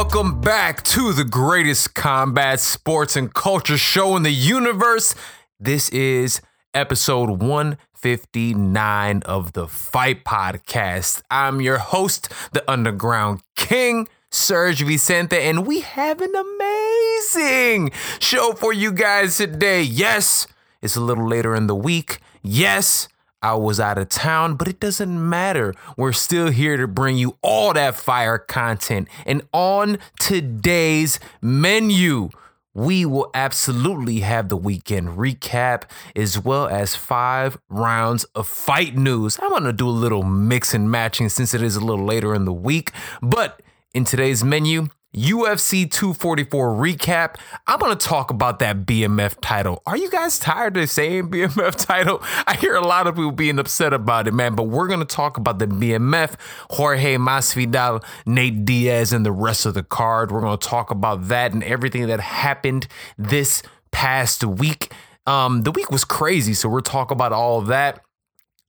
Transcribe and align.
welcome 0.00 0.40
back 0.40 0.82
to 0.82 1.12
the 1.12 1.24
greatest 1.24 1.94
combat 1.94 2.58
sports 2.58 3.16
and 3.16 3.34
culture 3.34 3.76
show 3.76 4.16
in 4.16 4.22
the 4.22 4.30
universe. 4.30 5.14
This 5.58 5.90
is 5.90 6.40
episode 6.72 7.42
159 7.42 9.22
of 9.26 9.52
the 9.52 9.68
Fight 9.68 10.24
Podcast. 10.24 11.20
I'm 11.30 11.60
your 11.60 11.76
host, 11.76 12.32
the 12.52 12.64
Underground 12.66 13.42
King. 13.56 14.08
Serg 14.32 14.80
Vicente, 14.80 15.36
and 15.36 15.66
we 15.66 15.80
have 15.80 16.22
an 16.22 16.32
amazing 16.34 17.90
show 18.20 18.52
for 18.52 18.72
you 18.72 18.92
guys 18.92 19.36
today. 19.36 19.82
Yes, 19.82 20.46
it's 20.80 20.96
a 20.96 21.00
little 21.00 21.28
later 21.28 21.54
in 21.54 21.66
the 21.66 21.74
week. 21.74 22.20
Yes, 22.40 23.08
I 23.42 23.54
was 23.54 23.80
out 23.80 23.98
of 23.98 24.08
town, 24.08 24.54
but 24.54 24.68
it 24.68 24.80
doesn't 24.80 25.28
matter. 25.28 25.74
We're 25.96 26.12
still 26.12 26.50
here 26.50 26.76
to 26.76 26.86
bring 26.86 27.16
you 27.16 27.38
all 27.42 27.72
that 27.72 27.96
fire 27.96 28.38
content. 28.38 29.08
And 29.24 29.42
on 29.52 29.98
today's 30.18 31.18
menu, 31.40 32.30
we 32.74 33.04
will 33.04 33.30
absolutely 33.34 34.20
have 34.20 34.48
the 34.48 34.56
weekend 34.56 35.18
recap 35.18 35.84
as 36.14 36.38
well 36.38 36.68
as 36.68 36.94
five 36.94 37.58
rounds 37.68 38.24
of 38.34 38.46
fight 38.46 38.96
news. 38.96 39.38
I'm 39.40 39.50
going 39.50 39.64
to 39.64 39.72
do 39.72 39.88
a 39.88 39.90
little 39.90 40.22
mix 40.22 40.74
and 40.74 40.90
matching 40.90 41.28
since 41.28 41.54
it 41.54 41.62
is 41.62 41.76
a 41.76 41.84
little 41.84 42.04
later 42.04 42.34
in 42.34 42.44
the 42.44 42.52
week, 42.52 42.92
but 43.22 43.60
in 43.92 44.04
today's 44.04 44.44
menu, 44.44 44.88
UFC 45.14 45.90
244 45.90 46.74
recap. 46.74 47.36
I'm 47.66 47.80
going 47.80 47.96
to 47.96 48.06
talk 48.06 48.30
about 48.30 48.60
that 48.60 48.86
BMF 48.86 49.36
title. 49.40 49.82
Are 49.84 49.96
you 49.96 50.08
guys 50.08 50.38
tired 50.38 50.76
of 50.76 50.88
saying 50.88 51.28
BMF 51.30 51.74
title? 51.84 52.22
I 52.46 52.56
hear 52.56 52.76
a 52.76 52.86
lot 52.86 53.06
of 53.06 53.16
people 53.16 53.32
being 53.32 53.58
upset 53.58 53.92
about 53.92 54.28
it, 54.28 54.34
man, 54.34 54.54
but 54.54 54.64
we're 54.64 54.86
going 54.86 55.00
to 55.00 55.04
talk 55.04 55.36
about 55.36 55.58
the 55.58 55.66
BMF, 55.66 56.34
Jorge 56.70 57.16
Masvidal, 57.16 58.04
Nate 58.24 58.64
Diaz, 58.64 59.12
and 59.12 59.26
the 59.26 59.32
rest 59.32 59.66
of 59.66 59.74
the 59.74 59.82
card. 59.82 60.30
We're 60.30 60.42
going 60.42 60.58
to 60.58 60.68
talk 60.68 60.90
about 60.90 61.28
that 61.28 61.52
and 61.52 61.64
everything 61.64 62.06
that 62.06 62.20
happened 62.20 62.86
this 63.18 63.62
past 63.90 64.44
week. 64.44 64.92
Um, 65.26 65.62
the 65.62 65.72
week 65.72 65.90
was 65.90 66.04
crazy, 66.04 66.54
so 66.54 66.68
we're 66.68 66.80
talking 66.80 67.16
about 67.16 67.32
all 67.32 67.58
of 67.58 67.66
that. 67.66 68.04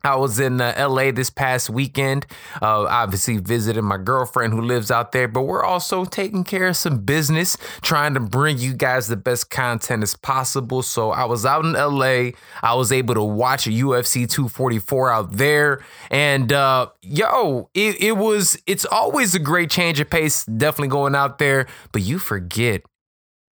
I 0.04 0.16
was 0.16 0.40
in 0.40 0.62
uh, 0.62 0.74
LA 0.78 1.12
this 1.12 1.30
past 1.30 1.70
weekend. 1.70 2.26
Uh, 2.62 2.84
obviously, 2.84 3.38
visiting 3.38 3.84
my 3.84 3.98
girlfriend 3.98 4.54
who 4.54 4.62
lives 4.62 4.92
out 4.92 5.12
there, 5.12 5.28
but 5.28 5.42
we're 5.42 5.64
also 5.64 6.06
taking 6.06 6.46
care 6.46 6.68
of 6.68 6.78
some 6.78 7.00
business, 7.00 7.58
trying 7.82 8.14
to 8.14 8.22
bring 8.22 8.58
you 8.58 8.74
guys 8.74 9.08
the 9.08 9.18
best 9.18 9.50
content 9.50 10.02
as 10.02 10.16
possible. 10.16 10.82
So, 10.84 11.12
I 11.12 11.26
was 11.26 11.46
out 11.46 11.66
in 11.66 11.74
LA. 11.74 12.32
I 12.64 12.76
was 12.76 12.94
able 12.94 13.14
to 13.16 13.24
watch 13.24 13.66
UFC 13.66 14.30
244 14.30 15.12
out 15.12 15.34
there. 15.34 15.84
And 16.10 16.54
uh, 16.54 16.90
yo, 17.02 17.70
it, 17.74 18.02
it 18.02 18.14
was, 18.14 18.58
it's 18.66 18.86
always 18.86 19.36
a 19.36 19.40
great 19.40 19.70
change 19.70 20.00
of 20.00 20.10
pace, 20.10 20.46
definitely 20.46 20.88
going 20.88 21.16
out 21.16 21.40
there, 21.40 21.68
but 21.92 22.04
you 22.04 22.20
forget 22.20 22.84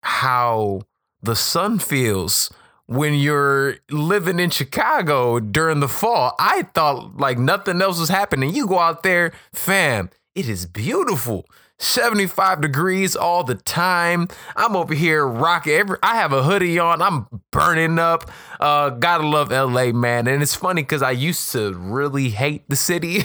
how 0.02 0.82
the 1.22 1.34
sun 1.34 1.78
feels 1.78 2.50
when 2.86 3.14
you're 3.14 3.76
living 3.90 4.38
in 4.38 4.50
Chicago 4.50 5.40
during 5.40 5.80
the 5.80 5.88
fall. 5.88 6.34
I 6.38 6.62
thought 6.74 7.16
like 7.16 7.38
nothing 7.38 7.80
else 7.80 7.98
was 7.98 8.08
happening. 8.08 8.54
You 8.54 8.66
go 8.66 8.78
out 8.78 9.02
there, 9.02 9.32
fam, 9.52 10.10
it 10.34 10.48
is 10.48 10.66
beautiful. 10.66 11.46
75 11.78 12.60
degrees 12.60 13.16
all 13.16 13.42
the 13.42 13.56
time. 13.56 14.28
I'm 14.54 14.76
over 14.76 14.94
here 14.94 15.26
rocking 15.26 15.72
every 15.72 15.98
I 16.02 16.16
have 16.16 16.32
a 16.32 16.42
hoodie 16.42 16.78
on. 16.78 17.02
I'm 17.02 17.26
burning 17.50 17.98
up. 17.98 18.30
Uh 18.60 18.90
gotta 18.90 19.26
love 19.26 19.50
LA, 19.50 19.92
man. 19.92 20.28
And 20.28 20.40
it's 20.40 20.54
funny 20.54 20.82
because 20.82 21.02
I 21.02 21.10
used 21.10 21.50
to 21.52 21.74
really 21.74 22.30
hate 22.30 22.68
the 22.68 22.76
city. 22.76 23.22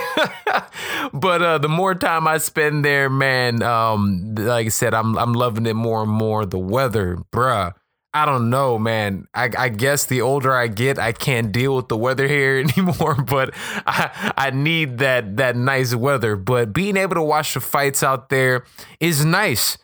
but 1.13 1.41
uh 1.41 1.57
the 1.59 1.69
more 1.69 1.93
time 1.93 2.27
I 2.27 2.39
spend 2.39 2.83
there, 2.83 3.09
man, 3.09 3.61
um, 3.61 4.33
like 4.35 4.65
I 4.65 4.69
said, 4.69 4.93
I'm 4.93 5.17
I'm 5.17 5.33
loving 5.33 5.67
it 5.67 5.75
more 5.75 6.01
and 6.01 6.11
more. 6.11 6.45
The 6.45 6.59
weather, 6.59 7.17
bruh. 7.31 7.73
I 8.13 8.25
don't 8.25 8.49
know, 8.49 8.79
man. 8.79 9.27
I, 9.35 9.49
I, 9.55 9.69
guess 9.69 10.05
the 10.05 10.21
older 10.21 10.55
I 10.55 10.67
get, 10.67 10.97
I 10.97 11.11
can't 11.11 11.51
deal 11.51 11.75
with 11.75 11.89
the 11.89 11.97
weather 11.97 12.27
here 12.27 12.57
anymore. 12.77 13.15
But 13.15 13.53
I, 13.85 14.33
I 14.35 14.49
need 14.49 14.97
that 14.97 15.37
that 15.37 15.55
nice 15.55 15.93
weather. 15.93 16.35
But 16.35 16.73
being 16.73 16.97
able 16.97 17.15
to 17.15 17.21
watch 17.21 17.53
the 17.53 17.59
fights 17.59 18.01
out 18.01 18.29
there 18.29 18.65
is 18.99 19.23
nice. 19.23 19.77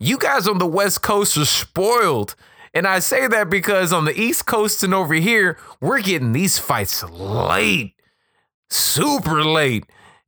You 0.00 0.18
guys 0.18 0.48
on 0.48 0.58
the 0.58 0.66
West 0.66 1.02
Coast 1.02 1.36
are 1.36 1.44
spoiled. 1.44 2.34
And 2.72 2.86
I 2.86 3.00
say 3.00 3.26
that 3.26 3.50
because 3.50 3.92
on 3.92 4.04
the 4.04 4.18
East 4.18 4.46
Coast 4.46 4.82
and 4.82 4.94
over 4.94 5.14
here, 5.14 5.58
we're 5.80 6.00
getting 6.00 6.32
these 6.32 6.58
fights 6.58 7.02
late, 7.02 7.94
super 8.68 9.44
late. 9.44 9.84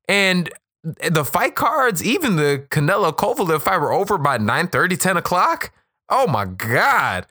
And 0.09 0.51
the 0.83 1.25
fight 1.25 1.55
cards, 1.55 2.05
even 2.05 2.37
the 2.37 2.67
Canelo 2.71 3.13
Kovalev 3.15 3.63
fight, 3.63 3.79
were 3.79 3.93
over 3.93 4.19
by 4.19 4.39
9 4.39 4.69
30, 4.69 4.97
10 4.97 5.17
o'clock. 5.17 5.73
Oh 6.15 6.27
my 6.27 6.45
God. 6.45 7.27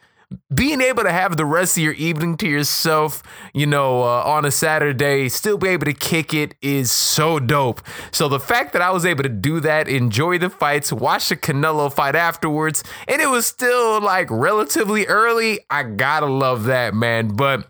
being 0.53 0.81
able 0.81 1.03
to 1.03 1.11
have 1.11 1.37
the 1.37 1.45
rest 1.45 1.77
of 1.77 1.83
your 1.83 1.93
evening 1.93 2.37
to 2.37 2.47
yourself, 2.47 3.21
you 3.53 3.65
know, 3.67 4.01
uh, 4.01 4.23
on 4.23 4.45
a 4.45 4.49
Saturday, 4.51 5.27
still 5.29 5.57
be 5.57 5.67
able 5.67 5.85
to 5.85 5.93
kick 5.93 6.33
it 6.33 6.55
is 6.61 6.89
so 6.89 7.37
dope. 7.37 7.81
So 8.11 8.27
the 8.29 8.39
fact 8.39 8.73
that 8.73 8.81
I 8.81 8.89
was 8.91 9.05
able 9.05 9.23
to 9.23 9.29
do 9.29 9.59
that, 9.59 9.89
enjoy 9.89 10.39
the 10.39 10.49
fights, 10.49 10.91
watch 10.91 11.29
the 11.29 11.35
Canelo 11.35 11.93
fight 11.93 12.15
afterwards, 12.15 12.83
and 13.09 13.21
it 13.21 13.29
was 13.29 13.45
still 13.45 14.01
like 14.01 14.27
relatively 14.31 15.05
early, 15.05 15.59
I 15.69 15.83
gotta 15.83 16.27
love 16.27 16.63
that, 16.63 16.95
man. 16.95 17.35
But 17.35 17.69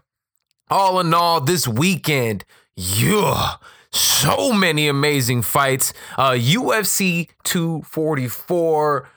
all 0.70 1.00
in 1.02 1.14
all, 1.14 1.42
this 1.42 1.68
weekend, 1.68 2.46
yeah 2.78 3.56
so 3.92 4.54
many 4.54 4.88
amazing 4.88 5.42
fights. 5.42 5.94
Uh, 6.18 6.32
UFC 6.32 7.28
244 7.44 9.10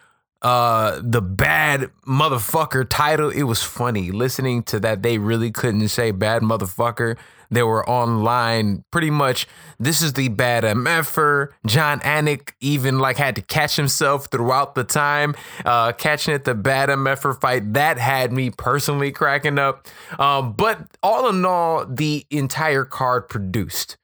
uh 0.44 1.00
the 1.02 1.22
bad 1.22 1.90
motherfucker 2.06 2.86
title 2.88 3.30
it 3.30 3.44
was 3.44 3.62
funny. 3.62 4.10
Listening 4.10 4.62
to 4.64 4.78
that 4.80 5.02
they 5.02 5.16
really 5.18 5.50
couldn't 5.50 5.88
say 5.88 6.10
bad 6.10 6.42
motherfucker. 6.42 7.16
They 7.50 7.62
were 7.62 7.88
online 7.88 8.84
pretty 8.90 9.10
much 9.10 9.46
this 9.78 10.02
is 10.02 10.12
the 10.12 10.28
bad 10.28 10.64
mf'er 10.64 11.48
jon 11.66 12.00
anik 12.00 12.52
even 12.60 12.98
like 12.98 13.16
had 13.16 13.36
to 13.36 13.42
catch 13.42 13.76
himself 13.76 14.26
throughout 14.30 14.74
the 14.74 14.84
time 14.84 15.34
uh 15.64 15.92
catching 15.92 16.34
it 16.34 16.44
the 16.44 16.54
bad 16.54 16.90
mf'er 16.90 17.40
fight. 17.40 17.72
That 17.72 17.96
had 17.98 18.30
me 18.30 18.50
personally 18.50 19.12
cracking 19.12 19.58
up. 19.58 19.88
Um 20.18 20.52
but 20.52 20.78
all 21.02 21.28
in 21.30 21.44
all 21.46 21.86
the 21.86 22.26
entire 22.30 22.84
card 22.84 23.30
produced 23.30 23.96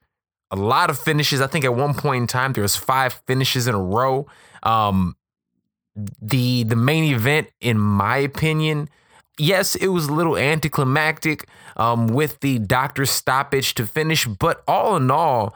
a 0.49 0.55
lot 0.55 0.89
of 0.89 0.97
finishes. 0.97 1.39
I 1.39 1.47
think 1.47 1.65
at 1.65 1.75
one 1.75 1.93
point 1.93 2.21
in 2.23 2.27
time 2.27 2.53
there 2.53 2.63
was 2.63 2.75
five 2.75 3.21
finishes 3.27 3.67
in 3.67 3.75
a 3.75 3.81
row. 3.81 4.25
Um 4.63 5.15
the 5.95 6.63
the 6.63 6.75
main 6.75 7.13
event, 7.13 7.49
in 7.59 7.77
my 7.77 8.17
opinion, 8.17 8.89
yes, 9.37 9.75
it 9.75 9.87
was 9.87 10.07
a 10.07 10.13
little 10.13 10.37
anticlimactic 10.37 11.47
um, 11.75 12.07
with 12.07 12.39
the 12.39 12.59
doctor 12.59 13.05
stoppage 13.05 13.73
to 13.75 13.85
finish, 13.85 14.25
but 14.25 14.63
all 14.67 14.95
in 14.95 15.11
all, 15.11 15.55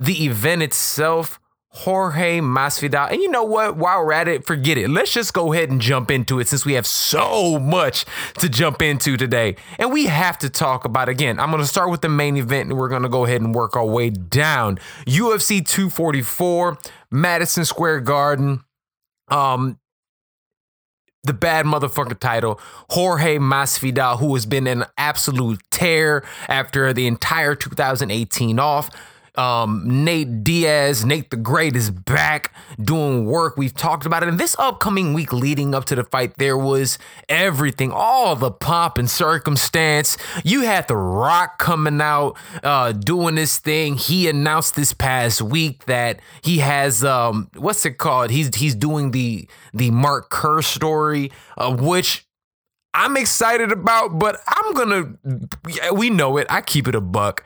the 0.00 0.26
event 0.26 0.62
itself, 0.62 1.40
Jorge 1.70 2.40
Masvidal, 2.40 3.10
and 3.10 3.20
you 3.20 3.30
know 3.30 3.44
what? 3.44 3.76
While 3.76 4.04
we're 4.04 4.12
at 4.12 4.26
it, 4.28 4.46
forget 4.46 4.78
it. 4.78 4.88
Let's 4.88 5.12
just 5.12 5.34
go 5.34 5.52
ahead 5.52 5.70
and 5.70 5.80
jump 5.80 6.10
into 6.10 6.40
it 6.40 6.48
since 6.48 6.64
we 6.64 6.72
have 6.74 6.86
so 6.86 7.58
much 7.58 8.04
to 8.38 8.48
jump 8.48 8.82
into 8.82 9.16
today, 9.16 9.56
and 9.78 9.92
we 9.92 10.06
have 10.06 10.38
to 10.38 10.50
talk 10.50 10.84
about 10.84 11.08
again. 11.08 11.38
I'm 11.38 11.50
going 11.50 11.62
to 11.62 11.68
start 11.68 11.90
with 11.90 12.00
the 12.00 12.08
main 12.08 12.36
event, 12.36 12.70
and 12.70 12.78
we're 12.78 12.88
going 12.88 13.02
to 13.02 13.08
go 13.08 13.24
ahead 13.24 13.40
and 13.40 13.54
work 13.54 13.76
our 13.76 13.86
way 13.86 14.10
down. 14.10 14.78
UFC 15.06 15.64
244, 15.64 16.78
Madison 17.10 17.64
Square 17.64 18.00
Garden. 18.00 18.64
Um, 19.30 19.78
the 21.24 21.32
bad 21.32 21.66
motherfucker 21.66 22.18
title, 22.18 22.60
Jorge 22.90 23.38
Masvidal, 23.38 24.18
who 24.18 24.34
has 24.34 24.46
been 24.46 24.66
an 24.66 24.84
absolute 24.96 25.60
tear 25.70 26.24
after 26.48 26.92
the 26.92 27.06
entire 27.06 27.54
2018 27.54 28.58
off. 28.58 28.90
Um, 29.38 30.04
Nate 30.04 30.42
Diaz, 30.42 31.04
Nate 31.04 31.30
the 31.30 31.36
Great 31.36 31.76
is 31.76 31.90
back 31.90 32.52
doing 32.82 33.24
work. 33.24 33.56
We've 33.56 33.72
talked 33.72 34.04
about 34.04 34.24
it. 34.24 34.28
And 34.28 34.38
this 34.38 34.56
upcoming 34.58 35.14
week 35.14 35.32
leading 35.32 35.76
up 35.76 35.84
to 35.86 35.94
the 35.94 36.02
fight, 36.02 36.34
there 36.38 36.58
was 36.58 36.98
everything, 37.28 37.92
all 37.92 38.34
the 38.34 38.50
pomp 38.50 38.98
and 38.98 39.08
circumstance. 39.08 40.16
You 40.44 40.62
had 40.62 40.88
The 40.88 40.96
Rock 40.96 41.58
coming 41.58 42.00
out, 42.00 42.36
uh, 42.64 42.90
doing 42.92 43.36
this 43.36 43.58
thing. 43.58 43.96
He 43.96 44.28
announced 44.28 44.74
this 44.74 44.92
past 44.92 45.40
week 45.40 45.84
that 45.84 46.18
he 46.42 46.58
has 46.58 47.04
um, 47.04 47.48
what's 47.56 47.86
it 47.86 47.98
called? 47.98 48.30
He's 48.30 48.54
he's 48.56 48.74
doing 48.74 49.12
the 49.12 49.48
the 49.72 49.92
Mark 49.92 50.30
Kerr 50.30 50.62
story, 50.62 51.30
uh, 51.56 51.74
which 51.76 52.26
I'm 52.92 53.16
excited 53.16 53.70
about, 53.70 54.18
but 54.18 54.40
I'm 54.48 54.74
gonna 54.74 55.92
we 55.92 56.10
know 56.10 56.36
it. 56.38 56.48
I 56.50 56.60
keep 56.60 56.88
it 56.88 56.96
a 56.96 57.00
buck 57.00 57.44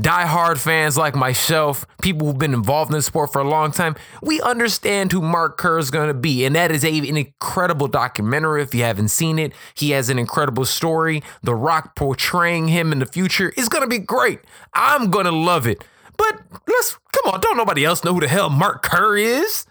die-hard 0.00 0.58
fans 0.58 0.96
like 0.96 1.14
myself, 1.14 1.86
people 2.00 2.26
who've 2.26 2.38
been 2.38 2.54
involved 2.54 2.90
in 2.90 2.96
the 2.96 3.02
sport 3.02 3.32
for 3.32 3.40
a 3.40 3.48
long 3.48 3.70
time, 3.70 3.94
we 4.22 4.40
understand 4.40 5.12
who 5.12 5.20
Mark 5.20 5.58
Kerr 5.58 5.78
is 5.78 5.90
going 5.90 6.08
to 6.08 6.14
be. 6.14 6.44
And 6.44 6.56
that 6.56 6.70
is 6.70 6.84
a, 6.84 6.98
an 6.98 7.16
incredible 7.16 7.88
documentary. 7.88 8.62
If 8.62 8.74
you 8.74 8.82
haven't 8.82 9.08
seen 9.08 9.38
it, 9.38 9.52
he 9.74 9.90
has 9.90 10.08
an 10.08 10.18
incredible 10.18 10.64
story. 10.64 11.22
The 11.42 11.54
Rock 11.54 11.94
portraying 11.94 12.68
him 12.68 12.92
in 12.92 12.98
the 13.00 13.06
future 13.06 13.52
is 13.56 13.68
going 13.68 13.82
to 13.82 13.88
be 13.88 13.98
great. 13.98 14.40
I'm 14.72 15.10
going 15.10 15.26
to 15.26 15.32
love 15.32 15.66
it. 15.66 15.84
But 16.16 16.40
let's, 16.66 16.98
come 17.12 17.34
on, 17.34 17.40
don't 17.40 17.56
nobody 17.56 17.84
else 17.84 18.04
know 18.04 18.14
who 18.14 18.20
the 18.20 18.28
hell 18.28 18.48
Mark 18.48 18.82
Kerr 18.82 19.16
is? 19.16 19.66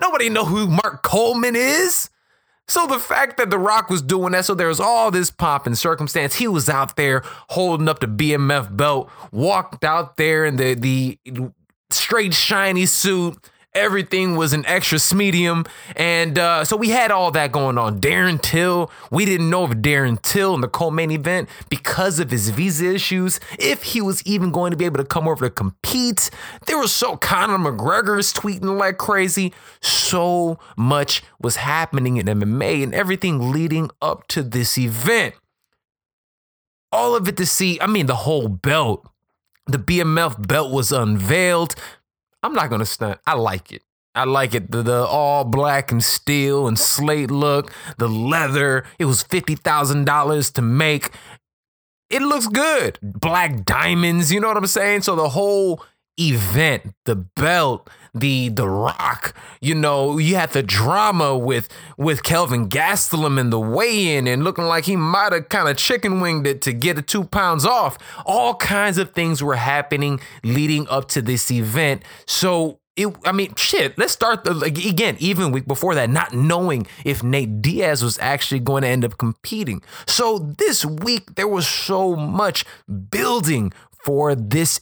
Nobody 0.00 0.28
know 0.28 0.44
who 0.44 0.68
Mark 0.68 1.02
Coleman 1.02 1.56
is? 1.56 2.10
So 2.68 2.86
the 2.86 2.98
fact 2.98 3.38
that 3.38 3.50
The 3.50 3.58
Rock 3.58 3.88
was 3.88 4.02
doing 4.02 4.32
that, 4.32 4.44
so 4.44 4.54
there 4.54 4.68
was 4.68 4.80
all 4.80 5.10
this 5.10 5.30
pomp 5.30 5.66
and 5.66 5.76
circumstance. 5.76 6.36
He 6.36 6.46
was 6.46 6.68
out 6.68 6.96
there 6.96 7.22
holding 7.48 7.88
up 7.88 8.00
the 8.00 8.06
BMF 8.06 8.76
belt, 8.76 9.10
walked 9.32 9.84
out 9.84 10.16
there 10.16 10.44
in 10.44 10.56
the 10.56 10.74
the 10.74 11.18
straight 11.90 12.34
shiny 12.34 12.84
suit, 12.84 13.38
Everything 13.74 14.34
was 14.34 14.54
an 14.54 14.64
extra 14.66 14.98
medium. 15.14 15.64
And 15.94 16.38
uh, 16.38 16.64
so 16.64 16.76
we 16.76 16.88
had 16.88 17.10
all 17.10 17.30
that 17.32 17.52
going 17.52 17.76
on. 17.76 18.00
Darren 18.00 18.40
Till, 18.40 18.90
we 19.10 19.24
didn't 19.24 19.50
know 19.50 19.64
if 19.64 19.72
Darren 19.72 20.20
Till 20.22 20.54
in 20.54 20.62
the 20.62 20.68
co-main 20.68 21.10
event, 21.10 21.48
because 21.68 22.18
of 22.18 22.30
his 22.30 22.48
visa 22.48 22.94
issues, 22.94 23.40
if 23.58 23.82
he 23.82 24.00
was 24.00 24.22
even 24.24 24.50
going 24.50 24.70
to 24.70 24.76
be 24.76 24.86
able 24.86 24.96
to 24.96 25.04
come 25.04 25.28
over 25.28 25.48
to 25.48 25.50
compete. 25.50 26.30
There 26.66 26.78
was 26.78 26.92
so 26.92 27.16
Conor 27.16 27.58
McGregor's 27.58 28.32
tweeting 28.32 28.78
like 28.78 28.96
crazy. 28.96 29.52
So 29.80 30.58
much 30.76 31.22
was 31.40 31.56
happening 31.56 32.16
in 32.16 32.26
MMA 32.26 32.82
and 32.82 32.94
everything 32.94 33.52
leading 33.52 33.90
up 34.00 34.26
to 34.28 34.42
this 34.42 34.78
event. 34.78 35.34
All 36.90 37.14
of 37.14 37.28
it 37.28 37.36
to 37.36 37.46
see, 37.46 37.78
I 37.80 37.86
mean, 37.86 38.06
the 38.06 38.16
whole 38.16 38.48
belt. 38.48 39.06
The 39.66 39.78
BMF 39.78 40.48
belt 40.48 40.72
was 40.72 40.90
unveiled. 40.90 41.74
I'm 42.42 42.52
not 42.52 42.70
gonna 42.70 42.86
stunt. 42.86 43.20
I 43.26 43.34
like 43.34 43.72
it. 43.72 43.82
I 44.14 44.24
like 44.24 44.54
it. 44.54 44.70
The, 44.70 44.82
the, 44.82 45.04
all 45.06 45.44
black 45.44 45.92
and 45.92 46.02
steel 46.02 46.66
and 46.66 46.78
slate 46.78 47.30
look, 47.30 47.72
the 47.98 48.08
leather. 48.08 48.84
It 48.98 49.04
was 49.04 49.22
fifty 49.22 49.54
thousand 49.54 50.04
dollars 50.06 50.50
to 50.52 50.62
make. 50.62 51.10
It 52.10 52.22
looks 52.22 52.48
good. 52.48 52.98
Black 53.02 53.64
diamonds. 53.64 54.32
You 54.32 54.40
know 54.40 54.48
what 54.48 54.56
I'm 54.56 54.66
saying? 54.66 55.02
So 55.02 55.14
the 55.14 55.28
whole 55.28 55.84
event, 56.18 56.94
the 57.04 57.16
belt, 57.16 57.88
the 58.20 58.48
the 58.48 58.68
rock, 58.68 59.34
you 59.60 59.74
know, 59.74 60.18
you 60.18 60.36
had 60.36 60.52
the 60.52 60.62
drama 60.62 61.36
with 61.36 61.68
with 61.96 62.22
Kelvin 62.22 62.68
Gastelum 62.68 63.38
in 63.38 63.50
the 63.50 63.60
weigh-in 63.60 64.26
and 64.26 64.44
looking 64.44 64.64
like 64.64 64.84
he 64.84 64.96
might 64.96 65.32
have 65.32 65.48
kind 65.48 65.68
of 65.68 65.76
chicken 65.76 66.20
winged 66.20 66.46
it 66.46 66.62
to 66.62 66.72
get 66.72 66.96
the 66.96 67.02
two 67.02 67.24
pounds 67.24 67.64
off. 67.64 67.98
All 68.26 68.54
kinds 68.54 68.98
of 68.98 69.12
things 69.12 69.42
were 69.42 69.56
happening 69.56 70.20
leading 70.42 70.88
up 70.88 71.08
to 71.08 71.22
this 71.22 71.50
event. 71.50 72.02
So 72.26 72.80
it, 72.98 73.16
I 73.24 73.30
mean, 73.30 73.54
shit. 73.54 73.96
Let's 73.96 74.12
start 74.12 74.42
the 74.42 74.52
like, 74.52 74.76
again. 74.76 75.16
Even 75.20 75.52
week 75.52 75.66
before 75.66 75.94
that, 75.94 76.10
not 76.10 76.34
knowing 76.34 76.86
if 77.04 77.22
Nate 77.22 77.62
Diaz 77.62 78.02
was 78.02 78.18
actually 78.18 78.58
going 78.58 78.82
to 78.82 78.88
end 78.88 79.04
up 79.04 79.18
competing. 79.18 79.82
So 80.06 80.38
this 80.58 80.84
week 80.84 81.36
there 81.36 81.46
was 81.46 81.66
so 81.66 82.16
much 82.16 82.64
building 83.10 83.72
for 84.04 84.34
this 84.34 84.80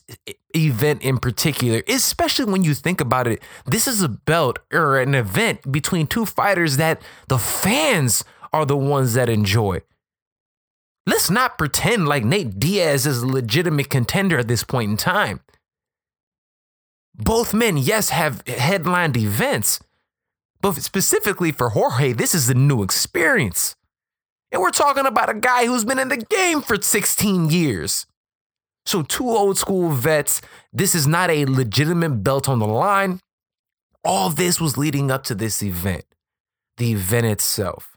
event 0.54 1.02
in 1.02 1.18
particular, 1.18 1.82
especially 1.88 2.50
when 2.50 2.64
you 2.64 2.74
think 2.74 3.00
about 3.00 3.26
it. 3.26 3.42
This 3.64 3.86
is 3.86 4.02
a 4.02 4.08
belt 4.08 4.58
or 4.72 4.98
an 4.98 5.14
event 5.14 5.70
between 5.70 6.06
two 6.06 6.26
fighters 6.26 6.76
that 6.76 7.02
the 7.28 7.38
fans 7.38 8.24
are 8.52 8.64
the 8.66 8.76
ones 8.76 9.14
that 9.14 9.28
enjoy. 9.28 9.82
Let's 11.06 11.30
not 11.30 11.56
pretend 11.56 12.08
like 12.08 12.24
Nate 12.24 12.58
Diaz 12.58 13.06
is 13.06 13.22
a 13.22 13.26
legitimate 13.26 13.90
contender 13.90 14.38
at 14.38 14.48
this 14.48 14.64
point 14.64 14.90
in 14.90 14.96
time. 14.96 15.40
Both 17.14 17.54
men, 17.54 17.76
yes, 17.76 18.10
have 18.10 18.46
headlined 18.46 19.16
events, 19.16 19.80
but 20.60 20.74
specifically 20.74 21.52
for 21.52 21.70
Jorge, 21.70 22.12
this 22.12 22.34
is 22.34 22.50
a 22.50 22.54
new 22.54 22.82
experience. 22.82 23.74
And 24.52 24.60
we're 24.60 24.70
talking 24.70 25.06
about 25.06 25.30
a 25.30 25.34
guy 25.34 25.66
who's 25.66 25.84
been 25.84 25.98
in 25.98 26.08
the 26.08 26.16
game 26.16 26.60
for 26.60 26.80
16 26.80 27.50
years. 27.50 28.06
So, 28.86 29.02
two 29.02 29.28
old 29.28 29.58
school 29.58 29.90
vets. 29.90 30.40
This 30.72 30.94
is 30.94 31.06
not 31.06 31.30
a 31.30 31.44
legitimate 31.44 32.22
belt 32.22 32.48
on 32.48 32.60
the 32.60 32.66
line. 32.66 33.20
All 34.04 34.30
this 34.30 34.60
was 34.60 34.78
leading 34.78 35.10
up 35.10 35.24
to 35.24 35.34
this 35.34 35.62
event, 35.62 36.04
the 36.76 36.92
event 36.92 37.26
itself. 37.26 37.96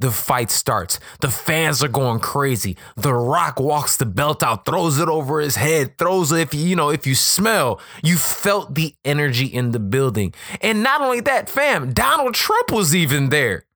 The 0.00 0.10
fight 0.10 0.50
starts. 0.50 0.98
The 1.20 1.30
fans 1.30 1.84
are 1.84 1.88
going 1.88 2.18
crazy. 2.18 2.76
The 2.96 3.14
Rock 3.14 3.60
walks 3.60 3.96
the 3.96 4.06
belt 4.06 4.42
out, 4.42 4.66
throws 4.66 4.98
it 4.98 5.08
over 5.08 5.38
his 5.38 5.54
head, 5.54 5.96
throws 5.96 6.32
it. 6.32 6.40
If 6.40 6.54
you, 6.54 6.66
you 6.66 6.74
know, 6.74 6.90
if 6.90 7.06
you 7.06 7.14
smell, 7.14 7.80
you 8.02 8.16
felt 8.16 8.74
the 8.74 8.96
energy 9.04 9.46
in 9.46 9.70
the 9.70 9.78
building. 9.78 10.34
And 10.60 10.82
not 10.82 11.02
only 11.02 11.20
that, 11.20 11.48
fam, 11.48 11.92
Donald 11.92 12.34
Trump 12.34 12.72
was 12.72 12.96
even 12.96 13.28
there. 13.28 13.66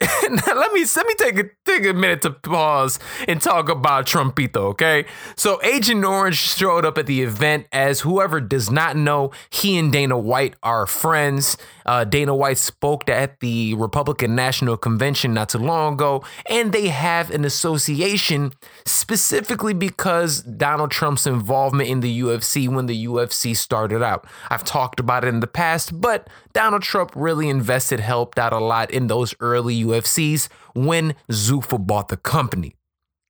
let 0.00 0.72
me 0.72 0.84
let 0.96 1.06
me 1.06 1.14
take 1.16 1.38
a 1.38 1.44
take 1.64 1.86
a 1.86 1.92
minute 1.92 2.20
to 2.22 2.30
pause 2.30 2.98
and 3.28 3.40
talk 3.40 3.68
about 3.68 4.06
Trumpito, 4.06 4.56
okay? 4.56 5.04
So 5.36 5.62
Agent 5.62 6.04
Orange 6.04 6.36
showed 6.36 6.84
up 6.84 6.98
at 6.98 7.06
the 7.06 7.22
event 7.22 7.66
as 7.70 8.00
whoever 8.00 8.40
does 8.40 8.72
not 8.72 8.96
know, 8.96 9.30
he 9.50 9.78
and 9.78 9.92
Dana 9.92 10.18
White 10.18 10.56
are 10.64 10.86
friends. 10.86 11.56
Uh, 11.86 12.02
Dana 12.02 12.34
White 12.34 12.58
spoke 12.58 13.08
at 13.08 13.38
the 13.38 13.74
Republican 13.74 14.34
National 14.34 14.76
Convention 14.76 15.32
not 15.32 15.50
too 15.50 15.58
long 15.58 15.94
ago, 15.94 16.24
and 16.50 16.72
they 16.72 16.88
have 16.88 17.30
an 17.30 17.44
association 17.44 18.52
specifically 18.84 19.74
because 19.74 20.42
Donald 20.42 20.90
Trump's 20.90 21.26
involvement 21.26 21.88
in 21.88 22.00
the 22.00 22.20
UFC 22.20 22.68
when 22.68 22.86
the 22.86 23.06
UFC 23.06 23.56
started 23.56 24.02
out. 24.02 24.26
I've 24.50 24.64
talked 24.64 24.98
about 24.98 25.24
it 25.24 25.28
in 25.28 25.38
the 25.40 25.46
past, 25.46 26.00
but 26.00 26.28
Donald 26.52 26.82
Trump 26.82 27.12
really 27.14 27.48
invested, 27.48 28.00
helped 28.00 28.38
out 28.38 28.52
a 28.52 28.58
lot 28.58 28.90
in 28.90 29.06
those 29.06 29.34
early 29.40 29.83
UFCs 29.84 30.48
when 30.74 31.14
Zuffa 31.30 31.84
bought 31.84 32.08
the 32.08 32.16
company. 32.16 32.76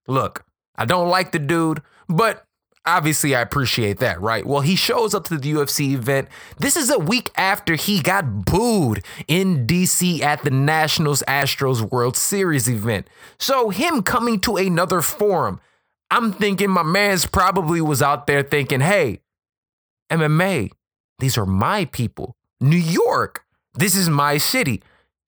Look, 0.06 0.44
I 0.76 0.84
don't 0.84 1.08
like 1.08 1.32
the 1.32 1.38
dude, 1.38 1.82
but 2.08 2.44
obviously 2.86 3.34
I 3.34 3.40
appreciate 3.40 3.98
that, 3.98 4.20
right? 4.20 4.44
Well, 4.44 4.60
he 4.60 4.76
shows 4.76 5.14
up 5.14 5.24
to 5.24 5.38
the 5.38 5.52
UFC 5.52 5.92
event. 5.92 6.28
This 6.58 6.76
is 6.76 6.90
a 6.90 6.98
week 6.98 7.30
after 7.36 7.74
he 7.74 8.00
got 8.00 8.44
booed 8.44 9.04
in 9.28 9.66
DC 9.66 10.20
at 10.20 10.42
the 10.42 10.50
Nationals 10.50 11.22
Astros 11.26 11.90
World 11.90 12.16
Series 12.16 12.68
event. 12.68 13.08
So, 13.38 13.70
him 13.70 14.02
coming 14.02 14.40
to 14.40 14.56
another 14.56 15.00
forum, 15.00 15.60
I'm 16.10 16.32
thinking 16.32 16.70
my 16.70 16.82
man's 16.82 17.26
probably 17.26 17.80
was 17.80 18.02
out 18.02 18.26
there 18.26 18.42
thinking, 18.42 18.80
hey, 18.80 19.20
MMA, 20.10 20.70
these 21.18 21.38
are 21.38 21.46
my 21.46 21.86
people. 21.86 22.36
New 22.60 22.76
York, 22.76 23.44
this 23.74 23.94
is 23.96 24.08
my 24.08 24.38
city. 24.38 24.82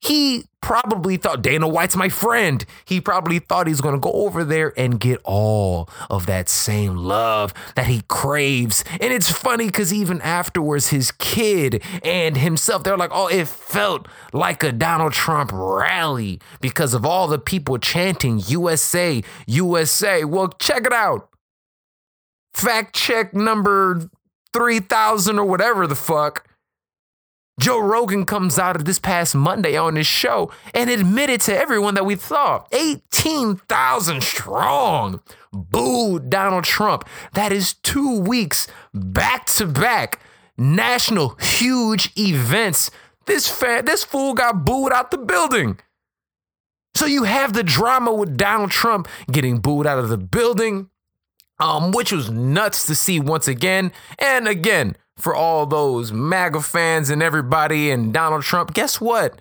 He 0.07 0.45
probably 0.61 1.17
thought 1.17 1.43
Dana 1.43 1.67
White's 1.69 1.97
my 1.97 2.09
friend. 2.09 2.65
He 2.85 3.01
probably 3.01 3.39
thought 3.39 3.67
he's 3.67 3.81
going 3.81 3.95
to 3.95 4.01
go 4.01 4.13
over 4.13 4.45
there 4.45 4.73
and 4.77 5.01
get 5.01 5.21
all 5.25 5.89
of 6.11 6.27
that 6.27 6.49
same 6.49 6.97
love 6.97 7.55
that 7.77 7.87
he 7.87 8.03
craves. 8.09 8.85
And 9.01 9.13
it's 9.13 9.31
funny 9.31 9.67
because 9.67 9.93
even 9.93 10.21
afterwards, 10.23 10.89
his 10.89 11.13
kid 11.13 11.83
and 12.03 12.37
himself, 12.37 12.85
they're 12.85 12.97
like, 12.97 13.11
oh, 13.13 13.29
it 13.29 13.49
felt 13.49 14.09
like 14.33 14.63
a 14.63 14.73
Donald 14.73 15.13
Trump 15.13 15.51
rally 15.53 16.41
because 16.61 16.95
of 16.95 17.07
all 17.07 17.27
the 17.29 17.39
people 17.39 17.79
chanting 17.79 18.41
USA, 18.47 19.23
USA. 19.47 20.25
Well, 20.25 20.49
check 20.59 20.87
it 20.87 20.93
out. 20.93 21.31
Fact 22.55 22.95
check 22.95 23.35
number 23.35 24.09
3000 24.53 25.39
or 25.39 25.45
whatever 25.45 25.87
the 25.87 25.95
fuck. 25.95 26.49
Joe 27.59 27.79
Rogan 27.79 28.27
comes 28.27 28.59
out 28.59 28.77
of 28.77 28.85
this 28.85 28.99
past 28.99 29.35
Monday 29.35 29.77
on 29.77 29.97
his 29.97 30.07
show 30.07 30.51
and 30.75 30.91
admitted 30.91 31.41
to 31.43 31.57
everyone 31.57 31.95
that 31.95 32.05
we 32.05 32.15
thought 32.15 32.69
18,000 32.73 34.23
strong 34.23 35.21
booed 35.53 36.29
Donald 36.29 36.65
Trump. 36.65 37.09
That 37.33 37.53
is 37.53 37.73
two 37.73 38.21
weeks 38.21 38.67
back 38.93 39.47
to 39.47 39.67
back 39.67 40.21
national 40.59 41.37
huge 41.41 42.13
events. 42.19 42.91
This 43.25 43.49
fan, 43.49 43.87
this 43.87 44.05
fool 44.05 44.35
got 44.35 44.65
booed 44.67 44.93
out 44.93 45.11
the 45.11 45.19
building. 45.19 45.79
So 46.95 47.07
you 47.07 47.25
have 47.25 47.55
the 47.55 47.63
drama 47.63 48.13
with 48.13 48.37
Donald 48.37 48.71
Trump 48.71 49.09
getting 49.31 49.59
booed 49.59 49.87
out 49.87 49.99
of 49.99 50.11
the 50.11 50.19
building, 50.19 50.91
um, 51.59 51.91
which 51.93 52.13
was 52.13 52.31
nuts 52.31 52.87
to 52.87 52.95
see 52.95 53.19
once 53.19 53.49
again. 53.49 53.93
And 54.19 54.47
again, 54.47 54.97
for 55.17 55.35
all 55.35 55.67
those 55.67 56.13
MAGA 56.13 56.61
fans 56.61 57.11
and 57.11 57.23
everybody 57.23 57.91
and 57.91 58.13
Donald 58.13 58.43
Trump, 58.43 58.75
guess 58.75 59.01
what? 59.01 59.41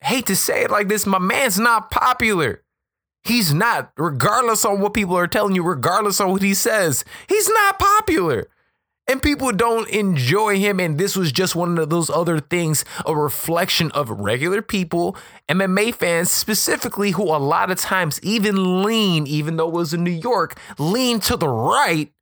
Hate 0.00 0.26
to 0.26 0.36
say 0.36 0.62
it 0.62 0.70
like 0.70 0.88
this, 0.88 1.06
my 1.06 1.18
man's 1.18 1.58
not 1.58 1.90
popular. 1.90 2.62
He's 3.24 3.52
not, 3.52 3.92
regardless 3.96 4.64
on 4.64 4.80
what 4.80 4.94
people 4.94 5.16
are 5.16 5.26
telling 5.26 5.54
you, 5.54 5.62
regardless 5.62 6.20
on 6.20 6.30
what 6.30 6.42
he 6.42 6.54
says, 6.54 7.04
he's 7.28 7.48
not 7.48 7.78
popular. 7.78 8.48
And 9.10 9.22
people 9.22 9.52
don't 9.52 9.88
enjoy 9.88 10.58
him. 10.58 10.78
And 10.78 10.98
this 10.98 11.16
was 11.16 11.32
just 11.32 11.56
one 11.56 11.78
of 11.78 11.88
those 11.88 12.10
other 12.10 12.40
things, 12.40 12.84
a 13.06 13.16
reflection 13.16 13.90
of 13.92 14.10
regular 14.10 14.60
people, 14.60 15.16
MMA 15.48 15.94
fans 15.94 16.30
specifically, 16.30 17.12
who 17.12 17.24
a 17.24 17.38
lot 17.38 17.70
of 17.70 17.78
times 17.78 18.20
even 18.22 18.82
lean, 18.82 19.26
even 19.26 19.56
though 19.56 19.68
it 19.68 19.74
was 19.74 19.94
in 19.94 20.04
New 20.04 20.10
York, 20.10 20.58
lean 20.78 21.20
to 21.20 21.36
the 21.38 21.48
right 21.48 22.12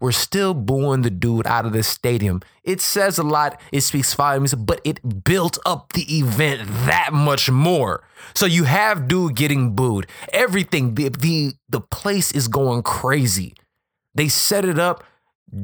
we're 0.00 0.12
still 0.12 0.54
booing 0.54 1.02
the 1.02 1.10
dude 1.10 1.46
out 1.46 1.66
of 1.66 1.72
the 1.72 1.82
stadium. 1.82 2.40
It 2.64 2.80
says 2.80 3.18
a 3.18 3.22
lot, 3.22 3.60
it 3.70 3.82
speaks 3.82 4.14
volumes, 4.14 4.54
but 4.54 4.80
it 4.82 5.24
built 5.24 5.58
up 5.66 5.92
the 5.92 6.18
event 6.18 6.66
that 6.86 7.12
much 7.12 7.50
more. 7.50 8.02
So 8.34 8.46
you 8.46 8.64
have 8.64 9.08
dude 9.08 9.36
getting 9.36 9.74
booed. 9.74 10.06
Everything, 10.32 10.94
the 10.94 11.10
the, 11.10 11.52
the 11.68 11.80
place 11.80 12.32
is 12.32 12.48
going 12.48 12.82
crazy. 12.82 13.54
They 14.14 14.28
set 14.28 14.64
it 14.64 14.78
up. 14.78 15.04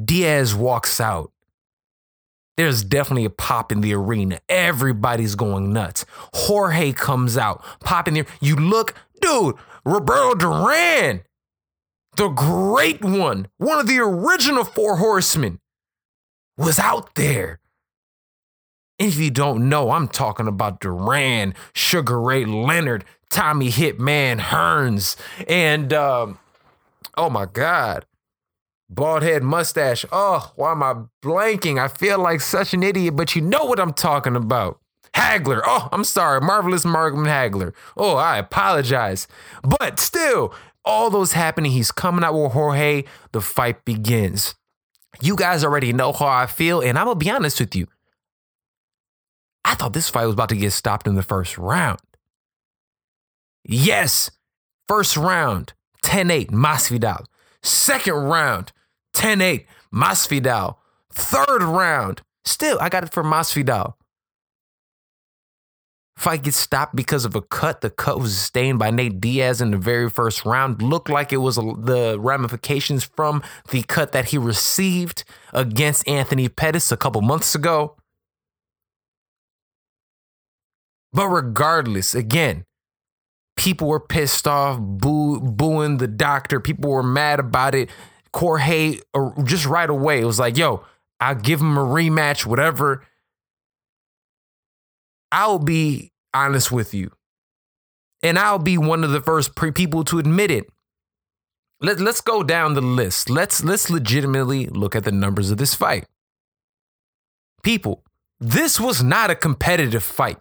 Diaz 0.04 0.54
walks 0.54 1.00
out. 1.00 1.32
There's 2.56 2.82
definitely 2.82 3.26
a 3.26 3.30
pop 3.30 3.70
in 3.70 3.82
the 3.82 3.94
arena. 3.94 4.40
Everybody's 4.48 5.34
going 5.34 5.72
nuts. 5.72 6.06
Jorge 6.32 6.92
comes 6.92 7.36
out, 7.36 7.62
popping 7.80 8.14
there. 8.14 8.26
You 8.40 8.56
look, 8.56 8.94
dude, 9.20 9.56
Roberto 9.84 10.34
Duran 10.34 11.22
the 12.16 12.28
great 12.28 13.02
one, 13.02 13.48
one 13.58 13.78
of 13.78 13.86
the 13.86 13.98
original 13.98 14.64
four 14.64 14.96
horsemen, 14.96 15.60
was 16.56 16.78
out 16.78 17.14
there. 17.14 17.60
And 18.98 19.08
if 19.08 19.18
you 19.18 19.30
don't 19.30 19.68
know, 19.68 19.90
I'm 19.90 20.08
talking 20.08 20.48
about 20.48 20.80
Duran, 20.80 21.54
Sugar 21.74 22.20
Ray 22.20 22.46
Leonard, 22.46 23.04
Tommy 23.28 23.70
Hitman 23.70 24.40
Hearns, 24.40 25.16
and 25.46 25.92
um, 25.92 26.38
oh 27.16 27.28
my 27.28 27.44
God, 27.44 28.06
bald 28.88 29.22
head 29.22 29.42
mustache. 29.42 30.06
Oh, 30.10 30.52
why 30.56 30.72
am 30.72 30.82
I 30.82 30.94
blanking? 31.22 31.78
I 31.78 31.88
feel 31.88 32.18
like 32.18 32.40
such 32.40 32.72
an 32.72 32.82
idiot, 32.82 33.16
but 33.16 33.36
you 33.36 33.42
know 33.42 33.64
what 33.64 33.78
I'm 33.80 33.92
talking 33.92 34.36
about. 34.36 34.80
Hagler. 35.16 35.62
Oh, 35.64 35.88
I'm 35.92 36.04
sorry. 36.04 36.40
Marvelous 36.42 36.84
Marvin 36.84 37.24
Hagler. 37.24 37.72
Oh, 37.96 38.16
I 38.16 38.36
apologize. 38.36 39.26
But 39.62 39.98
still, 39.98 40.54
all 40.86 41.10
those 41.10 41.32
happening. 41.32 41.72
He's 41.72 41.92
coming 41.92 42.24
out 42.24 42.34
with 42.34 42.52
Jorge. 42.52 43.04
The 43.32 43.42
fight 43.42 43.84
begins. 43.84 44.54
You 45.20 45.36
guys 45.36 45.64
already 45.64 45.92
know 45.92 46.12
how 46.12 46.26
I 46.26 46.46
feel, 46.46 46.80
and 46.80 46.98
I'm 46.98 47.06
gonna 47.06 47.16
be 47.16 47.30
honest 47.30 47.60
with 47.60 47.74
you. 47.74 47.88
I 49.64 49.74
thought 49.74 49.92
this 49.92 50.08
fight 50.08 50.26
was 50.26 50.34
about 50.34 50.48
to 50.50 50.56
get 50.56 50.72
stopped 50.72 51.08
in 51.08 51.16
the 51.16 51.22
first 51.22 51.58
round. 51.58 51.98
Yes, 53.64 54.30
first 54.86 55.16
round, 55.16 55.72
10 56.02 56.30
8, 56.30 56.52
Masvidal. 56.52 57.26
Second 57.62 58.14
round, 58.14 58.72
10 59.12 59.40
8, 59.40 59.66
Masvidal. 59.92 60.76
Third 61.10 61.62
round, 61.62 62.22
still, 62.44 62.78
I 62.80 62.88
got 62.88 63.02
it 63.02 63.12
for 63.12 63.24
Masvidal. 63.24 63.94
Fight 66.16 66.44
gets 66.44 66.56
stopped 66.56 66.96
because 66.96 67.26
of 67.26 67.34
a 67.34 67.42
cut. 67.42 67.82
The 67.82 67.90
cut 67.90 68.18
was 68.18 68.36
sustained 68.36 68.78
by 68.78 68.90
Nate 68.90 69.20
Diaz 69.20 69.60
in 69.60 69.70
the 69.70 69.76
very 69.76 70.08
first 70.08 70.46
round. 70.46 70.80
Looked 70.80 71.10
like 71.10 71.30
it 71.32 71.38
was 71.38 71.56
the 71.56 72.16
ramifications 72.18 73.04
from 73.04 73.42
the 73.70 73.82
cut 73.82 74.12
that 74.12 74.26
he 74.26 74.38
received 74.38 75.24
against 75.52 76.08
Anthony 76.08 76.48
Pettis 76.48 76.90
a 76.90 76.96
couple 76.96 77.20
months 77.20 77.54
ago. 77.54 77.96
But 81.12 81.28
regardless, 81.28 82.14
again, 82.14 82.64
people 83.56 83.88
were 83.88 84.00
pissed 84.00 84.48
off, 84.48 84.78
boo, 84.80 85.40
booing 85.40 85.98
the 85.98 86.08
doctor. 86.08 86.60
People 86.60 86.90
were 86.90 87.02
mad 87.02 87.40
about 87.40 87.74
it. 87.74 87.90
Jorge, 88.34 88.98
uh, 89.14 89.30
just 89.44 89.66
right 89.66 89.88
away, 89.88 90.20
it 90.20 90.26
was 90.26 90.38
like, 90.38 90.56
yo, 90.58 90.84
I'll 91.20 91.34
give 91.34 91.60
him 91.60 91.78
a 91.78 91.84
rematch, 91.84 92.44
whatever. 92.44 93.02
I'll 95.32 95.58
be 95.58 96.12
honest 96.32 96.70
with 96.70 96.94
you. 96.94 97.10
And 98.22 98.38
I'll 98.38 98.58
be 98.58 98.78
one 98.78 99.04
of 99.04 99.10
the 99.10 99.20
first 99.20 99.54
pre- 99.54 99.72
people 99.72 100.04
to 100.04 100.18
admit 100.18 100.50
it. 100.50 100.68
Let, 101.80 102.00
let's 102.00 102.20
go 102.20 102.42
down 102.42 102.74
the 102.74 102.80
list. 102.80 103.28
Let's 103.28 103.62
let's 103.62 103.90
legitimately 103.90 104.66
look 104.66 104.96
at 104.96 105.04
the 105.04 105.12
numbers 105.12 105.50
of 105.50 105.58
this 105.58 105.74
fight. 105.74 106.06
People, 107.62 108.02
this 108.40 108.80
was 108.80 109.02
not 109.02 109.30
a 109.30 109.34
competitive 109.34 110.02
fight. 110.02 110.38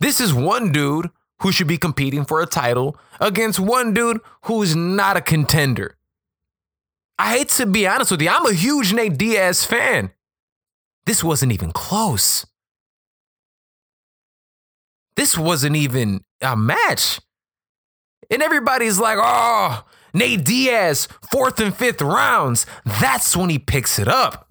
This 0.00 0.20
is 0.20 0.32
one 0.32 0.72
dude 0.72 1.10
who 1.40 1.52
should 1.52 1.66
be 1.66 1.76
competing 1.76 2.24
for 2.24 2.40
a 2.40 2.46
title 2.46 2.96
against 3.20 3.60
one 3.60 3.92
dude 3.92 4.20
who 4.44 4.62
is 4.62 4.74
not 4.74 5.16
a 5.16 5.20
contender. 5.20 5.96
I 7.18 7.36
hate 7.36 7.50
to 7.50 7.66
be 7.66 7.86
honest 7.86 8.10
with 8.10 8.22
you, 8.22 8.30
I'm 8.30 8.46
a 8.46 8.52
huge 8.52 8.92
Nate 8.92 9.18
Diaz 9.18 9.64
fan. 9.64 10.10
This 11.04 11.22
wasn't 11.22 11.52
even 11.52 11.72
close. 11.72 12.46
This 15.16 15.36
wasn't 15.36 15.76
even 15.76 16.24
a 16.40 16.56
match. 16.56 17.20
And 18.30 18.42
everybody's 18.42 18.98
like, 18.98 19.18
oh, 19.20 19.84
Nate 20.14 20.44
Diaz, 20.44 21.08
fourth 21.30 21.60
and 21.60 21.76
fifth 21.76 22.00
rounds. 22.02 22.66
That's 22.84 23.36
when 23.36 23.50
he 23.50 23.58
picks 23.58 23.98
it 23.98 24.08
up. 24.08 24.48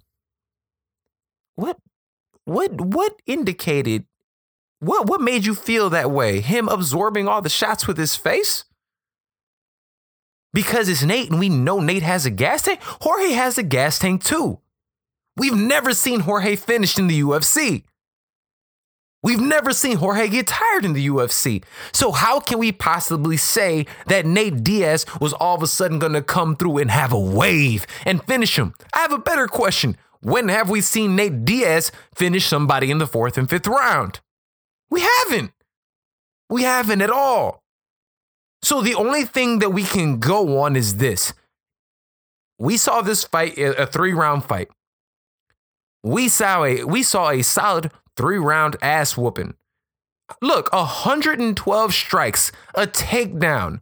What 1.55 1.77
what 2.45 2.79
what 2.81 3.15
indicated 3.27 4.05
What 4.79 5.07
what 5.07 5.21
made 5.21 5.45
you 5.45 5.55
feel 5.55 5.89
that 5.91 6.11
way? 6.11 6.41
Him 6.41 6.67
absorbing 6.67 7.27
all 7.27 7.41
the 7.41 7.49
shots 7.49 7.87
with 7.87 7.97
his 7.97 8.15
face? 8.15 8.65
Because 10.53 10.89
it's 10.89 11.03
Nate 11.03 11.29
and 11.29 11.39
we 11.39 11.49
know 11.49 11.79
Nate 11.79 12.03
has 12.03 12.25
a 12.25 12.29
gas 12.31 12.63
tank. 12.63 12.79
Jorge 12.83 13.31
has 13.31 13.57
a 13.57 13.63
gas 13.63 13.99
tank 13.99 14.23
too. 14.23 14.59
We've 15.37 15.55
never 15.55 15.93
seen 15.93 16.21
Jorge 16.21 16.55
finished 16.55 16.99
in 16.99 17.07
the 17.07 17.21
UFC. 17.21 17.83
We've 19.23 19.39
never 19.39 19.71
seen 19.71 19.97
Jorge 19.97 20.27
get 20.29 20.47
tired 20.47 20.83
in 20.83 20.93
the 20.93 21.07
UFC. 21.07 21.63
So, 21.91 22.11
how 22.11 22.39
can 22.39 22.57
we 22.57 22.71
possibly 22.71 23.37
say 23.37 23.85
that 24.07 24.25
Nate 24.25 24.63
Diaz 24.63 25.05
was 25.19 25.33
all 25.33 25.55
of 25.55 25.63
a 25.63 25.67
sudden 25.67 25.99
going 25.99 26.13
to 26.13 26.23
come 26.23 26.55
through 26.55 26.79
and 26.79 26.89
have 26.89 27.13
a 27.13 27.19
wave 27.19 27.85
and 28.05 28.23
finish 28.23 28.57
him? 28.57 28.73
I 28.93 28.99
have 28.99 29.11
a 29.11 29.19
better 29.19 29.47
question. 29.47 29.95
When 30.21 30.49
have 30.49 30.69
we 30.69 30.81
seen 30.81 31.15
Nate 31.15 31.45
Diaz 31.45 31.91
finish 32.15 32.45
somebody 32.45 32.89
in 32.89 32.97
the 32.97 33.07
fourth 33.07 33.37
and 33.37 33.49
fifth 33.49 33.67
round? 33.67 34.21
We 34.89 35.01
haven't. 35.01 35.51
We 36.49 36.63
haven't 36.63 37.01
at 37.01 37.11
all. 37.11 37.63
So, 38.63 38.81
the 38.81 38.95
only 38.95 39.25
thing 39.25 39.59
that 39.59 39.69
we 39.69 39.83
can 39.83 40.19
go 40.19 40.59
on 40.61 40.75
is 40.75 40.97
this 40.97 41.33
we 42.57 42.77
saw 42.77 43.01
this 43.01 43.23
fight, 43.23 43.57
a 43.57 43.85
three 43.85 44.13
round 44.13 44.45
fight. 44.45 44.69
We 46.03 46.27
saw 46.27 46.63
a 46.63 46.83
we 46.85 47.03
saw 47.03 47.29
a 47.29 47.43
solid 47.43 47.91
three 48.21 48.37
round 48.37 48.75
ass 48.83 49.17
whooping. 49.17 49.55
Look, 50.43 50.71
112 50.71 51.93
strikes, 51.93 52.51
a 52.75 52.85
takedown, 52.85 53.81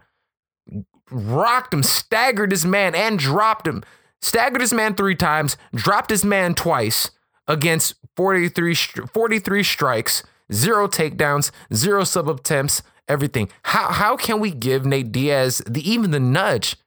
rocked 1.11 1.73
him, 1.73 1.83
staggered 1.83 2.51
his 2.51 2.65
man, 2.65 2.95
and 2.95 3.19
dropped 3.19 3.67
him. 3.67 3.83
Staggered 4.21 4.61
his 4.61 4.73
man 4.73 4.95
three 4.95 5.15
times, 5.15 5.57
dropped 5.75 6.09
his 6.09 6.23
man 6.23 6.55
twice 6.55 7.11
against 7.47 7.95
43, 8.15 8.73
43 8.73 9.63
strikes, 9.63 10.23
zero 10.51 10.87
takedowns, 10.87 11.51
zero 11.73 12.05
sub 12.05 12.29
attempts, 12.29 12.81
everything. 13.09 13.49
How, 13.63 13.91
how 13.91 14.15
can 14.15 14.39
we 14.39 14.51
give 14.51 14.85
Nate 14.85 15.11
Diaz 15.11 15.61
the 15.67 15.89
even 15.89 16.11
the 16.11 16.19
nudge? 16.19 16.77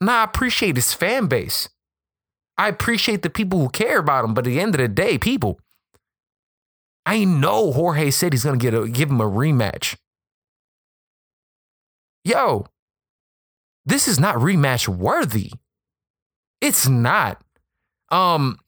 Nah, 0.00 0.20
I 0.20 0.24
appreciate 0.24 0.76
his 0.76 0.92
fan 0.92 1.26
base. 1.26 1.68
I 2.56 2.68
appreciate 2.68 3.22
the 3.22 3.30
people 3.30 3.58
who 3.58 3.68
care 3.68 3.98
about 3.98 4.24
him, 4.24 4.34
but 4.34 4.46
at 4.46 4.50
the 4.50 4.60
end 4.60 4.74
of 4.74 4.80
the 4.80 4.88
day, 4.88 5.18
people, 5.18 5.58
I 7.06 7.24
know 7.24 7.72
Jorge 7.72 8.10
said 8.10 8.32
he's 8.32 8.44
gonna 8.44 8.56
get 8.56 8.74
a, 8.74 8.88
give 8.88 9.10
him 9.10 9.20
a 9.20 9.24
rematch. 9.24 9.96
Yo, 12.24 12.66
this 13.84 14.08
is 14.08 14.18
not 14.18 14.36
rematch 14.36 14.88
worthy. 14.88 15.52
It's 16.60 16.88
not. 16.88 17.42
Um, 18.10 18.58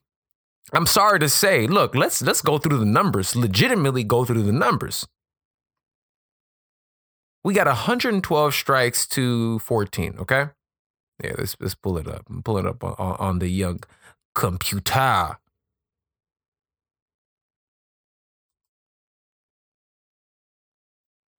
I'm 0.72 0.86
sorry 0.86 1.18
to 1.20 1.28
say. 1.28 1.66
Look, 1.66 1.94
let's 1.94 2.20
let's 2.20 2.42
go 2.42 2.58
through 2.58 2.78
the 2.78 2.84
numbers. 2.84 3.34
Legitimately 3.34 4.04
go 4.04 4.24
through 4.24 4.42
the 4.42 4.52
numbers. 4.52 5.06
We 7.42 7.54
got 7.54 7.66
112 7.68 8.54
strikes 8.54 9.06
to 9.08 9.60
14. 9.60 10.16
Okay. 10.18 10.46
Yeah, 11.22 11.34
let's 11.38 11.56
let's 11.60 11.74
pull 11.74 11.96
it 11.96 12.06
up. 12.08 12.26
Pull 12.44 12.58
it 12.58 12.66
up 12.66 12.84
on, 12.84 12.94
on 12.98 13.38
the 13.38 13.48
young 13.48 13.80
computer. 14.34 15.38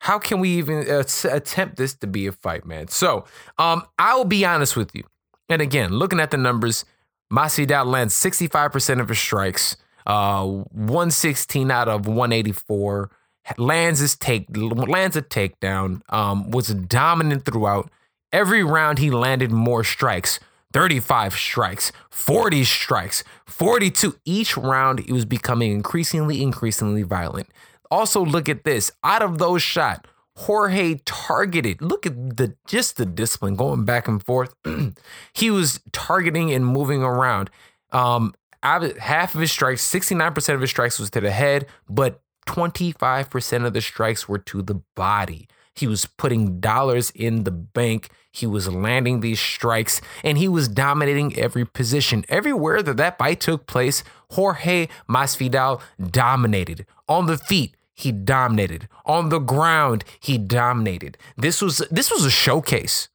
How 0.08 0.18
can 0.18 0.40
we 0.40 0.52
even 0.52 0.90
uh, 0.90 1.04
attempt 1.30 1.76
this 1.76 1.94
to 1.94 2.08
be 2.08 2.28
a 2.28 2.32
fight, 2.32 2.66
man? 2.66 2.88
So, 2.88 3.26
um, 3.58 3.84
I'll 4.00 4.24
be 4.24 4.46
honest 4.46 4.78
with 4.78 4.96
you. 4.96 5.04
And 5.50 5.62
again, 5.62 5.92
looking 5.92 6.22
at 6.22 6.32
the 6.32 6.38
numbers, 6.38 6.86
Masvidal 7.30 7.86
lands 7.86 8.14
65% 8.14 9.02
of 9.02 9.10
his 9.10 9.20
strikes, 9.20 9.76
uh, 10.06 10.46
116 10.46 11.70
out 11.70 11.90
of 11.90 12.08
184. 12.08 13.12
Lands 13.58 14.00
his 14.00 14.16
take, 14.16 14.46
lands 14.56 15.18
a 15.18 15.22
takedown. 15.22 16.00
Um, 16.08 16.52
was 16.52 16.70
dominant 16.70 17.44
throughout. 17.44 17.92
Every 18.32 18.64
round 18.64 19.00
he 19.00 19.12
landed 19.12 19.52
more 19.52 19.84
strikes. 19.84 20.40
35 20.72 21.34
strikes, 21.34 21.92
40 22.12 22.64
strikes, 22.64 23.26
42. 23.46 24.16
Each 24.24 24.56
round, 24.56 25.00
he 25.00 25.12
was 25.12 25.26
becoming 25.26 25.72
increasingly, 25.72 26.42
increasingly 26.42 27.04
violent. 27.04 27.48
Also, 27.90 28.24
look 28.24 28.50
at 28.50 28.64
this. 28.64 28.92
Out 29.04 29.22
of 29.22 29.38
those 29.38 29.62
shot, 29.62 30.08
Jorge 30.36 31.00
targeted. 31.06 31.82
Look 31.82 32.06
at 32.06 32.38
the 32.38 32.56
just 32.68 32.98
the 32.98 33.06
discipline 33.06 33.56
going 33.56 33.86
back 33.86 34.08
and 34.08 34.24
forth. 34.24 34.54
he 35.34 35.50
was 35.50 35.80
targeting 35.92 36.52
and 36.52 36.66
moving 36.66 37.02
around. 37.02 37.50
Um, 37.92 38.34
half 38.62 39.34
of 39.34 39.42
his 39.42 39.52
strikes, 39.52 39.88
69% 39.88 40.54
of 40.54 40.62
his 40.62 40.70
strikes 40.70 41.00
was 41.00 41.10
to 41.12 41.22
the 41.22 41.32
head, 41.32 41.66
but 41.90 42.22
25% 42.48 43.66
of 43.66 43.74
the 43.74 43.82
strikes 43.82 44.28
were 44.28 44.40
to 44.40 44.62
the 44.62 44.82
body. 44.96 45.48
He 45.78 45.86
was 45.86 46.06
putting 46.06 46.60
dollars 46.60 47.12
in 47.12 47.44
the 47.44 47.52
bank. 47.52 48.10
He 48.32 48.48
was 48.48 48.68
landing 48.68 49.20
these 49.20 49.40
strikes 49.40 50.02
and 50.24 50.38
he 50.38 50.48
was 50.48 50.68
dominating 50.68 51.38
every 51.38 51.66
position. 51.66 52.26
Everywhere 52.30 52.82
that 52.82 52.98
that 52.98 53.20
fight 53.20 53.40
took 53.40 53.68
place, 53.68 54.04
Jorge 54.32 54.88
Masvidal 55.08 55.80
dominated. 56.02 56.88
On 57.08 57.28
the 57.28 57.38
feet, 57.38 57.77
he 57.98 58.12
dominated. 58.12 58.88
On 59.06 59.30
the 59.30 59.40
ground, 59.40 60.06
he 60.20 60.38
dominated. 60.38 61.18
This 61.36 61.62
was 61.62 61.80
this 61.90 62.12
was 62.12 62.24
a 62.24 62.32
showcase. 62.32 63.10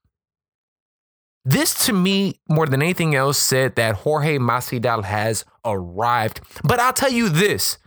This 1.44 1.86
to 1.86 1.92
me, 1.92 2.40
more 2.48 2.66
than 2.66 2.82
anything 2.82 3.14
else, 3.14 3.38
said 3.38 3.76
that 3.76 3.96
Jorge 3.96 4.38
Masvidal 4.38 5.04
has 5.04 5.44
arrived. 5.64 6.40
But 6.62 6.80
I'll 6.80 6.92
tell 6.92 7.12
you 7.12 7.28
this. 7.28 7.78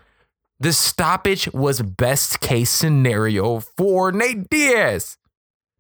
The 0.60 0.72
stoppage 0.72 1.52
was 1.54 1.82
best 1.82 2.40
case 2.40 2.72
scenario 2.72 3.60
for 3.60 4.14
Nate 4.14 4.50
Diaz. 4.50 5.18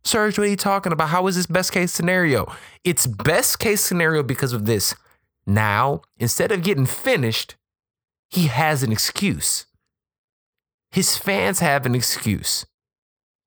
Serg, 0.03 0.37
what 0.37 0.45
are 0.45 0.49
you 0.49 0.57
talking 0.57 0.91
about? 0.91 1.09
How 1.09 1.25
is 1.27 1.37
this 1.37 1.47
best 1.47 1.71
case 1.71 1.91
scenario? 1.91 2.53
It's 2.83 3.07
best 3.07 3.59
case 3.59 3.81
scenario 3.81 4.21
because 4.21 4.53
of 4.53 4.65
this. 4.65 4.93
Now, 5.47 6.01
instead 6.17 6.51
of 6.51 6.61
getting 6.61 6.85
finished, 6.85 7.55
he 8.29 8.47
has 8.47 8.83
an 8.83 8.91
excuse 8.91 9.65
his 10.95 11.17
fans 11.17 11.59
have 11.59 11.85
an 11.85 11.93
excuse. 11.93 12.65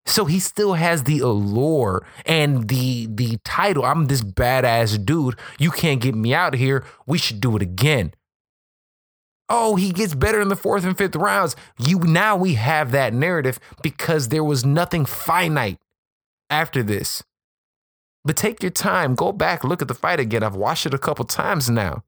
So 0.04 0.26
he 0.26 0.38
still 0.38 0.74
has 0.74 1.04
the 1.04 1.20
allure 1.20 2.06
and 2.26 2.68
the 2.68 3.06
the 3.06 3.38
title. 3.42 3.87
I'm 3.87 4.04
this 4.04 4.20
badass 4.20 5.02
dude. 5.02 5.37
You 5.58 5.70
can't 5.70 6.02
get 6.02 6.14
me 6.14 6.34
out 6.34 6.52
of 6.52 6.61
here. 6.61 6.84
We 7.06 7.16
should 7.16 7.40
do 7.40 7.56
it 7.56 7.62
again. 7.62 8.12
Oh, 9.48 9.76
he 9.76 9.92
gets 9.92 10.14
better 10.14 10.42
in 10.42 10.48
the 10.48 10.56
fourth 10.56 10.84
and 10.84 10.96
fifth 10.98 11.16
rounds. 11.16 11.56
You 11.78 12.00
now 12.00 12.37
we 12.37 12.52
have 12.52 12.90
that 12.92 13.14
narrative 13.14 13.58
because 13.82 14.28
there 14.28 14.44
was 14.44 14.66
nothing 14.66 15.06
finite 15.06 15.78
after 16.50 16.82
this. 16.82 17.22
But 18.26 18.37
take 18.37 18.62
your 18.62 18.72
time, 18.72 19.14
go 19.14 19.32
back, 19.32 19.64
look 19.64 19.80
at 19.80 19.88
the 19.88 19.94
fight 19.94 20.20
again. 20.20 20.42
I've 20.42 20.54
watched 20.54 20.84
it 20.84 20.92
a 20.92 20.98
couple 20.98 21.24
times 21.24 21.70
now. 21.70 22.02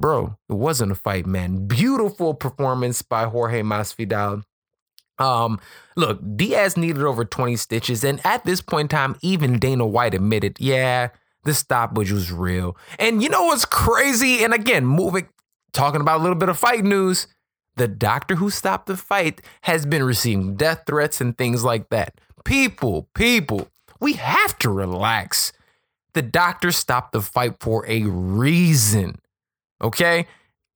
Bro, 0.00 0.36
it 0.48 0.54
wasn't 0.54 0.92
a 0.92 0.94
fight, 0.94 1.26
man. 1.26 1.66
Beautiful 1.66 2.32
performance 2.32 3.02
by 3.02 3.24
Jorge 3.24 3.60
Masvidal. 3.60 4.44
Um, 5.18 5.60
look, 5.94 6.20
Diaz 6.36 6.78
needed 6.78 7.02
over 7.02 7.26
20 7.26 7.56
stitches, 7.56 8.02
and 8.02 8.18
at 8.24 8.46
this 8.46 8.62
point 8.62 8.90
in 8.90 8.96
time, 8.96 9.16
even 9.20 9.58
Dana 9.58 9.86
White 9.86 10.14
admitted, 10.14 10.56
yeah, 10.58 11.08
the 11.44 11.52
stoppage 11.52 12.10
was 12.10 12.32
real. 12.32 12.78
And 12.98 13.22
you 13.22 13.28
know 13.28 13.44
what's 13.44 13.66
crazy? 13.66 14.42
And 14.42 14.54
again, 14.54 14.86
moving, 14.86 15.28
talking 15.74 16.00
about 16.00 16.20
a 16.20 16.22
little 16.22 16.38
bit 16.38 16.48
of 16.48 16.58
fight 16.58 16.82
news, 16.82 17.26
the 17.76 17.86
doctor 17.86 18.36
who 18.36 18.48
stopped 18.48 18.86
the 18.86 18.96
fight 18.96 19.42
has 19.64 19.84
been 19.84 20.02
receiving 20.02 20.56
death 20.56 20.84
threats 20.86 21.20
and 21.20 21.36
things 21.36 21.62
like 21.62 21.90
that. 21.90 22.14
People, 22.46 23.10
people, 23.14 23.68
we 24.00 24.14
have 24.14 24.58
to 24.60 24.70
relax. 24.70 25.52
The 26.14 26.22
doctor 26.22 26.72
stopped 26.72 27.12
the 27.12 27.20
fight 27.20 27.56
for 27.60 27.86
a 27.86 28.04
reason. 28.04 29.18
Okay? 29.82 30.26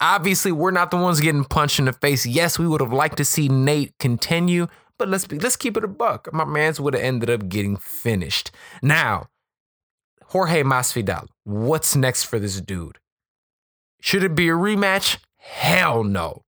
Obviously, 0.01 0.53
we're 0.53 0.71
not 0.71 0.91
the 0.91 0.97
ones 0.97 1.21
getting 1.21 1.45
punched 1.45 1.79
in 1.79 1.85
the 1.85 1.93
face. 1.93 2.27
Yes, 2.27 2.59
we 2.59 2.67
would 2.67 2.81
have 2.81 2.93
liked 2.93 3.17
to 3.19 3.25
see 3.25 3.49
Nate 3.49 3.97
continue, 3.99 4.67
but 4.99 5.09
let's 5.09 5.27
be 5.27 5.39
let's 5.39 5.57
keep 5.57 5.77
it 5.77 5.85
a 5.85 5.89
buck. 5.89 6.33
My 6.33 6.45
man's 6.45 6.81
would 6.81 6.95
have 6.95 7.03
ended 7.03 7.31
up 7.31 7.49
getting 7.49 7.77
finished. 7.77 8.51
Now, 8.83 9.29
Jorge 10.27 10.63
Masvidal, 10.63 11.29
what's 11.45 11.95
next 11.95 12.25
for 12.25 12.39
this 12.39 12.61
dude? 12.61 12.99
Should 14.01 14.25
it 14.25 14.35
be 14.35 14.49
a 14.49 14.53
rematch? 14.53 15.19
Hell 15.37 16.05
no. 16.05 16.43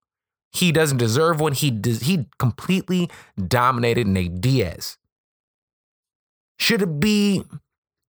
He 0.52 0.72
doesn't 0.72 0.98
deserve 0.98 1.40
one. 1.40 1.52
He 1.52 1.70
does, 1.70 2.00
he 2.00 2.26
completely 2.38 3.10
dominated 3.46 4.06
Nate 4.06 4.40
Diaz. 4.40 4.98
Should 6.58 6.82
it 6.82 7.00
be 7.00 7.44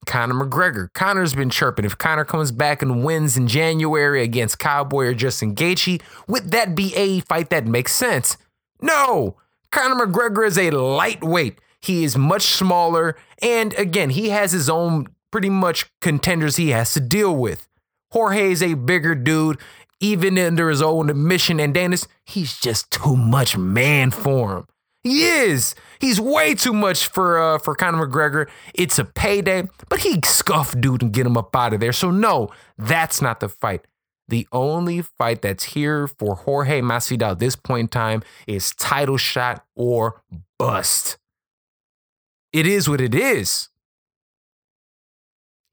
Conor 0.08 0.46
McGregor. 0.46 0.92
Conor's 0.94 1.36
been 1.36 1.50
chirping. 1.52 1.86
If 1.86 1.98
Conor 1.98 2.26
comes 2.26 2.52
back 2.52 2.82
and 2.82 3.04
wins 3.04 3.38
in 3.38 3.48
January 3.48 4.24
against 4.24 4.58
Cowboy 4.58 5.06
or 5.06 5.14
Justin 5.14 5.54
Gaethje, 5.54 6.02
would 6.28 6.52
that 6.52 6.76
be 6.76 6.96
a 6.96 7.20
fight 7.20 7.52
that 7.52 7.68
makes 7.68 7.94
sense? 7.94 8.38
No. 8.82 9.38
Conor 9.72 10.08
McGregor 10.08 10.48
is 10.48 10.58
a 10.58 10.72
lightweight. 10.72 11.60
He 11.82 12.04
is 12.04 12.18
much 12.18 12.44
smaller. 12.44 13.16
And 13.42 13.74
again, 13.76 14.10
he 14.10 14.30
has 14.30 14.52
his 14.52 14.70
own 14.70 15.08
pretty 15.30 15.50
much 15.50 15.86
contenders 16.02 16.56
he 16.56 16.70
has 16.70 16.94
to 16.94 17.00
deal 17.00 17.36
with. 17.36 17.68
Jorge 18.12 18.52
is 18.52 18.64
a 18.64 18.74
bigger 18.76 19.14
dude. 19.14 19.60
even 20.00 20.38
under 20.38 20.70
his 20.70 20.82
own 20.82 21.10
admission 21.10 21.60
and 21.60 21.74
Dennis, 21.74 22.08
he's 22.26 22.60
just 22.60 22.92
too 22.92 23.16
much 23.16 23.58
man 23.58 24.12
for 24.12 24.58
him. 24.58 24.68
He 25.04 25.26
is. 25.26 25.76
He's 26.00 26.20
way 26.20 26.54
too 26.56 26.74
much 26.74 27.08
for 27.08 27.40
uh, 27.40 27.60
for 27.60 27.76
Conor 27.76 28.08
McGregor. 28.08 28.48
It's 28.74 29.00
a 29.00 29.06
payday, 29.06 29.68
but 29.90 30.00
he 30.00 30.20
scuffed 30.24 30.80
dude 30.82 31.02
and 31.02 31.12
get 31.12 31.26
him 31.26 31.38
up 31.38 31.56
out 31.56 31.74
of 31.74 31.80
there. 31.80 31.94
So 31.94 32.12
no, 32.12 32.50
that's 32.78 33.22
not 33.22 33.40
the 33.40 33.50
fight. 33.50 33.86
The 34.30 34.48
only 34.52 35.02
fight 35.02 35.42
that's 35.42 35.64
here 35.64 36.08
for 36.08 36.36
Jorge 36.36 36.82
Masvidal 36.82 37.32
at 37.32 37.40
this 37.40 37.56
point 37.56 37.86
in 37.86 37.88
time 37.88 38.24
is 38.46 38.74
title 38.76 39.18
shot 39.18 39.66
or 39.76 40.22
bust. 40.58 41.18
It 42.52 42.68
is 42.68 42.90
what 42.90 43.00
it 43.00 43.16
is 43.16 43.70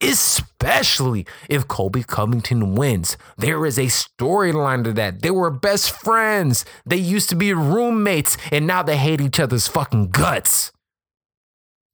especially 0.03 1.27
if 1.49 1.69
Colby 1.69 2.03
Covington 2.03 2.75
wins. 2.75 3.17
There 3.37 3.65
is 3.67 3.79
a 3.79 3.87
storyline 3.87 4.85
to 4.85 4.93
that. 4.95 5.23
They 5.23 5.31
were 5.31 5.51
best 5.51 5.91
friends. 5.91 6.65
They 6.85 6.97
used 6.97 7.29
to 7.31 7.37
be 7.37 7.53
roommates, 7.53 8.37
and 8.53 8.67
now 8.67 8.83
they 8.83 8.97
hate 8.97 9.21
each 9.21 9.41
other's 9.41 9.69
fucking 9.69 10.11
guts. 10.11 10.73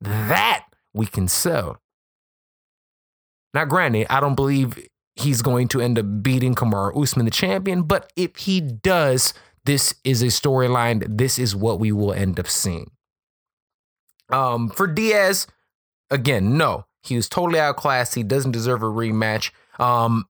That 0.01 0.65
we 0.93 1.07
can 1.07 1.29
sell. 1.29 1.79
Now, 3.53 3.65
granted, 3.65 4.07
I 4.11 4.21
don't 4.21 4.37
believe 4.37 4.79
he's 5.17 5.43
going 5.43 5.69
to 5.69 5.81
end 5.81 5.99
up 5.99 6.23
beating 6.23 6.55
Kamaru 6.55 7.03
Usman, 7.03 7.27
the 7.27 7.31
champion, 7.31 7.83
but 7.83 8.13
if 8.17 8.37
he 8.37 8.61
does, 8.61 9.35
this 9.65 9.95
is 10.05 10.23
a 10.23 10.27
storyline. 10.27 11.05
This 11.09 11.39
is 11.39 11.55
what 11.55 11.79
we 11.81 11.93
will 11.93 12.13
end 12.13 12.41
up 12.41 12.47
seeing. 12.47 12.91
Um, 14.31 14.69
for 14.71 14.87
Diaz, 14.87 15.47
again, 16.11 16.57
no. 16.57 16.87
He 17.03 17.17
was 17.17 17.29
totally 17.29 17.59
outclassed. 17.59 18.15
He 18.15 18.23
doesn't 18.23 18.53
deserve 18.53 18.83
a 18.83 18.87
rematch. 18.87 19.51
Um, 19.79 20.27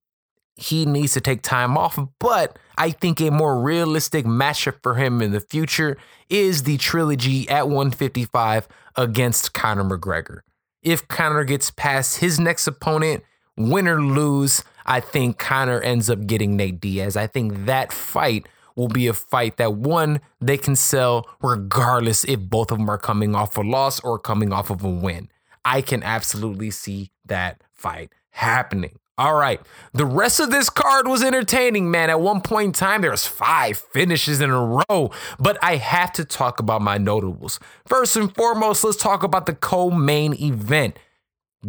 he 0.57 0.85
needs 0.85 1.15
to 1.15 1.21
take 1.21 1.43
time 1.43 1.79
off, 1.79 1.99
but 2.19 2.59
I 2.77 2.91
think 2.91 3.21
a 3.21 3.31
more 3.31 3.61
realistic 3.61 4.27
matchup 4.27 4.83
for 4.83 4.95
him 4.95 5.23
in 5.23 5.33
the 5.33 5.41
future 5.41 5.97
is 6.29 6.65
the 6.65 6.77
trilogy 6.77 7.49
at 7.49 7.67
155 7.69 8.69
against 8.97 9.55
Conor 9.55 9.85
McGregor. 9.85 10.41
If 10.83 11.09
Conor 11.09 11.45
gets 11.45 11.71
past 11.71 12.19
his 12.19 12.39
next 12.39 12.67
opponent, 12.67 13.25
win 13.57 13.89
or 13.89 14.03
lose, 14.03 14.63
I 14.85 15.01
think 15.01 15.39
Conor 15.39 15.81
ends 15.81 16.11
up 16.11 16.27
getting 16.27 16.57
Nate 16.57 16.81
Diaz. 16.81 17.17
I 17.17 17.27
think 17.27 17.67
that 17.67 17.93
fight 17.93 18.47
will 18.77 18.89
be 18.89 19.07
a 19.07 19.13
fight 19.13 19.57
that 19.57 19.75
one 19.75 20.21
they 20.41 20.57
can 20.57 20.77
sell 20.77 21.29
regardless 21.43 22.25
if 22.25 22.41
both 22.41 22.71
of 22.71 22.79
them 22.79 22.89
are 22.89 22.99
coming 22.99 23.35
off 23.35 23.57
a 23.57 23.61
loss 23.61 24.01
or 24.01 24.19
coming 24.19 24.53
off 24.53 24.71
of 24.71 24.85
a 24.85 24.89
win. 24.89 25.31
I 25.65 25.83
can 25.83 26.03
absolutely 26.03 26.71
see 26.71 27.11
that 27.27 27.63
fight 27.73 28.13
happening. 28.31 28.99
All 29.21 29.35
right. 29.35 29.61
The 29.93 30.07
rest 30.07 30.41
of 30.41 30.51
this 30.51 30.71
card 30.71 31.07
was 31.07 31.23
entertaining, 31.23 31.91
man. 31.91 32.09
At 32.09 32.23
one 32.23 32.41
point 32.41 32.67
in 32.69 32.73
time, 32.73 33.03
there 33.03 33.11
was 33.11 33.27
five 33.27 33.77
finishes 33.77 34.41
in 34.41 34.49
a 34.49 34.65
row, 34.65 35.11
but 35.39 35.59
I 35.63 35.77
have 35.77 36.13
to 36.13 36.25
talk 36.25 36.59
about 36.59 36.81
my 36.81 36.97
notables. 36.97 37.61
First 37.87 38.17
and 38.17 38.35
foremost, 38.35 38.83
let's 38.83 38.97
talk 38.97 39.23
about 39.23 39.45
the 39.45 39.55
co-main 39.55 40.33
event. 40.41 40.99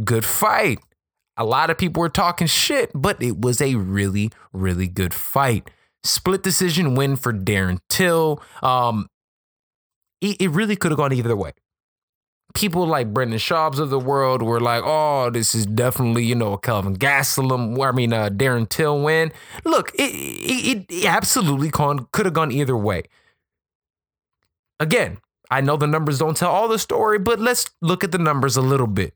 Good 0.05 0.23
fight. 0.23 0.79
A 1.35 1.43
lot 1.43 1.69
of 1.69 1.77
people 1.77 1.99
were 1.99 2.07
talking 2.07 2.47
shit, 2.47 2.89
but 2.95 3.21
it 3.21 3.41
was 3.41 3.61
a 3.61 3.75
really, 3.75 4.31
really 4.53 4.87
good 4.87 5.13
fight. 5.13 5.69
Split 6.05 6.43
decision 6.43 6.95
win 6.95 7.17
for 7.17 7.33
Darren 7.33 7.79
Till. 7.89 8.41
Um, 8.63 9.07
it, 10.21 10.37
it 10.39 10.49
really 10.51 10.77
could 10.77 10.91
have 10.91 10.97
gone 10.97 11.11
either 11.11 11.35
way 11.35 11.51
people 12.53 12.85
like 12.85 13.13
Brendan 13.13 13.39
Schaubs 13.39 13.79
of 13.79 13.89
the 13.89 13.99
world 13.99 14.41
were 14.41 14.59
like, 14.59 14.83
oh, 14.85 15.29
this 15.29 15.55
is 15.55 15.65
definitely, 15.65 16.23
you 16.23 16.35
know, 16.35 16.53
a 16.53 16.57
Kelvin 16.59 16.95
Gastelum, 16.95 17.83
I 17.85 17.91
mean, 17.91 18.13
uh, 18.13 18.29
Darren 18.29 18.67
Till 18.67 19.01
win. 19.01 19.31
Look, 19.65 19.91
it, 19.95 20.11
it, 20.11 20.85
it 20.89 21.05
absolutely 21.05 21.69
could 21.69 22.25
have 22.25 22.33
gone 22.33 22.51
either 22.51 22.77
way. 22.77 23.03
Again, 24.79 25.17
I 25.49 25.61
know 25.61 25.77
the 25.77 25.87
numbers 25.87 26.19
don't 26.19 26.37
tell 26.37 26.51
all 26.51 26.67
the 26.67 26.79
story, 26.79 27.19
but 27.19 27.39
let's 27.39 27.69
look 27.81 28.03
at 28.03 28.11
the 28.11 28.17
numbers 28.17 28.57
a 28.57 28.61
little 28.61 28.87
bit. 28.87 29.13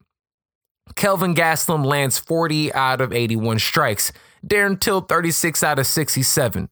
Kelvin 0.95 1.34
Gastelum 1.34 1.86
lands 1.86 2.19
40 2.19 2.74
out 2.74 3.02
of 3.02 3.12
81 3.12 3.60
strikes. 3.60 4.12
Darren 4.45 4.80
Till 4.80 5.02
36 5.02 5.63
out 5.63 5.80
of 5.80 5.88
67. 5.88 6.69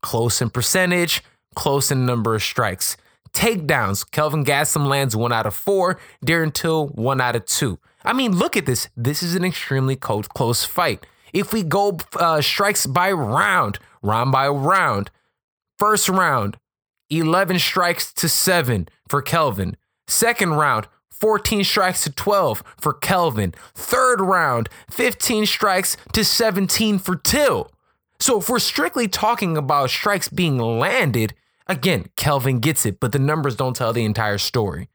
Close 0.00 0.40
in 0.40 0.50
percentage, 0.50 1.22
close 1.54 1.90
in 1.90 2.06
number 2.06 2.34
of 2.34 2.42
strikes 2.42 2.96
takedowns. 3.34 4.10
Kelvin 4.10 4.44
Gastelum 4.44 4.86
lands 4.86 5.14
one 5.14 5.32
out 5.32 5.46
of 5.46 5.54
four. 5.54 5.98
Darren 6.24 6.52
Till, 6.52 6.88
one 6.88 7.20
out 7.20 7.36
of 7.36 7.44
two. 7.44 7.78
I 8.04 8.12
mean, 8.12 8.36
look 8.36 8.56
at 8.56 8.66
this. 8.66 8.88
This 8.96 9.22
is 9.22 9.34
an 9.34 9.44
extremely 9.44 9.96
cold, 9.96 10.28
close 10.30 10.64
fight. 10.64 11.06
If 11.32 11.52
we 11.52 11.62
go 11.62 11.98
uh, 12.16 12.40
strikes 12.40 12.86
by 12.86 13.10
round, 13.10 13.78
round 14.02 14.30
by 14.30 14.48
round, 14.48 15.10
first 15.78 16.08
round, 16.08 16.56
11 17.10 17.58
strikes 17.58 18.12
to 18.14 18.28
seven 18.28 18.88
for 19.08 19.20
Kelvin. 19.20 19.76
Second 20.06 20.54
round, 20.54 20.86
14 21.10 21.64
strikes 21.64 22.04
to 22.04 22.12
12 22.12 22.62
for 22.78 22.92
Kelvin. 22.92 23.54
Third 23.74 24.20
round, 24.20 24.68
15 24.90 25.46
strikes 25.46 25.96
to 26.12 26.24
17 26.24 26.98
for 26.98 27.16
Till. 27.16 27.70
So 28.20 28.38
if 28.38 28.48
we're 28.48 28.58
strictly 28.58 29.08
talking 29.08 29.56
about 29.56 29.90
strikes 29.90 30.28
being 30.28 30.58
landed, 30.58 31.34
Again, 31.66 32.06
Kelvin 32.16 32.60
gets 32.60 32.84
it, 32.84 33.00
but 33.00 33.12
the 33.12 33.18
numbers 33.18 33.56
don't 33.56 33.74
tell 33.74 33.92
the 33.92 34.04
entire 34.04 34.38
story. 34.38 34.88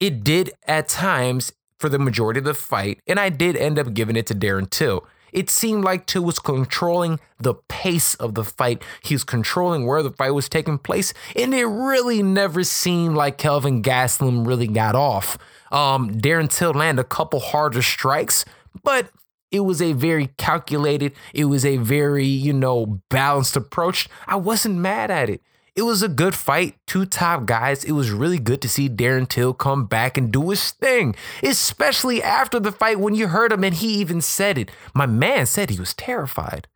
It 0.00 0.24
did 0.24 0.52
at 0.66 0.88
times 0.88 1.52
for 1.78 1.88
the 1.88 1.98
majority 1.98 2.38
of 2.38 2.44
the 2.44 2.54
fight, 2.54 3.00
and 3.06 3.20
I 3.20 3.28
did 3.28 3.56
end 3.56 3.78
up 3.78 3.92
giving 3.92 4.16
it 4.16 4.26
to 4.28 4.34
Darren 4.34 4.68
Till. 4.70 5.06
It 5.32 5.48
seemed 5.48 5.84
like 5.84 6.06
Till 6.06 6.24
was 6.24 6.38
controlling 6.38 7.18
the 7.38 7.54
pace 7.68 8.14
of 8.16 8.34
the 8.34 8.44
fight. 8.44 8.82
He 9.02 9.14
was 9.14 9.24
controlling 9.24 9.86
where 9.86 10.02
the 10.02 10.10
fight 10.10 10.30
was 10.30 10.48
taking 10.48 10.78
place, 10.78 11.12
and 11.34 11.54
it 11.54 11.64
really 11.64 12.22
never 12.22 12.64
seemed 12.64 13.16
like 13.16 13.38
Kelvin 13.38 13.82
Gastelum 13.82 14.46
really 14.46 14.66
got 14.66 14.94
off. 14.94 15.38
Um, 15.70 16.14
Darren 16.14 16.50
Till 16.50 16.72
landed 16.72 17.00
a 17.00 17.04
couple 17.04 17.40
harder 17.40 17.82
strikes, 17.82 18.44
but 18.82 19.10
it 19.52 19.60
was 19.60 19.80
a 19.82 19.92
very 19.92 20.28
calculated, 20.38 21.12
it 21.34 21.44
was 21.44 21.64
a 21.64 21.76
very, 21.76 22.26
you 22.26 22.52
know, 22.52 23.00
balanced 23.10 23.54
approach. 23.54 24.08
I 24.26 24.36
wasn't 24.36 24.76
mad 24.76 25.10
at 25.10 25.30
it. 25.30 25.42
It 25.74 25.82
was 25.82 26.02
a 26.02 26.08
good 26.08 26.34
fight, 26.34 26.76
two 26.86 27.06
top 27.06 27.46
guys. 27.46 27.84
It 27.84 27.92
was 27.92 28.10
really 28.10 28.38
good 28.38 28.60
to 28.62 28.68
see 28.68 28.90
Darren 28.90 29.26
Till 29.26 29.54
come 29.54 29.86
back 29.86 30.18
and 30.18 30.30
do 30.30 30.50
his 30.50 30.70
thing, 30.72 31.14
especially 31.42 32.22
after 32.22 32.60
the 32.60 32.72
fight 32.72 33.00
when 33.00 33.14
you 33.14 33.28
heard 33.28 33.52
him 33.52 33.64
and 33.64 33.74
he 33.74 33.94
even 33.94 34.20
said 34.20 34.58
it. 34.58 34.70
My 34.94 35.06
man 35.06 35.46
said 35.46 35.70
he 35.70 35.80
was 35.80 35.94
terrified. 35.94 36.68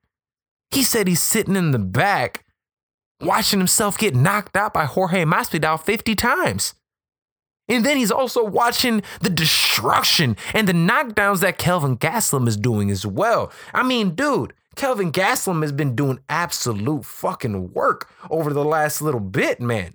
He 0.71 0.83
said 0.83 1.09
he's 1.09 1.23
sitting 1.23 1.57
in 1.57 1.73
the 1.73 1.79
back 1.79 2.45
watching 3.21 3.61
himself 3.61 3.99
get 3.99 4.15
knocked 4.15 4.57
out 4.57 4.73
by 4.73 4.85
Jorge 4.85 5.25
Masvidal 5.25 5.81
50 5.81 6.15
times. 6.15 6.75
And 7.69 7.85
then 7.85 7.97
he's 7.97 8.13
also 8.13 8.45
watching 8.45 9.03
the 9.21 9.31
destruction 9.31 10.37
and 10.55 10.69
the 10.69 10.73
knockdowns 10.73 11.41
that 11.41 11.59
Kelvin 11.59 11.99
Gastelum 11.99 12.47
is 12.47 12.57
doing 12.57 12.91
as 12.91 13.05
well. 13.05 13.53
I 13.75 13.83
mean, 13.83 14.15
dude, 14.15 14.53
Kelvin 14.77 15.11
Gastelum 15.11 15.63
has 15.63 15.73
been 15.73 15.97
doing 15.97 16.21
absolute 16.29 17.05
fucking 17.05 17.73
work 17.73 18.11
over 18.31 18.53
the 18.53 18.65
last 18.65 19.03
little 19.03 19.21
bit, 19.21 19.61
man. 19.61 19.95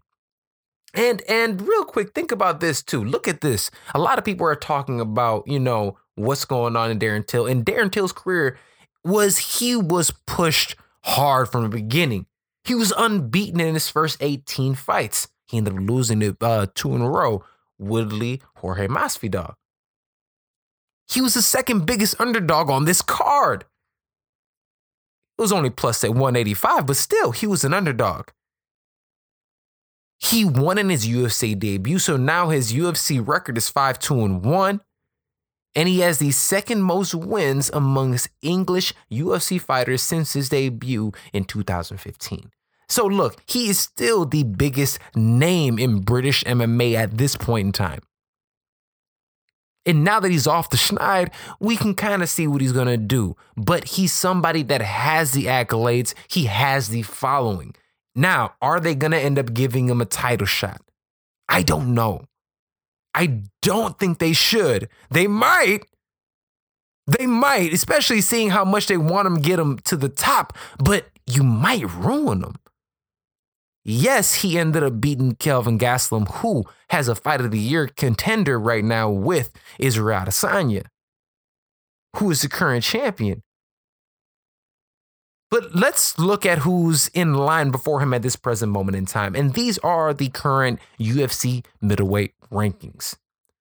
And 0.93 1.21
and 1.29 1.61
real 1.61 1.85
quick, 1.85 2.13
think 2.13 2.31
about 2.31 2.59
this 2.59 2.83
too. 2.83 3.03
Look 3.03 3.27
at 3.27 3.41
this. 3.41 3.71
A 3.95 3.99
lot 3.99 4.17
of 4.17 4.25
people 4.25 4.45
are 4.45 4.55
talking 4.55 4.99
about, 4.99 5.47
you 5.47 5.59
know, 5.59 5.97
what's 6.15 6.43
going 6.43 6.75
on 6.75 6.91
in 6.91 6.99
Darren 6.99 7.25
Till. 7.25 7.45
And 7.45 7.65
Darren 7.65 7.91
Till's 7.91 8.11
career 8.11 8.57
was 9.03 9.37
he 9.37 9.75
was 9.75 10.11
pushed 10.27 10.75
hard 11.03 11.49
from 11.49 11.63
the 11.63 11.69
beginning. 11.69 12.25
He 12.65 12.75
was 12.75 12.93
unbeaten 12.95 13.59
in 13.59 13.73
his 13.73 13.89
first 13.89 14.17
18 14.21 14.75
fights. 14.75 15.29
He 15.47 15.57
ended 15.57 15.73
up 15.73 15.79
losing 15.79 16.21
it 16.21 16.37
uh, 16.41 16.67
two 16.75 16.93
in 16.93 17.01
a 17.01 17.09
row. 17.09 17.43
Woodley 17.81 18.41
Jorge 18.55 18.87
Masvidal. 18.87 19.55
He 21.11 21.19
was 21.19 21.33
the 21.33 21.41
second 21.41 21.85
biggest 21.85 22.19
underdog 22.21 22.69
on 22.69 22.85
this 22.85 23.01
card. 23.01 23.65
It 25.37 25.41
was 25.41 25.51
only 25.51 25.69
plus 25.69 26.03
at 26.03 26.11
185, 26.11 26.85
but 26.85 26.95
still, 26.95 27.31
he 27.31 27.47
was 27.47 27.63
an 27.63 27.73
underdog. 27.73 28.27
He 30.19 30.45
won 30.45 30.77
in 30.77 30.89
his 30.89 31.07
UFC 31.07 31.57
debut, 31.57 31.97
so 31.97 32.15
now 32.15 32.49
his 32.49 32.71
UFC 32.71 33.25
record 33.25 33.57
is 33.57 33.67
5 33.69 33.97
2 33.97 34.23
and 34.23 34.45
1. 34.45 34.81
And 35.73 35.89
he 35.89 36.01
has 36.01 36.19
the 36.19 36.31
second 36.31 36.83
most 36.83 37.15
wins 37.15 37.71
amongst 37.73 38.29
English 38.41 38.93
UFC 39.11 39.59
fighters 39.59 40.03
since 40.03 40.33
his 40.33 40.49
debut 40.49 41.11
in 41.33 41.45
2015. 41.45 42.51
So 42.91 43.05
look, 43.07 43.41
he 43.47 43.69
is 43.69 43.79
still 43.79 44.25
the 44.25 44.43
biggest 44.43 44.99
name 45.15 45.79
in 45.79 46.01
British 46.01 46.43
MMA 46.43 46.95
at 46.95 47.17
this 47.17 47.37
point 47.37 47.67
in 47.67 47.71
time. 47.71 48.01
And 49.85 50.03
now 50.03 50.19
that 50.19 50.29
he's 50.29 50.45
off 50.47 50.69
the 50.69 50.77
schneid, 50.77 51.33
we 51.59 51.77
can 51.77 51.95
kind 51.95 52.21
of 52.21 52.29
see 52.29 52.47
what 52.47 52.61
he's 52.61 52.73
going 52.73 52.87
to 52.87 52.97
do. 52.97 53.35
But 53.57 53.85
he's 53.87 54.13
somebody 54.13 54.63
that 54.63 54.81
has 54.81 55.31
the 55.31 55.45
accolades, 55.45 56.13
he 56.27 56.45
has 56.45 56.89
the 56.89 57.03
following. 57.03 57.75
Now, 58.13 58.55
are 58.61 58.79
they 58.79 58.93
going 58.93 59.11
to 59.11 59.19
end 59.19 59.39
up 59.39 59.53
giving 59.53 59.89
him 59.89 60.01
a 60.01 60.05
title 60.05 60.45
shot? 60.45 60.81
I 61.49 61.63
don't 61.63 61.93
know. 61.93 62.25
I 63.13 63.43
don't 63.61 63.97
think 63.99 64.19
they 64.19 64.33
should. 64.33 64.89
They 65.09 65.27
might, 65.27 65.85
They 67.07 67.25
might, 67.25 67.73
especially 67.73 68.21
seeing 68.21 68.51
how 68.51 68.65
much 68.65 68.87
they 68.87 68.97
want 68.97 69.27
him 69.27 69.37
to 69.37 69.41
get 69.41 69.59
him 69.59 69.79
to 69.79 69.97
the 69.97 70.09
top, 70.09 70.57
but 70.77 71.07
you 71.25 71.43
might 71.43 71.89
ruin 71.93 72.43
him. 72.43 72.55
Yes, 73.83 74.35
he 74.35 74.57
ended 74.57 74.83
up 74.83 75.01
beating 75.01 75.35
Kelvin 75.35 75.79
Gastelum, 75.79 76.29
who 76.35 76.65
has 76.89 77.07
a 77.07 77.15
fight 77.15 77.41
of 77.41 77.51
the 77.51 77.59
year 77.59 77.87
contender 77.87 78.59
right 78.59 78.83
now 78.83 79.09
with 79.09 79.51
Israel 79.79 80.25
Adesanya, 80.25 80.85
who 82.17 82.29
is 82.29 82.41
the 82.41 82.49
current 82.49 82.83
champion. 82.83 83.41
But 85.49 85.75
let's 85.75 86.17
look 86.17 86.45
at 86.45 86.59
who's 86.59 87.09
in 87.09 87.33
line 87.33 87.71
before 87.71 88.01
him 88.01 88.13
at 88.13 88.21
this 88.21 88.37
present 88.37 88.71
moment 88.71 88.95
in 88.95 89.05
time. 89.05 89.35
And 89.35 89.53
these 89.53 89.77
are 89.79 90.13
the 90.13 90.29
current 90.29 90.79
UFC 90.97 91.65
middleweight 91.81 92.33
rankings. 92.49 93.15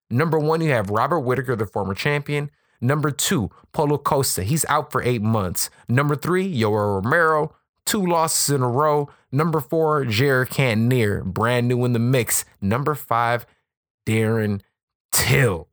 Number 0.08 0.38
one, 0.38 0.60
you 0.60 0.70
have 0.70 0.90
Robert 0.90 1.20
Whitaker, 1.20 1.56
the 1.56 1.66
former 1.66 1.94
champion. 1.94 2.50
Number 2.80 3.10
two, 3.10 3.50
Paulo 3.72 3.98
Costa. 3.98 4.44
He's 4.44 4.64
out 4.66 4.92
for 4.92 5.02
eight 5.02 5.22
months. 5.22 5.68
Number 5.88 6.14
three, 6.14 6.52
Yoel 6.52 7.02
Romero. 7.02 7.56
Two 7.90 8.06
losses 8.06 8.54
in 8.54 8.62
a 8.62 8.68
row. 8.68 9.08
Number 9.32 9.58
four, 9.58 10.04
Jared 10.04 10.50
Cannonier, 10.50 11.24
brand 11.24 11.66
new 11.66 11.84
in 11.84 11.92
the 11.92 11.98
mix. 11.98 12.44
Number 12.60 12.94
five, 12.94 13.44
Darren 14.06 14.60
Till. 15.10 15.66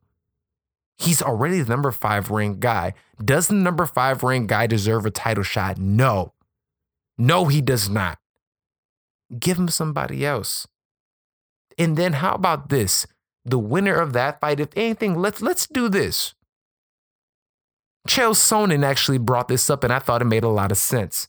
He's 0.97 1.21
already 1.21 1.61
the 1.61 1.69
number 1.69 1.91
five 1.91 2.31
ranked 2.31 2.59
guy. 2.59 2.95
Does 3.23 3.49
the 3.49 3.53
number 3.53 3.85
five 3.85 4.23
ranked 4.23 4.49
guy 4.49 4.65
deserve 4.65 5.05
a 5.05 5.11
title 5.11 5.43
shot? 5.43 5.77
No. 5.77 6.33
No, 7.19 7.45
he 7.45 7.61
does 7.61 7.87
not. 7.87 8.17
Give 9.39 9.59
him 9.59 9.67
somebody 9.67 10.25
else. 10.25 10.67
And 11.77 11.97
then 11.97 12.13
how 12.13 12.33
about 12.33 12.69
this? 12.69 13.05
The 13.45 13.59
winner 13.59 13.93
of 13.93 14.13
that 14.13 14.41
fight, 14.41 14.59
if 14.59 14.69
anything, 14.75 15.13
let's 15.13 15.39
let's 15.39 15.67
do 15.67 15.87
this. 15.87 16.33
Chael 18.07 18.33
Sonnen 18.33 18.83
actually 18.83 19.19
brought 19.19 19.49
this 19.49 19.69
up, 19.69 19.83
and 19.83 19.93
I 19.93 19.99
thought 19.99 20.23
it 20.23 20.25
made 20.25 20.43
a 20.43 20.49
lot 20.49 20.71
of 20.71 20.79
sense. 20.79 21.27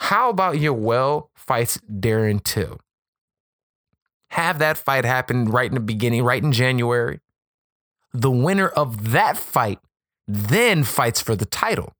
How 0.00 0.30
about 0.30 0.56
Yoel 0.56 1.28
fights 1.34 1.78
Darren 1.88 2.42
too? 2.42 2.78
Have 4.30 4.58
that 4.58 4.78
fight 4.78 5.04
happen 5.04 5.44
right 5.44 5.68
in 5.68 5.74
the 5.74 5.80
beginning, 5.80 6.24
right 6.24 6.42
in 6.42 6.52
January. 6.52 7.20
The 8.12 8.30
winner 8.30 8.68
of 8.68 9.12
that 9.12 9.36
fight 9.36 9.78
then 10.26 10.84
fights 10.84 11.20
for 11.20 11.36
the 11.36 11.44
title. 11.44 11.92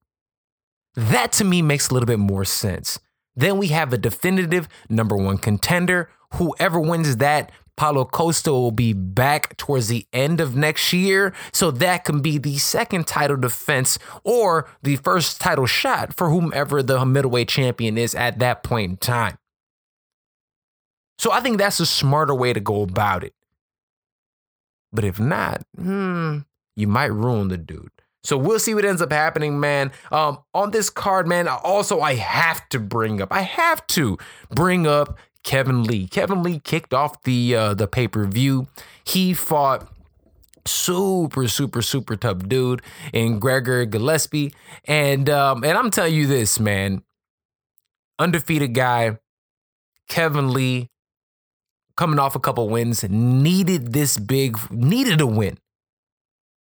That 0.94 1.30
to 1.32 1.44
me 1.44 1.60
makes 1.60 1.90
a 1.90 1.94
little 1.94 2.06
bit 2.06 2.18
more 2.18 2.44
sense. 2.44 2.98
Then 3.36 3.58
we 3.58 3.68
have 3.68 3.92
a 3.92 3.98
definitive 3.98 4.66
number 4.88 5.16
one 5.16 5.38
contender. 5.38 6.10
Whoever 6.34 6.80
wins 6.80 7.18
that 7.18 7.52
Paulo 7.80 8.04
Costa 8.04 8.52
will 8.52 8.72
be 8.72 8.92
back 8.92 9.56
towards 9.56 9.88
the 9.88 10.06
end 10.12 10.38
of 10.38 10.54
next 10.54 10.92
year. 10.92 11.32
So 11.50 11.70
that 11.70 12.04
can 12.04 12.20
be 12.20 12.36
the 12.36 12.58
second 12.58 13.06
title 13.06 13.38
defense 13.38 13.98
or 14.22 14.68
the 14.82 14.96
first 14.96 15.40
title 15.40 15.64
shot 15.64 16.14
for 16.14 16.28
whomever 16.28 16.82
the 16.82 17.06
middleweight 17.06 17.48
champion 17.48 17.96
is 17.96 18.14
at 18.14 18.38
that 18.40 18.62
point 18.62 18.90
in 18.90 18.96
time. 18.98 19.38
So 21.18 21.32
I 21.32 21.40
think 21.40 21.56
that's 21.56 21.80
a 21.80 21.86
smarter 21.86 22.34
way 22.34 22.52
to 22.52 22.60
go 22.60 22.82
about 22.82 23.24
it. 23.24 23.32
But 24.92 25.06
if 25.06 25.18
not, 25.18 25.62
hmm, 25.74 26.40
you 26.76 26.86
might 26.86 27.06
ruin 27.06 27.48
the 27.48 27.56
dude. 27.56 27.92
So 28.22 28.36
we'll 28.36 28.58
see 28.58 28.74
what 28.74 28.84
ends 28.84 29.00
up 29.00 29.10
happening, 29.10 29.58
man. 29.58 29.92
Um, 30.12 30.40
on 30.52 30.72
this 30.72 30.90
card, 30.90 31.26
man. 31.26 31.48
Also, 31.48 32.00
I 32.02 32.16
have 32.16 32.68
to 32.68 32.78
bring 32.78 33.22
up, 33.22 33.32
I 33.32 33.40
have 33.40 33.86
to 33.86 34.18
bring 34.50 34.86
up 34.86 35.18
Kevin 35.42 35.84
Lee. 35.84 36.06
Kevin 36.06 36.42
Lee 36.42 36.58
kicked 36.58 36.92
off 36.92 37.22
the 37.22 37.54
uh, 37.54 37.74
the 37.74 37.86
pay 37.86 38.08
per 38.08 38.24
view. 38.26 38.68
He 39.04 39.34
fought 39.34 39.90
super 40.66 41.48
super 41.48 41.82
super 41.82 42.16
tough 42.16 42.48
dude 42.48 42.82
in 43.12 43.38
Gregor 43.38 43.84
Gillespie, 43.86 44.52
and 44.84 45.28
um, 45.30 45.64
and 45.64 45.76
I'm 45.76 45.90
telling 45.90 46.14
you 46.14 46.26
this, 46.26 46.60
man, 46.60 47.02
undefeated 48.18 48.74
guy, 48.74 49.18
Kevin 50.08 50.52
Lee, 50.52 50.88
coming 51.96 52.18
off 52.18 52.36
a 52.36 52.40
couple 52.40 52.68
wins, 52.68 53.02
needed 53.08 53.92
this 53.92 54.18
big, 54.18 54.58
needed 54.70 55.20
a 55.20 55.26
win. 55.26 55.58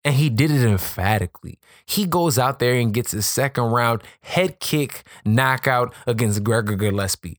And 0.02 0.14
he 0.14 0.30
did 0.30 0.50
it 0.50 0.64
emphatically. 0.64 1.58
He 1.84 2.06
goes 2.06 2.38
out 2.38 2.58
there 2.58 2.74
and 2.74 2.94
gets 2.94 3.12
a 3.12 3.20
second 3.20 3.64
round 3.64 4.02
head 4.22 4.58
kick 4.58 5.02
knockout 5.26 5.94
against 6.06 6.42
Gregor 6.42 6.74
Gillespie 6.74 7.38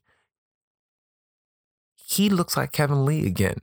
he 2.12 2.30
looks 2.30 2.58
like 2.58 2.72
Kevin 2.72 3.06
Lee 3.06 3.26
again. 3.26 3.58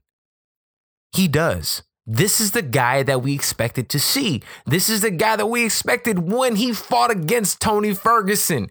He 1.12 1.28
does. 1.28 1.82
This 2.06 2.40
is 2.40 2.52
the 2.52 2.62
guy 2.62 3.02
that 3.02 3.22
we 3.22 3.34
expected 3.34 3.90
to 3.90 4.00
see. 4.00 4.42
This 4.64 4.88
is 4.88 5.02
the 5.02 5.10
guy 5.10 5.36
that 5.36 5.46
we 5.46 5.64
expected 5.64 6.30
when 6.30 6.56
he 6.56 6.72
fought 6.72 7.10
against 7.10 7.60
Tony 7.60 7.92
Ferguson 7.92 8.70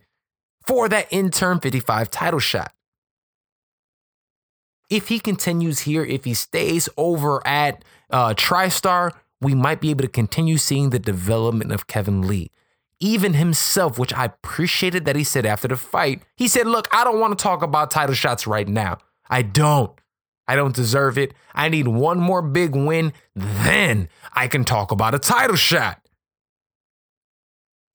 for 0.65 0.89
that 0.89 1.07
interim 1.11 1.59
55 1.59 2.09
title 2.09 2.39
shot. 2.39 2.73
If 4.89 5.09
he 5.09 5.19
continues 5.19 5.81
here, 5.81 6.03
if 6.03 6.23
he 6.23 6.33
stays 6.33 6.89
over 6.97 7.45
at 7.45 7.83
uh, 8.09 8.33
TriStar, 8.33 9.11
we 9.39 9.53
might 9.53 9.81
be 9.81 9.91
able 9.91 10.01
to 10.01 10.07
continue 10.07 10.57
seeing 10.57 10.89
the 10.89 10.99
development 10.99 11.71
of 11.71 11.85
Kevin 11.85 12.27
Lee. 12.27 12.49
Even 12.99 13.35
himself, 13.35 13.99
which 13.99 14.13
I 14.13 14.25
appreciated 14.25 15.05
that 15.05 15.15
he 15.15 15.23
said 15.23 15.45
after 15.45 15.67
the 15.67 15.77
fight, 15.77 16.23
he 16.35 16.47
said, 16.47 16.65
Look, 16.65 16.87
I 16.91 17.03
don't 17.03 17.19
want 17.19 17.37
to 17.37 17.43
talk 17.43 17.61
about 17.61 17.91
title 17.91 18.15
shots 18.15 18.47
right 18.47 18.67
now. 18.67 18.97
I 19.29 19.41
don't. 19.41 19.91
I 20.47 20.55
don't 20.55 20.75
deserve 20.75 21.17
it. 21.17 21.33
I 21.53 21.69
need 21.69 21.87
one 21.87 22.19
more 22.19 22.41
big 22.41 22.75
win, 22.75 23.13
then 23.35 24.07
I 24.33 24.47
can 24.47 24.63
talk 24.63 24.91
about 24.91 25.13
a 25.13 25.19
title 25.19 25.57
shot. 25.57 26.01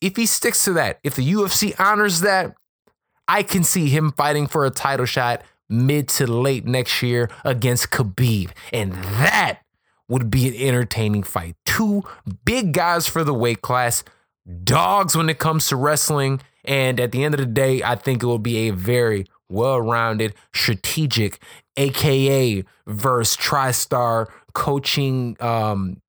If 0.01 0.17
he 0.17 0.27
sticks 0.27 0.63
to 0.65 0.73
that, 0.75 0.99
if 1.03 1.15
the 1.15 1.33
UFC 1.33 1.79
honors 1.79 2.21
that, 2.21 2.55
I 3.29 3.43
can 3.43 3.65
see 3.65 3.89
him 3.89 4.13
fighting 4.13 4.47
for 4.47 4.67
a 4.67 4.71
title 4.71 5.07
shot 5.07 5.43
mid 5.69 6.09
to 6.09 6.27
late 6.27 6.67
next 6.67 7.03
year 7.03 7.31
against 7.45 7.91
Khabib. 7.91 8.51
And 8.73 8.93
that 8.93 9.61
would 10.09 10.31
be 10.31 10.49
an 10.49 10.55
entertaining 10.55 11.23
fight. 11.23 11.57
Two 11.65 12.03
big 12.45 12.75
guys 12.75 13.09
for 13.09 13.25
the 13.25 13.33
weight 13.33 13.63
class, 13.63 14.05
dogs 14.65 15.17
when 15.17 15.31
it 15.31 15.39
comes 15.39 15.69
to 15.69 15.77
wrestling. 15.77 16.41
And 16.65 17.01
at 17.01 17.13
the 17.13 17.25
end 17.25 17.35
of 17.35 17.41
the 17.41 17.47
day, 17.47 17.83
I 17.83 17.95
think 17.95 18.23
it 18.23 18.27
will 18.27 18.39
be 18.39 18.69
a 18.69 18.71
very 18.71 19.27
well 19.53 19.81
rounded, 19.81 20.35
strategic, 20.55 21.43
aka 21.77 22.65
verse 22.87 23.37
TriStar 23.37 24.27
coaching 24.55 25.37
um 25.41 26.03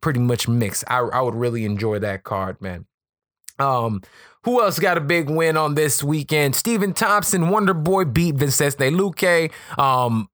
pretty 0.00 0.20
much 0.20 0.48
mix. 0.48 0.84
I, 0.88 0.98
I 0.98 1.20
would 1.20 1.34
really 1.34 1.64
enjoy 1.64 1.98
that 2.00 2.24
card, 2.24 2.60
man. 2.60 2.86
Um, 3.58 4.02
who 4.44 4.62
else 4.62 4.78
got 4.78 4.96
a 4.96 5.00
big 5.00 5.28
win 5.28 5.56
on 5.56 5.74
this 5.74 6.02
weekend? 6.02 6.56
Stephen 6.56 6.94
Thompson, 6.94 7.50
Wonder 7.50 7.74
Boy 7.74 8.04
beat 8.04 8.36
Vicente 8.36 8.90
Luque. 8.90 9.52
Um, 9.78 10.30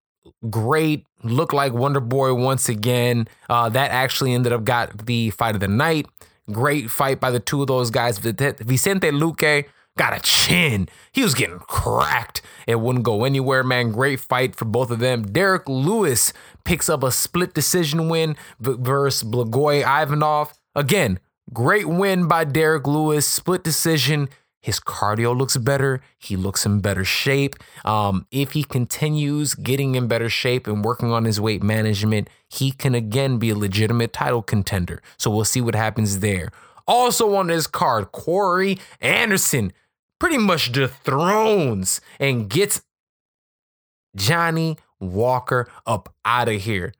great, 0.49 1.07
look 1.25 1.53
like 1.53 1.73
Wonder 1.73 2.01
Boy 2.01 2.35
once 2.35 2.69
again. 2.69 3.27
Uh, 3.51 3.69
that 3.71 3.91
actually 3.91 4.33
ended 4.33 4.53
up 4.53 4.65
got 4.65 5.07
the 5.07 5.31
fight 5.31 5.57
of 5.57 5.61
the 5.61 5.69
night. 5.69 6.07
Great 6.53 6.91
fight 6.91 7.19
by 7.19 7.33
the 7.33 7.41
two 7.41 7.61
of 7.61 7.67
those 7.67 7.91
guys. 7.91 8.19
Vicente 8.19 9.11
Luque 9.11 9.65
got 9.97 10.17
a 10.17 10.21
chin. 10.21 10.89
He 11.13 11.23
was 11.23 11.35
getting 11.35 11.59
cracked. 11.59 12.43
It 12.67 12.81
wouldn't 12.81 13.05
go 13.05 13.25
anywhere, 13.25 13.63
man. 13.63 13.93
Great 13.93 14.21
fight 14.21 14.55
for 14.55 14.65
both 14.65 14.91
of 14.91 14.99
them. 14.99 15.23
Derrick 15.23 15.69
Lewis 15.69 16.33
picks 16.65 16.89
up 16.89 17.03
a 17.03 17.11
split 17.11 17.55
decision 17.55 18.09
win 18.09 18.37
versus 18.61 19.29
Blagoy 19.29 19.81
Ivanov. 19.81 20.53
Again, 20.75 21.19
great 21.53 21.89
win 21.89 22.29
by 22.29 22.45
Derrick 22.45 22.87
Lewis, 22.87 23.27
split 23.27 23.65
decision. 23.65 24.29
His 24.61 24.81
cardio 24.81 25.37
looks 25.37 25.57
better. 25.57 26.01
He 26.19 26.35
looks 26.35 26.67
in 26.67 26.81
better 26.81 27.05
shape. 27.05 27.55
Um, 27.85 28.27
if 28.33 28.51
he 28.51 28.65
continues 28.65 29.55
getting 29.55 29.95
in 29.95 30.09
better 30.09 30.29
shape 30.29 30.67
and 30.67 30.85
working 30.85 31.13
on 31.13 31.25
his 31.25 31.41
weight 31.41 31.63
management, 31.63 32.29
he 32.49 32.73
can 32.73 32.93
again 32.93 33.39
be 33.39 33.51
a 33.51 33.55
legitimate 33.55 34.13
title 34.13 34.43
contender. 34.43 35.01
So 35.19 35.31
we'll 35.31 35.45
see 35.45 35.61
what 35.61 35.77
happens 35.77 36.19
there. 36.19 36.51
Also 36.89 37.37
on 37.37 37.47
this 37.47 37.69
card, 37.69 38.11
Corey 38.11 38.79
Anderson 39.01 39.73
pretty 40.19 40.39
much 40.39 40.73
dethrones 40.73 42.01
and 42.19 42.49
gets 42.49 42.83
Johnny 44.15 44.79
Walker 44.99 45.69
up 45.87 46.15
out 46.25 46.49
of 46.49 46.63
here. 46.63 46.93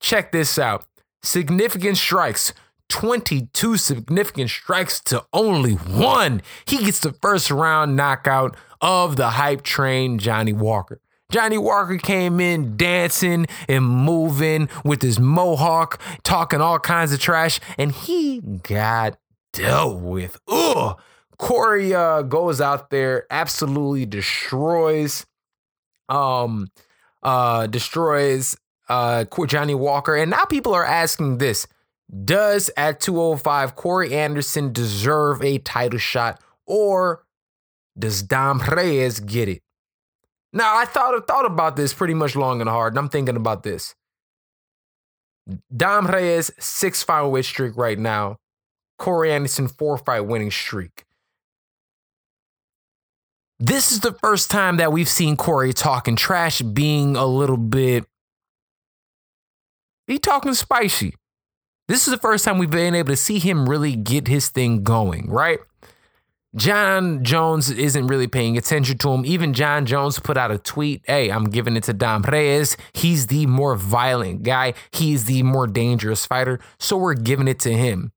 Check 0.00 0.32
this 0.32 0.58
out. 0.58 0.84
Significant 1.22 1.96
strikes. 1.96 2.52
22 2.90 3.76
significant 3.76 4.50
strikes 4.50 5.00
to 5.00 5.24
only 5.32 5.72
one. 5.72 6.42
He 6.66 6.78
gets 6.78 7.00
the 7.00 7.12
first 7.12 7.50
round 7.50 7.96
knockout 7.96 8.56
of 8.80 9.16
the 9.16 9.30
hype 9.30 9.62
train, 9.62 10.18
Johnny 10.18 10.52
Walker. 10.52 11.00
Johnny 11.32 11.56
Walker 11.58 11.96
came 11.96 12.38
in 12.38 12.76
dancing 12.76 13.46
and 13.66 13.84
moving 13.84 14.68
with 14.84 15.00
his 15.00 15.18
mohawk, 15.18 16.00
talking 16.22 16.60
all 16.60 16.78
kinds 16.78 17.12
of 17.12 17.18
trash, 17.18 17.58
and 17.78 17.90
he 17.90 18.40
got 18.40 19.18
dealt 19.52 20.00
with. 20.00 20.38
Ugh. 20.46 21.00
Corey 21.38 21.94
uh, 21.94 22.22
goes 22.22 22.60
out 22.60 22.90
there, 22.90 23.26
absolutely 23.30 24.06
destroys, 24.06 25.26
um, 26.08 26.68
uh, 27.22 27.66
destroys 27.66 28.56
uh, 28.88 29.24
Johnny 29.46 29.74
Walker, 29.74 30.14
and 30.14 30.30
now 30.30 30.44
people 30.44 30.74
are 30.74 30.84
asking 30.84 31.38
this: 31.38 31.66
Does 32.24 32.70
at 32.76 33.00
205 33.00 33.74
Corey 33.74 34.14
Anderson 34.14 34.72
deserve 34.72 35.42
a 35.42 35.58
title 35.58 35.98
shot 35.98 36.40
or 36.66 37.24
does 37.98 38.22
Dom 38.22 38.60
Reyes 38.60 39.20
get 39.20 39.48
it? 39.48 39.62
Now, 40.52 40.76
I 40.76 40.84
thought 40.84 41.26
thought 41.26 41.46
about 41.46 41.76
this 41.76 41.92
pretty 41.92 42.14
much 42.14 42.36
long 42.36 42.60
and 42.60 42.70
hard, 42.70 42.92
and 42.92 42.98
I'm 42.98 43.08
thinking 43.08 43.36
about 43.36 43.62
this. 43.62 43.94
Dom 45.76 46.06
Reyes, 46.06 46.50
six 46.58 47.02
fight 47.02 47.22
win 47.22 47.42
streak 47.42 47.76
right 47.76 47.98
now. 47.98 48.38
Corey 48.98 49.32
Anderson, 49.32 49.68
four 49.68 49.98
fight 49.98 50.20
winning 50.20 50.50
streak. 50.50 51.04
This 53.66 53.92
is 53.92 54.00
the 54.00 54.12
first 54.12 54.50
time 54.50 54.76
that 54.76 54.92
we've 54.92 55.08
seen 55.08 55.38
Corey 55.38 55.72
talking 55.72 56.16
trash, 56.16 56.60
being 56.60 57.16
a 57.16 57.24
little 57.24 57.56
bit. 57.56 58.04
He 60.06 60.18
talking 60.18 60.52
spicy. 60.52 61.14
This 61.88 62.06
is 62.06 62.12
the 62.12 62.20
first 62.20 62.44
time 62.44 62.58
we've 62.58 62.68
been 62.68 62.94
able 62.94 63.08
to 63.08 63.16
see 63.16 63.38
him 63.38 63.66
really 63.66 63.96
get 63.96 64.28
his 64.28 64.50
thing 64.50 64.82
going, 64.82 65.30
right? 65.30 65.60
Jon 66.54 67.24
Jones 67.24 67.70
isn't 67.70 68.06
really 68.06 68.26
paying 68.26 68.58
attention 68.58 68.98
to 68.98 69.08
him. 69.08 69.24
Even 69.24 69.54
Jon 69.54 69.86
Jones 69.86 70.18
put 70.18 70.36
out 70.36 70.50
a 70.50 70.58
tweet 70.58 71.00
Hey, 71.06 71.30
I'm 71.30 71.44
giving 71.44 71.74
it 71.74 71.84
to 71.84 71.94
Dom 71.94 72.20
Reyes. 72.20 72.76
He's 72.92 73.28
the 73.28 73.46
more 73.46 73.76
violent 73.76 74.42
guy, 74.42 74.74
he's 74.92 75.24
the 75.24 75.42
more 75.42 75.66
dangerous 75.66 76.26
fighter. 76.26 76.60
So 76.78 76.98
we're 76.98 77.14
giving 77.14 77.48
it 77.48 77.60
to 77.60 77.72
him. 77.72 78.12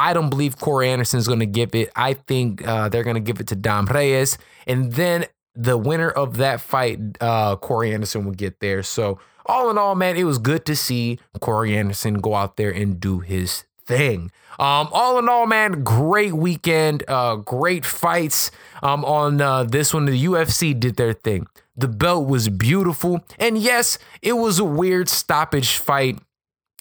I 0.00 0.14
don't 0.14 0.30
believe 0.30 0.56
Corey 0.58 0.88
Anderson 0.88 1.18
is 1.18 1.26
going 1.26 1.40
to 1.40 1.46
give 1.46 1.74
it. 1.74 1.90
I 1.94 2.14
think 2.14 2.66
uh, 2.66 2.88
they're 2.88 3.04
going 3.04 3.16
to 3.16 3.20
give 3.20 3.38
it 3.38 3.48
to 3.48 3.54
Dom 3.54 3.84
Reyes. 3.84 4.38
And 4.66 4.94
then 4.94 5.26
the 5.54 5.76
winner 5.76 6.08
of 6.08 6.38
that 6.38 6.62
fight, 6.62 6.98
uh, 7.20 7.56
Corey 7.56 7.92
Anderson, 7.92 8.24
will 8.24 8.32
get 8.32 8.60
there. 8.60 8.82
So, 8.82 9.20
all 9.44 9.68
in 9.68 9.76
all, 9.76 9.94
man, 9.94 10.16
it 10.16 10.24
was 10.24 10.38
good 10.38 10.64
to 10.66 10.74
see 10.74 11.18
Corey 11.40 11.76
Anderson 11.76 12.14
go 12.14 12.34
out 12.34 12.56
there 12.56 12.70
and 12.70 12.98
do 12.98 13.18
his 13.20 13.64
thing. 13.84 14.30
Um, 14.58 14.88
all 14.90 15.18
in 15.18 15.28
all, 15.28 15.46
man, 15.46 15.84
great 15.84 16.32
weekend, 16.32 17.04
uh, 17.06 17.36
great 17.36 17.84
fights. 17.84 18.50
Um, 18.82 19.04
on 19.04 19.40
uh, 19.42 19.64
this 19.64 19.92
one, 19.92 20.06
the 20.06 20.24
UFC 20.24 20.78
did 20.78 20.96
their 20.96 21.12
thing. 21.12 21.46
The 21.76 21.88
belt 21.88 22.26
was 22.26 22.48
beautiful, 22.48 23.20
and 23.38 23.58
yes, 23.58 23.98
it 24.22 24.34
was 24.34 24.58
a 24.58 24.64
weird 24.64 25.10
stoppage 25.10 25.76
fight. 25.76 26.18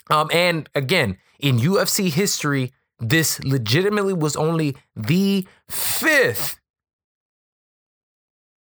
Um, 0.10 0.30
and 0.32 0.70
again, 0.74 1.18
in 1.40 1.58
UFC 1.58 2.12
history, 2.12 2.72
this 3.00 3.44
legitimately 3.44 4.14
was 4.14 4.36
only 4.36 4.76
the 4.96 5.48
fifth. 5.70 6.60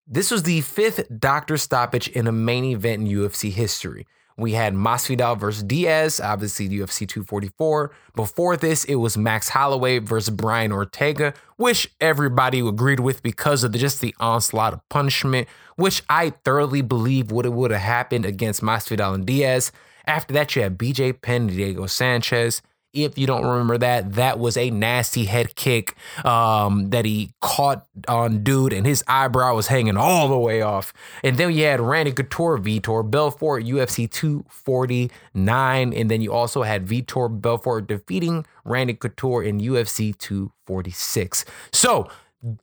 This 0.06 0.32
was 0.32 0.44
the 0.44 0.62
fifth 0.62 1.08
doctor 1.20 1.58
stoppage 1.58 2.08
in 2.08 2.28
a 2.28 2.32
main 2.32 2.64
event 2.66 3.02
in 3.02 3.08
UFC 3.08 3.52
history. 3.52 4.08
We 4.40 4.52
had 4.52 4.76
Masvidal 4.76 5.40
versus 5.40 5.64
Diaz, 5.64 6.20
obviously 6.20 6.70
UFC 6.70 7.08
244. 7.08 7.92
Before 8.16 8.56
this, 8.56 8.86
it 8.86 8.96
was 8.96 9.18
Max 9.18 9.50
Holloway 9.50 9.98
versus 9.98 10.30
Brian 10.30 10.72
Ortega, 10.72 11.34
which 11.56 11.92
everybody 12.00 12.60
agreed 12.60 13.00
with 13.00 13.24
because 13.24 13.64
of 13.64 13.72
the, 13.72 13.80
just 13.80 14.00
the 14.00 14.14
onslaught 14.20 14.74
of 14.74 14.88
punishment, 14.90 15.48
which 15.76 16.04
I 16.08 16.30
thoroughly 16.30 16.84
believe 16.84 17.32
would 17.32 17.48
would 17.48 17.72
have 17.72 17.82
happened 17.82 18.26
against 18.26 18.62
Masvidal 18.62 19.16
and 19.16 19.26
Diaz. 19.26 19.72
After 20.06 20.34
that, 20.36 20.56
you 20.56 20.62
had 20.62 20.78
BJ 20.78 21.20
Penn, 21.20 21.48
Diego 21.48 21.88
Sanchez. 21.88 22.62
If 23.04 23.18
you 23.18 23.28
don't 23.28 23.46
remember 23.46 23.78
that, 23.78 24.14
that 24.14 24.40
was 24.40 24.58
a 24.58 24.70
nasty 24.70 25.26
head 25.26 25.56
kick 25.56 25.96
um, 26.26 26.90
that 26.90 27.06
he 27.06 27.34
caught 27.42 27.86
on 28.08 28.44
dude, 28.44 28.74
and 28.74 28.86
his 28.86 29.04
eyebrow 29.08 29.56
was 29.56 29.68
hanging 29.68 29.98
all 29.98 30.28
the 30.28 30.38
way 30.38 30.62
off. 30.62 30.94
And 31.24 31.38
then 31.38 31.52
you 31.54 31.66
had 31.66 31.80
Randy 31.80 32.12
Couture, 32.12 32.58
Vitor 32.58 33.10
Belfort, 33.10 33.64
UFC 33.64 34.10
249, 34.10 35.94
and 35.94 36.12
then 36.12 36.22
you 36.22 36.34
also 36.34 36.64
had 36.64 36.86
Vitor 36.88 37.30
Belfort 37.42 37.88
defeating 37.88 38.46
Randy 38.64 38.94
Couture 38.94 39.44
in 39.44 39.60
UFC 39.60 40.18
246. 40.18 41.46
So 41.72 42.10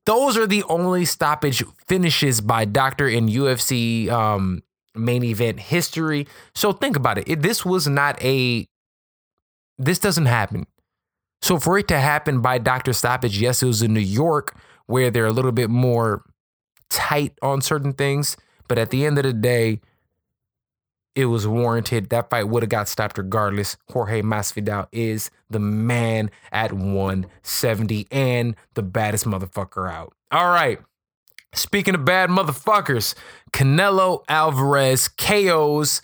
those 0.04 0.36
are 0.36 0.46
the 0.46 0.62
only 0.64 1.04
stoppage 1.04 1.62
finishes 1.86 2.40
by 2.40 2.64
Doctor 2.64 3.08
in 3.08 3.28
UFC 3.28 4.08
um, 4.10 4.62
main 4.94 5.24
event 5.24 5.60
history. 5.60 6.26
So 6.54 6.72
think 6.72 6.96
about 6.96 7.18
it. 7.18 7.28
it. 7.28 7.42
This 7.42 7.64
was 7.64 7.88
not 7.88 8.22
a 8.22 8.68
this 9.78 9.98
doesn't 9.98 10.26
happen. 10.26 10.66
So 11.42 11.58
for 11.58 11.78
it 11.78 11.88
to 11.88 11.98
happen 11.98 12.40
by 12.40 12.58
Dr. 12.58 12.92
Stoppage, 12.92 13.38
yes, 13.38 13.62
it 13.62 13.66
was 13.66 13.82
in 13.82 13.92
New 13.92 14.00
York 14.00 14.56
where 14.86 15.10
they're 15.10 15.26
a 15.26 15.32
little 15.32 15.52
bit 15.52 15.70
more 15.70 16.22
tight 16.88 17.36
on 17.42 17.60
certain 17.60 17.92
things. 17.92 18.36
But 18.68 18.78
at 18.78 18.90
the 18.90 19.04
end 19.04 19.18
of 19.18 19.24
the 19.24 19.32
day, 19.32 19.80
it 21.14 21.26
was 21.26 21.46
warranted. 21.46 22.10
That 22.10 22.30
fight 22.30 22.48
would 22.48 22.62
have 22.62 22.70
got 22.70 22.88
stopped 22.88 23.18
regardless. 23.18 23.76
Jorge 23.90 24.22
Masvidal 24.22 24.86
is 24.90 25.30
the 25.50 25.60
man 25.60 26.30
at 26.50 26.72
170 26.72 28.08
and 28.10 28.56
the 28.74 28.82
baddest 28.82 29.24
motherfucker 29.24 29.90
out. 29.90 30.14
All 30.30 30.50
right. 30.50 30.78
Speaking 31.52 31.94
of 31.94 32.04
bad 32.04 32.30
motherfuckers, 32.30 33.14
Canelo 33.52 34.24
Alvarez 34.28 35.06
KOs 35.08 36.02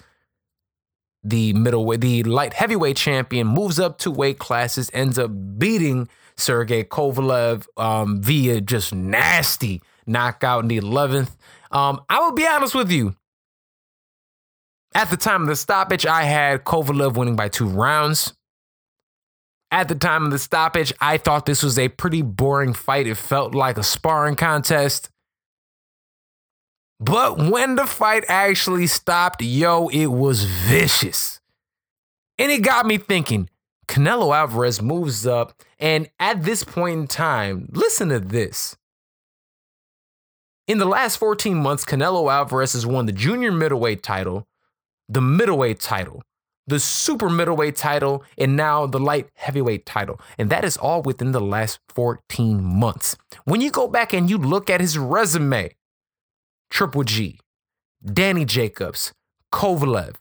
the 1.22 1.52
middleweight, 1.52 2.00
the 2.00 2.22
light 2.24 2.54
heavyweight 2.54 2.96
champion, 2.96 3.46
moves 3.46 3.78
up 3.78 3.98
two 3.98 4.10
weight 4.10 4.38
classes, 4.38 4.90
ends 4.92 5.18
up 5.18 5.30
beating 5.58 6.08
Sergey 6.36 6.84
Kovalev 6.84 7.66
um, 7.76 8.22
via 8.22 8.60
just 8.60 8.94
nasty 8.94 9.82
knockout 10.06 10.64
in 10.64 10.68
the 10.68 10.80
11th. 10.80 11.36
Um, 11.70 12.00
I 12.08 12.20
will 12.20 12.32
be 12.32 12.46
honest 12.46 12.74
with 12.74 12.90
you. 12.90 13.14
At 14.94 15.10
the 15.10 15.16
time 15.16 15.42
of 15.42 15.48
the 15.48 15.56
stoppage, 15.56 16.04
I 16.04 16.24
had 16.24 16.64
Kovalev 16.64 17.14
winning 17.14 17.36
by 17.36 17.48
two 17.48 17.68
rounds. 17.68 18.32
At 19.70 19.86
the 19.86 19.94
time 19.94 20.24
of 20.24 20.32
the 20.32 20.38
stoppage, 20.38 20.92
I 21.00 21.16
thought 21.16 21.46
this 21.46 21.62
was 21.62 21.78
a 21.78 21.88
pretty 21.88 22.22
boring 22.22 22.74
fight. 22.74 23.06
It 23.06 23.16
felt 23.16 23.54
like 23.54 23.78
a 23.78 23.84
sparring 23.84 24.34
contest. 24.34 25.10
But 27.00 27.38
when 27.38 27.76
the 27.76 27.86
fight 27.86 28.24
actually 28.28 28.86
stopped, 28.86 29.40
yo, 29.42 29.88
it 29.88 30.06
was 30.06 30.44
vicious. 30.44 31.40
And 32.38 32.52
it 32.52 32.62
got 32.62 32.84
me 32.84 32.98
thinking 32.98 33.48
Canelo 33.88 34.36
Alvarez 34.36 34.82
moves 34.82 35.26
up, 35.26 35.54
and 35.78 36.10
at 36.20 36.44
this 36.44 36.62
point 36.62 37.00
in 37.00 37.06
time, 37.06 37.68
listen 37.72 38.10
to 38.10 38.20
this. 38.20 38.76
In 40.68 40.78
the 40.78 40.84
last 40.84 41.16
14 41.16 41.56
months, 41.56 41.84
Canelo 41.84 42.30
Alvarez 42.30 42.74
has 42.74 42.86
won 42.86 43.06
the 43.06 43.12
junior 43.12 43.50
middleweight 43.50 44.02
title, 44.02 44.46
the 45.08 45.22
middleweight 45.22 45.80
title, 45.80 46.22
the 46.66 46.78
super 46.78 47.28
middleweight 47.28 47.76
title, 47.76 48.22
and 48.38 48.56
now 48.56 48.86
the 48.86 49.00
light 49.00 49.28
heavyweight 49.34 49.86
title. 49.86 50.20
And 50.38 50.50
that 50.50 50.64
is 50.64 50.76
all 50.76 51.02
within 51.02 51.32
the 51.32 51.40
last 51.40 51.80
14 51.88 52.62
months. 52.62 53.16
When 53.44 53.60
you 53.60 53.70
go 53.70 53.88
back 53.88 54.12
and 54.12 54.30
you 54.30 54.38
look 54.38 54.70
at 54.70 54.80
his 54.80 54.96
resume, 54.96 55.72
Triple 56.70 57.04
G, 57.04 57.38
Danny 58.04 58.44
Jacobs, 58.44 59.12
Kovalev, 59.52 60.16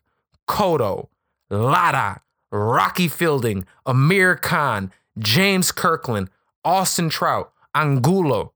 Cotto, 0.47 1.07
Lara, 1.49 2.21
Rocky 2.51 3.07
Fielding, 3.07 3.65
Amir 3.85 4.35
Khan, 4.35 4.91
James 5.17 5.71
Kirkland, 5.71 6.29
Austin 6.65 7.09
Trout, 7.09 7.51
Angulo. 7.75 8.53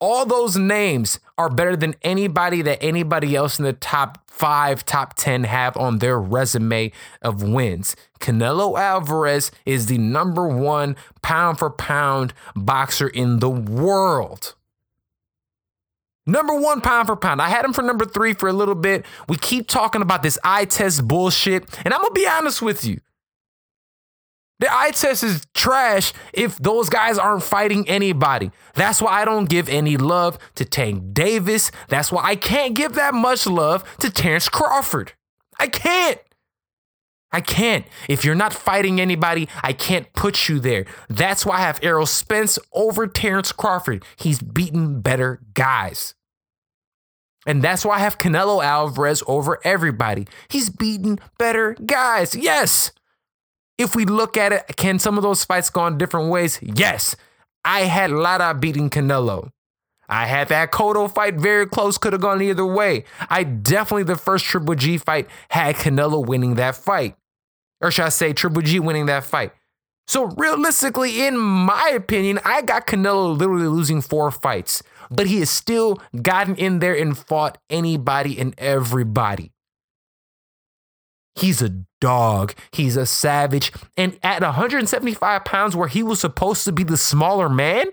All 0.00 0.26
those 0.26 0.56
names 0.56 1.20
are 1.38 1.48
better 1.48 1.76
than 1.76 1.94
anybody 2.02 2.60
that 2.62 2.82
anybody 2.82 3.36
else 3.36 3.58
in 3.58 3.64
the 3.64 3.72
top 3.72 4.28
five, 4.28 4.84
top 4.84 5.14
10 5.14 5.44
have 5.44 5.76
on 5.76 5.98
their 5.98 6.18
resume 6.18 6.90
of 7.20 7.42
wins. 7.42 7.94
Canelo 8.18 8.76
Alvarez 8.76 9.52
is 9.64 9.86
the 9.86 9.98
number 9.98 10.48
one 10.48 10.96
pound 11.22 11.58
for 11.58 11.70
pound 11.70 12.34
boxer 12.56 13.06
in 13.08 13.38
the 13.38 13.50
world. 13.50 14.54
Number 16.26 16.54
one 16.54 16.80
pound 16.80 17.08
for 17.08 17.16
pound. 17.16 17.42
I 17.42 17.48
had 17.48 17.64
him 17.64 17.72
for 17.72 17.82
number 17.82 18.04
three 18.04 18.32
for 18.32 18.48
a 18.48 18.52
little 18.52 18.76
bit. 18.76 19.04
We 19.28 19.36
keep 19.36 19.66
talking 19.66 20.02
about 20.02 20.22
this 20.22 20.38
eye 20.44 20.66
test 20.66 21.06
bullshit. 21.06 21.64
And 21.84 21.92
I'm 21.92 22.00
going 22.00 22.14
to 22.14 22.20
be 22.20 22.26
honest 22.26 22.62
with 22.62 22.84
you. 22.84 23.00
The 24.60 24.72
eye 24.72 24.92
test 24.92 25.24
is 25.24 25.44
trash 25.54 26.12
if 26.32 26.56
those 26.58 26.88
guys 26.88 27.18
aren't 27.18 27.42
fighting 27.42 27.88
anybody. 27.88 28.52
That's 28.74 29.02
why 29.02 29.20
I 29.20 29.24
don't 29.24 29.48
give 29.48 29.68
any 29.68 29.96
love 29.96 30.38
to 30.54 30.64
Tank 30.64 31.12
Davis. 31.12 31.72
That's 31.88 32.12
why 32.12 32.22
I 32.22 32.36
can't 32.36 32.74
give 32.74 32.94
that 32.94 33.12
much 33.12 33.48
love 33.48 33.82
to 33.98 34.08
Terrence 34.08 34.48
Crawford. 34.48 35.14
I 35.58 35.66
can't. 35.66 36.20
I 37.32 37.40
can't. 37.40 37.86
If 38.08 38.24
you're 38.24 38.34
not 38.34 38.52
fighting 38.52 39.00
anybody, 39.00 39.48
I 39.62 39.72
can't 39.72 40.12
put 40.12 40.48
you 40.48 40.60
there. 40.60 40.84
That's 41.08 41.46
why 41.46 41.56
I 41.56 41.60
have 41.60 41.80
Errol 41.82 42.06
Spence 42.06 42.58
over 42.72 43.06
Terrence 43.06 43.52
Crawford. 43.52 44.04
He's 44.16 44.40
beaten 44.40 45.00
better 45.00 45.40
guys. 45.54 46.14
And 47.46 47.62
that's 47.62 47.84
why 47.84 47.96
I 47.96 48.00
have 48.00 48.18
Canelo 48.18 48.62
Alvarez 48.62 49.22
over 49.26 49.58
everybody. 49.64 50.28
He's 50.48 50.70
beaten 50.70 51.18
better 51.38 51.74
guys. 51.74 52.34
Yes. 52.34 52.92
If 53.78 53.96
we 53.96 54.04
look 54.04 54.36
at 54.36 54.52
it, 54.52 54.76
can 54.76 54.98
some 54.98 55.16
of 55.16 55.22
those 55.22 55.44
fights 55.44 55.70
go 55.70 55.86
in 55.86 55.98
different 55.98 56.30
ways? 56.30 56.60
Yes. 56.62 57.16
I 57.64 57.80
had 57.80 58.10
Lara 58.10 58.54
beating 58.54 58.90
Canelo. 58.90 59.50
I 60.08 60.26
had 60.26 60.48
that 60.48 60.72
Cotto 60.72 61.12
fight 61.12 61.36
very 61.36 61.66
close, 61.66 61.96
could 61.96 62.12
have 62.12 62.20
gone 62.20 62.42
either 62.42 62.66
way. 62.66 63.04
I 63.30 63.44
definitely, 63.44 64.02
the 64.02 64.16
first 64.16 64.44
Triple 64.44 64.74
G 64.74 64.98
fight, 64.98 65.28
had 65.48 65.76
Canelo 65.76 66.24
winning 66.24 66.56
that 66.56 66.76
fight. 66.76 67.16
Or 67.82 67.90
should 67.90 68.04
I 68.04 68.10
say 68.10 68.32
Triple 68.32 68.62
G 68.62 68.78
winning 68.78 69.06
that 69.06 69.24
fight? 69.24 69.52
So 70.06 70.26
realistically, 70.36 71.26
in 71.26 71.36
my 71.38 71.92
opinion, 71.94 72.40
I 72.44 72.62
got 72.62 72.86
Canelo 72.86 73.36
literally 73.36 73.66
losing 73.66 74.00
four 74.00 74.30
fights, 74.30 74.82
but 75.10 75.26
he 75.26 75.38
has 75.40 75.50
still 75.50 76.00
gotten 76.20 76.56
in 76.56 76.78
there 76.80 76.94
and 76.94 77.16
fought 77.16 77.58
anybody 77.70 78.38
and 78.38 78.54
everybody. 78.58 79.52
He's 81.34 81.62
a 81.62 81.70
dog. 82.00 82.54
He's 82.72 82.96
a 82.96 83.06
savage. 83.06 83.72
And 83.96 84.18
at 84.22 84.42
175 84.42 85.44
pounds, 85.44 85.74
where 85.74 85.88
he 85.88 86.02
was 86.02 86.20
supposed 86.20 86.64
to 86.64 86.72
be 86.72 86.84
the 86.84 86.96
smaller 86.96 87.48
man, 87.48 87.86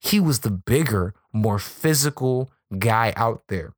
he 0.00 0.20
was 0.20 0.40
the 0.40 0.50
bigger, 0.50 1.14
more 1.32 1.58
physical 1.58 2.52
guy 2.78 3.12
out 3.16 3.42
there. 3.48 3.72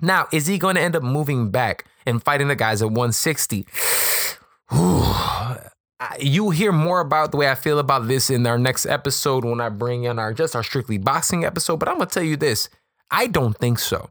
Now, 0.00 0.26
is 0.32 0.46
he 0.46 0.58
going 0.58 0.76
to 0.76 0.82
end 0.82 0.96
up 0.96 1.02
moving 1.02 1.50
back 1.50 1.86
and 2.04 2.22
fighting 2.22 2.48
the 2.48 2.56
guys 2.56 2.82
at 2.82 2.88
160? 2.88 3.66
you 6.20 6.50
hear 6.50 6.72
more 6.72 7.00
about 7.00 7.30
the 7.30 7.36
way 7.36 7.48
I 7.48 7.54
feel 7.54 7.78
about 7.78 8.08
this 8.08 8.30
in 8.30 8.46
our 8.46 8.58
next 8.58 8.86
episode 8.86 9.44
when 9.44 9.60
I 9.60 9.68
bring 9.68 10.04
in 10.04 10.18
our 10.18 10.32
just 10.32 10.56
our 10.56 10.62
strictly 10.62 10.98
boxing 10.98 11.44
episode. 11.44 11.76
But 11.78 11.88
I'm 11.88 11.98
gonna 11.98 12.10
tell 12.10 12.22
you 12.22 12.36
this: 12.36 12.68
I 13.10 13.26
don't 13.26 13.56
think 13.56 13.78
so. 13.78 14.10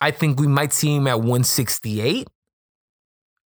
I 0.00 0.10
think 0.10 0.38
we 0.38 0.46
might 0.46 0.72
see 0.72 0.94
him 0.96 1.06
at 1.06 1.18
168. 1.18 2.28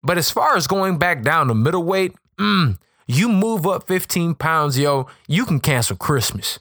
But 0.02 0.18
as 0.18 0.32
far 0.32 0.56
as 0.56 0.68
going 0.68 0.98
back 0.98 1.24
down 1.24 1.48
to 1.48 1.54
middleweight, 1.54 2.14
mm, 2.40 2.78
you 3.06 3.30
move 3.30 3.68
up 3.68 3.86
15 3.88 4.36
pounds, 4.36 4.80
yo, 4.80 5.08
you 5.28 5.46
can 5.46 5.60
cancel 5.60 5.98
Christmas. 5.98 6.60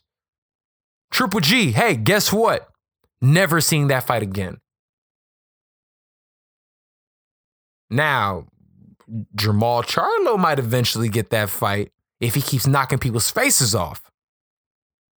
Triple 1.10 1.40
G, 1.40 1.72
hey, 1.72 1.96
guess 1.96 2.32
what? 2.32 2.68
Never 3.20 3.60
seeing 3.60 3.88
that 3.88 4.04
fight 4.04 4.22
again. 4.22 4.58
Now, 7.90 8.46
Jermall 9.36 9.84
Charlo 9.84 10.38
might 10.38 10.58
eventually 10.58 11.08
get 11.08 11.30
that 11.30 11.50
fight 11.50 11.92
if 12.20 12.34
he 12.34 12.42
keeps 12.42 12.66
knocking 12.66 12.98
people's 12.98 13.30
faces 13.30 13.74
off. 13.74 14.02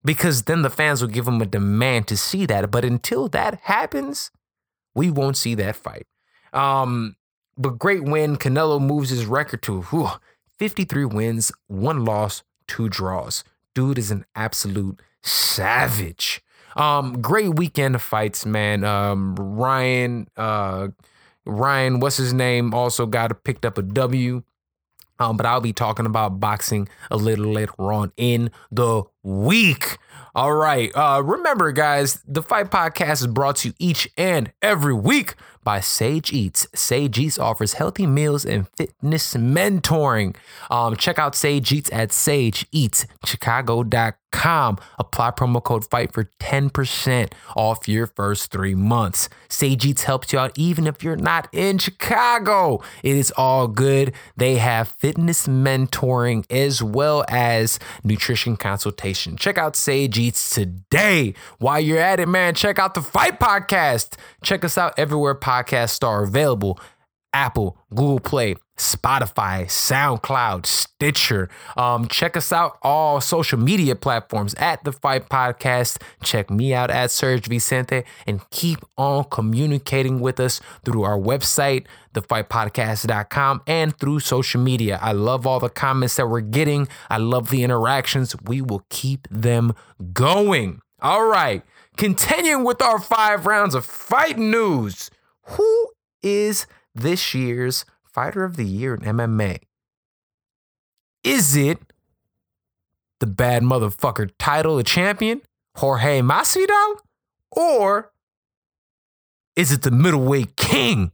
Because 0.04 0.44
then 0.44 0.62
the 0.64 0.70
fans 0.70 1.02
will 1.02 1.10
give 1.10 1.28
him 1.28 1.42
a 1.42 1.46
demand 1.46 2.08
to 2.08 2.18
see 2.18 2.46
that. 2.48 2.72
But 2.72 2.86
until 2.86 3.28
that 3.30 3.60
happens, 3.64 4.32
we 4.96 5.12
won't 5.12 5.38
see 5.38 5.54
that 5.56 5.76
fight. 5.76 6.08
Um, 6.54 7.16
but 7.58 7.78
great 7.78 8.04
win. 8.04 8.38
Canelo 8.38 8.82
moves 8.82 9.10
his 9.10 9.26
record 9.26 9.62
to 9.64 9.82
whew, 9.84 10.10
53 10.58 11.06
wins, 11.06 11.52
one 11.68 12.04
loss, 12.04 12.44
two 12.68 12.90
draws. 12.90 13.44
Dude 13.76 14.00
is 14.00 14.10
an 14.10 14.26
absolute 14.36 15.00
savage. 15.22 16.42
Um, 16.76 17.22
great 17.22 17.56
weekend 17.56 17.96
of 17.96 18.02
fights, 18.02 18.46
man. 18.46 18.84
Um, 18.84 19.36
Ryan, 19.36 20.28
uh, 20.38 20.90
Ryan, 21.46 22.00
what's 22.00 22.18
his 22.18 22.34
name? 22.34 22.74
Also 22.74 23.06
got 23.06 23.44
picked 23.44 23.66
up 23.66 23.78
a 23.78 23.82
W. 23.82 24.44
Um, 25.20 25.38
but 25.38 25.46
I'll 25.46 25.62
be 25.62 25.72
talking 25.74 26.08
about 26.08 26.40
boxing 26.40 26.90
a 27.12 27.16
little 27.16 27.46
later 27.46 27.94
on 27.94 28.12
in 28.18 28.50
the 28.72 29.04
week. 29.24 29.98
All 30.34 30.54
right. 30.54 30.92
Uh, 30.96 31.22
remember, 31.24 31.72
guys, 31.72 32.22
the 32.28 32.42
Fight 32.42 32.72
Podcast 32.72 33.22
is 33.22 33.28
brought 33.28 33.58
to 33.58 33.70
you 33.70 33.74
each 33.80 34.10
and 34.18 34.52
every 34.62 34.94
week 34.94 35.36
by 35.64 35.80
Sage 35.80 36.34
Eats. 36.34 36.68
Sage 36.74 37.20
Eats 37.20 37.38
offers 37.38 37.74
healthy 37.74 38.08
meals 38.08 38.44
and 38.46 38.68
fitness 38.76 39.36
mentoring. 39.36 40.36
Um, 40.70 40.96
check 40.96 41.20
out 41.20 41.36
Sage 41.36 41.72
Eats 41.72 41.92
at 41.92 42.10
sageeatschicago.com. 42.10 44.78
Apply 44.98 45.32
promo 45.32 45.62
code 45.62 45.84
FIGHT 45.90 46.14
for 46.14 46.30
10% 46.40 47.34
off 47.56 47.88
your 47.88 48.08
first 48.08 48.50
three 48.52 48.74
months. 48.74 49.28
Sage 49.50 49.86
Eats 49.86 50.04
helps 50.04 50.32
you 50.32 50.40
out 50.40 50.58
even 50.58 50.88
if 50.88 51.04
you're 51.04 51.18
not 51.18 51.50
in 51.52 51.78
Chicago. 51.78 52.82
It 53.04 53.18
is 53.18 53.32
all 53.36 53.68
good. 53.68 54.14
They 54.38 54.56
have 54.56 54.88
fitness 54.88 55.48
mentoring 55.48 56.46
as 56.50 56.82
well 56.82 57.26
as 57.28 57.78
nutrition 58.04 58.56
consultation. 59.12 59.38
Check 59.38 59.58
out 59.58 59.76
Sage 59.76 60.18
Eats 60.18 60.50
today. 60.54 61.34
While 61.60 61.80
you're 61.80 62.00
at 62.00 62.20
it, 62.20 62.28
man, 62.28 62.54
check 62.54 62.80
out 62.80 62.94
the 62.94 63.02
Fight 63.02 63.40
Podcast. 63.40 64.16
Check 64.44 64.64
us 64.64 64.78
out 64.78 64.94
everywhere 64.98 65.36
podcasts 65.36 66.06
are 66.06 66.24
available 66.24 66.80
Apple, 67.34 67.78
Google 67.90 68.20
Play, 68.20 68.56
Spotify, 68.78 69.66
SoundCloud, 69.66 70.66
Stitcher. 70.66 71.50
Um, 71.78 72.08
check 72.08 72.36
us 72.36 72.52
out 72.52 72.78
all 72.82 73.22
social 73.22 73.60
media 73.60 73.96
platforms 73.96 74.54
at 74.56 74.84
the 74.84 74.92
Fight 74.92 75.30
Podcast. 75.30 76.02
Check 76.24 76.50
me 76.50 76.74
out 76.74 76.90
at 76.90 77.10
Serg 77.12 77.46
Vicente 77.46 78.04
and 78.26 78.42
keep 78.50 78.80
on 78.98 79.26
communicating 79.26 80.20
with 80.20 80.40
us 80.40 80.60
through 80.84 81.04
our 81.04 81.18
website, 81.18 81.86
thefightpodcast.com, 82.14 83.62
and 83.68 83.98
through 83.98 84.20
social 84.20 84.62
media. 84.62 85.00
I 85.02 85.12
love 85.12 85.46
all 85.46 85.60
the 85.60 85.70
comments 85.70 86.16
that 86.16 86.28
we're 86.28 86.42
getting. 86.42 86.88
I 87.10 87.18
love 87.18 87.50
the 87.50 87.64
interactions. 87.64 88.36
We 88.42 88.62
will 88.62 88.86
keep 88.90 89.28
them 89.30 89.74
going. 90.12 90.82
All 91.04 91.26
right, 91.26 91.64
continuing 91.98 92.64
with 92.64 92.82
our 92.82 93.00
five 93.00 93.46
rounds 93.46 93.76
of 93.76 93.86
fight 93.86 94.38
news. 94.38 95.10
Who 95.46 95.90
is 96.22 96.68
this 96.94 97.34
year's 97.34 97.86
Fighter 98.04 98.44
of 98.44 98.58
the 98.58 98.66
Year 98.66 98.96
in 98.96 99.02
MMA? 99.02 99.60
Is 101.24 101.56
it 101.56 101.80
the 103.20 103.28
bad 103.28 103.64
motherfucker 103.64 104.32
title 104.40 104.80
of 104.80 104.86
champion, 104.86 105.42
Jorge 105.76 106.22
Masvidal? 106.22 106.98
Or 107.52 108.12
is 109.56 109.72
it 109.72 109.84
the 109.84 109.92
middleweight 109.92 110.56
king, 110.56 111.12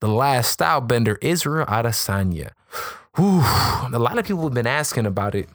the 0.00 0.08
last 0.08 0.58
Stylebender, 0.58 1.16
Israel 1.22 1.66
Adesanya? 1.66 2.50
Whew, 3.16 3.40
a 3.40 3.98
lot 3.98 4.18
of 4.18 4.26
people 4.26 4.44
have 4.44 4.54
been 4.54 4.66
asking 4.66 5.06
about 5.06 5.34
it. 5.34 5.48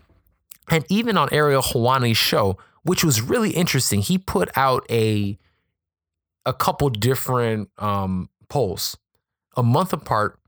And 0.69 0.85
even 0.89 1.17
on 1.17 1.29
Ariel 1.31 1.61
Helwani's 1.61 2.17
show, 2.17 2.57
which 2.83 3.03
was 3.03 3.21
really 3.21 3.51
interesting, 3.51 4.01
he 4.01 4.17
put 4.17 4.49
out 4.57 4.85
a 4.89 5.37
a 6.45 6.53
couple 6.53 6.89
different 6.89 7.69
um, 7.77 8.29
polls, 8.53 8.95
a 9.57 9.63
month 9.63 9.93
apart. 9.93 10.39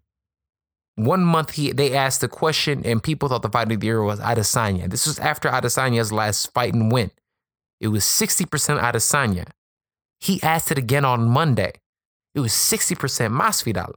One 0.93 1.25
month 1.25 1.53
he 1.53 1.71
they 1.71 1.95
asked 1.95 2.21
the 2.21 2.27
question 2.27 2.85
and 2.85 3.01
people 3.01 3.27
thought 3.27 3.41
the 3.41 3.49
fight 3.49 3.71
of 3.71 3.79
the 3.79 3.85
year 3.85 4.03
was 4.03 4.19
Adesanya. 4.19 4.87
This 4.87 5.07
was 5.07 5.17
after 5.17 5.49
Adesanya's 5.49 6.11
last 6.11 6.53
fight 6.53 6.75
and 6.75 6.91
win. 6.91 7.09
It 7.81 7.87
was 7.87 8.03
60% 8.03 8.45
Adesanya. 8.79 9.47
He 10.19 10.41
asked 10.43 10.71
it 10.71 10.77
again 10.77 11.03
on 11.03 11.27
Monday. 11.27 11.73
It 12.35 12.41
was 12.41 12.51
60% 12.51 12.95
Masvidal. 13.31 13.93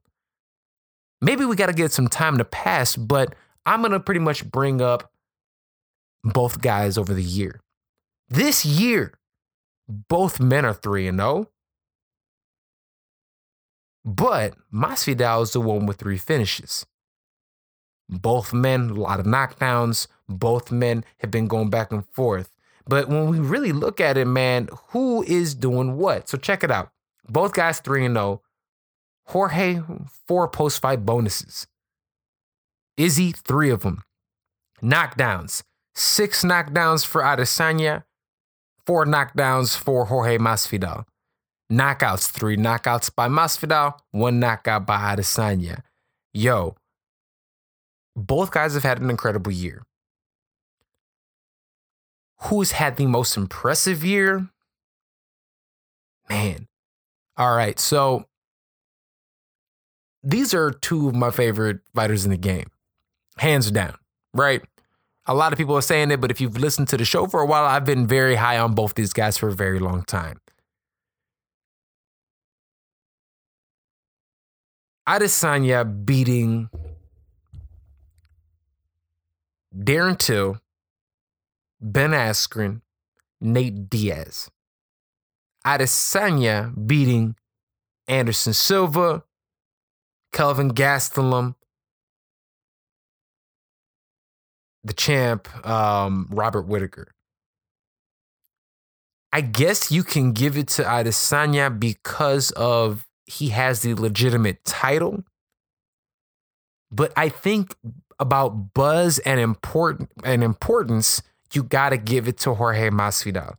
Maybe 1.21 1.45
we 1.45 1.55
got 1.55 1.67
to 1.67 1.75
get 1.75 1.93
some 1.93 2.09
time 2.09 2.39
to 2.39 2.45
pass, 2.45 2.97
but 2.97 3.35
I'm 3.67 3.81
going 3.81 3.93
to 3.93 4.01
pretty 4.01 4.21
much 4.21 4.51
bring 4.51 4.81
up 4.81 5.13
both 6.25 6.63
guys 6.63 6.97
over 6.97 7.13
the 7.13 7.23
year. 7.23 7.61
This 8.29 8.65
year, 8.65 9.13
both 9.87 10.41
men 10.41 10.65
are 10.65 10.75
3 10.75 11.09
and 11.09 11.19
0. 11.19 11.51
But 14.09 14.55
Masvidal 14.73 15.43
is 15.43 15.53
the 15.53 15.61
one 15.61 15.85
with 15.85 15.99
three 15.99 16.17
finishes. 16.17 16.87
Both 18.09 18.55
men, 18.55 18.89
a 18.89 18.95
lot 18.95 19.21
of 19.21 19.27
knockdowns. 19.27 20.07
Both 20.27 20.73
men 20.73 21.05
have 21.19 21.31
been 21.31 21.47
going 21.47 21.69
back 21.69 21.93
and 21.93 22.07
forth. 22.07 22.51
But 22.87 23.11
when 23.11 23.29
we 23.29 23.39
really 23.39 23.73
look 23.73 24.01
at 24.01 24.17
it, 24.17 24.25
man, 24.25 24.71
who 24.93 25.23
is 25.25 25.55
doing 25.55 25.99
what? 25.99 26.27
So 26.27 26.39
check 26.39 26.65
it 26.65 26.71
out. 26.71 26.91
Both 27.29 27.53
guys 27.53 27.81
3 27.81 28.07
and 28.07 28.15
0. 28.17 28.41
Jorge, 29.27 29.83
four 30.27 30.49
post 30.49 30.81
fight 30.81 31.05
bonuses. 31.05 31.67
Izzy, 32.97 33.33
three 33.33 33.69
of 33.69 33.83
them. 33.83 34.05
Knockdowns. 34.83 35.63
Six 35.95 36.43
knockdowns 36.45 37.05
for 37.05 37.21
Adesanya, 37.21 38.05
four 38.87 39.05
knockdowns 39.05 39.77
for 39.77 40.07
Jorge 40.07 40.39
Masvidal. 40.39 41.05
Knockouts, 41.71 42.31
three 42.31 42.57
knockouts 42.57 43.15
by 43.15 43.29
Masvidal, 43.29 43.99
one 44.11 44.41
knockout 44.41 44.87
by 44.87 45.15
Adesanya. 45.15 45.83
Yo, 46.33 46.77
both 48.17 48.51
guys 48.51 48.75
have 48.75 48.83
had 48.83 49.01
an 49.01 49.11
incredible 49.11 49.53
year. 49.53 49.83
Who's 52.43 52.73
had 52.73 52.97
the 52.97 53.07
most 53.07 53.37
impressive 53.37 54.05
year? 54.05 54.49
Man. 56.29 56.69
All 57.37 57.55
right, 57.55 57.79
so 57.79 58.25
these 60.23 60.55
are 60.55 60.71
two 60.71 61.09
of 61.09 61.15
my 61.15 61.31
favorite 61.31 61.81
fighters 61.95 62.25
in 62.25 62.31
the 62.31 62.37
game, 62.37 62.67
hands 63.37 63.71
down, 63.71 63.95
right? 64.35 64.63
A 65.27 65.35
lot 65.35 65.53
of 65.53 65.59
people 65.59 65.77
are 65.77 65.83
saying 65.83 66.11
it, 66.11 66.21
but 66.21 66.31
if 66.31 66.41
you've 66.41 66.57
listened 66.57 66.89
to 66.89 66.97
the 66.97 67.05
show 67.05 67.27
for 67.27 67.41
a 67.41 67.47
while, 67.47 67.65
I've 67.65 67.85
been 67.85 68.07
very 68.07 68.37
high 68.37 68.59
on 68.59 68.75
both 68.75 68.95
these 68.95 69.13
guys 69.13 69.37
for 69.37 69.49
a 69.49 69.53
very 69.55 69.79
long 69.79 70.03
time. 70.05 70.41
Adesanya 75.09 76.05
beating 76.05 76.69
Darren 79.75 80.19
Till, 80.19 80.61
Ben 81.81 82.11
Askren, 82.11 82.83
Nate 83.41 83.89
Diaz. 83.89 84.51
Adesanya 85.67 86.75
beating 86.87 87.37
Anderson 88.07 88.53
Silva, 88.53 89.23
Kelvin 90.31 90.73
Gastelum, 90.73 91.55
the 94.85 94.93
champ, 94.93 95.49
um, 95.67 96.29
Robert 96.31 96.67
Whitaker. 96.67 97.15
I 99.33 99.41
guess 99.41 99.91
you 99.91 100.03
can 100.05 100.33
give 100.33 100.59
it 100.59 100.69
to 100.69 100.83
Adesanya 100.83 101.79
because 101.79 102.51
of 102.51 103.08
he 103.29 103.51
has 103.51 103.83
the 103.83 103.95
legitimate 103.95 104.65
title. 104.65 105.23
But 106.91 107.13
I 107.17 107.29
think 107.29 107.77
about 108.19 108.73
buzz 108.75 109.19
and 109.21 109.39
important 109.39 110.11
and 110.25 110.43
importance, 110.43 111.23
you 111.53 111.63
got 111.63 111.91
to 111.91 111.99
give 111.99 112.27
it 112.27 112.39
to 112.39 112.55
Jorge 112.55 112.89
Masvidal. 112.91 113.57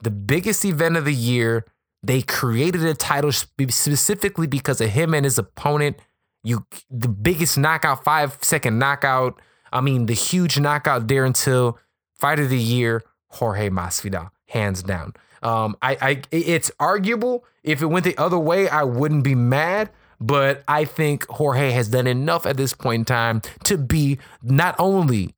The 0.00 0.10
biggest 0.10 0.64
event 0.64 0.96
of 0.96 1.04
the 1.04 1.14
year. 1.14 1.64
They 2.04 2.20
created 2.20 2.82
a 2.82 2.94
title 2.94 3.30
specifically 3.30 4.48
because 4.48 4.80
of 4.80 4.90
him 4.90 5.14
and 5.14 5.24
his 5.24 5.38
opponent. 5.38 5.98
You, 6.42 6.66
the 6.90 7.06
biggest 7.06 7.56
knockout, 7.56 8.02
five 8.02 8.38
second 8.42 8.80
knockout. 8.80 9.40
I 9.72 9.80
mean, 9.80 10.06
the 10.06 10.14
huge 10.14 10.58
knockout 10.58 11.06
there 11.06 11.24
until 11.24 11.78
fight 12.18 12.40
of 12.40 12.50
the 12.50 12.58
year, 12.58 13.04
Jorge 13.32 13.70
Masvidal 13.70 14.30
hands 14.48 14.82
down. 14.82 15.14
Um, 15.42 15.76
I, 15.82 15.96
I, 16.00 16.22
it's 16.30 16.70
arguable. 16.78 17.44
If 17.64 17.82
it 17.82 17.86
went 17.86 18.04
the 18.04 18.16
other 18.16 18.38
way, 18.38 18.68
I 18.68 18.84
wouldn't 18.84 19.24
be 19.24 19.34
mad. 19.34 19.90
But 20.20 20.62
I 20.68 20.84
think 20.84 21.26
Jorge 21.26 21.72
has 21.72 21.88
done 21.88 22.06
enough 22.06 22.46
at 22.46 22.56
this 22.56 22.74
point 22.74 23.00
in 23.00 23.04
time 23.04 23.42
to 23.64 23.76
be 23.76 24.18
not 24.40 24.76
only 24.78 25.34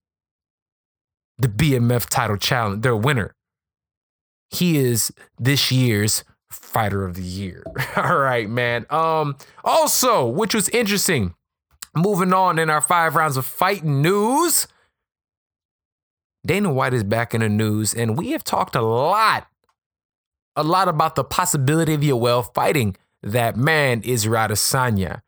the 1.38 1.49
BMF 1.49 2.07
title 2.09 2.36
challenge, 2.36 2.82
their 2.82 2.97
winner. 2.97 3.34
He 4.51 4.76
is 4.76 5.11
this 5.38 5.72
year's 5.72 6.22
fighter 6.51 7.05
of 7.05 7.14
the 7.14 7.22
year. 7.22 7.64
All 7.97 8.18
right, 8.18 8.49
man. 8.49 8.84
Um, 8.90 9.36
also, 9.64 10.26
which 10.26 10.55
was 10.55 10.68
interesting, 10.68 11.34
moving 11.97 12.34
on 12.34 12.59
in 12.59 12.68
our 12.68 12.82
five 12.82 13.16
rounds 13.16 13.38
of 13.38 13.47
fighting 13.47 14.03
news. 14.03 14.68
Dana 16.47 16.72
White 16.72 16.95
is 16.95 17.05
back 17.05 17.34
in 17.34 17.40
the 17.40 17.49
news, 17.49 17.95
and 17.95 18.18
we 18.18 18.32
have 18.32 18.45
talked 18.45 18.76
a 18.76 18.82
lot, 18.82 19.47
a 20.57 20.62
lot 20.62 20.88
about 20.88 21.14
the 21.14 21.24
possibility 21.24 21.95
of 21.95 22.01
Yoel 22.01 22.53
fighting 22.55 22.97
that 23.22 23.57
man 23.57 24.03
Israel 24.03 24.49
Adesanya. 24.49 25.22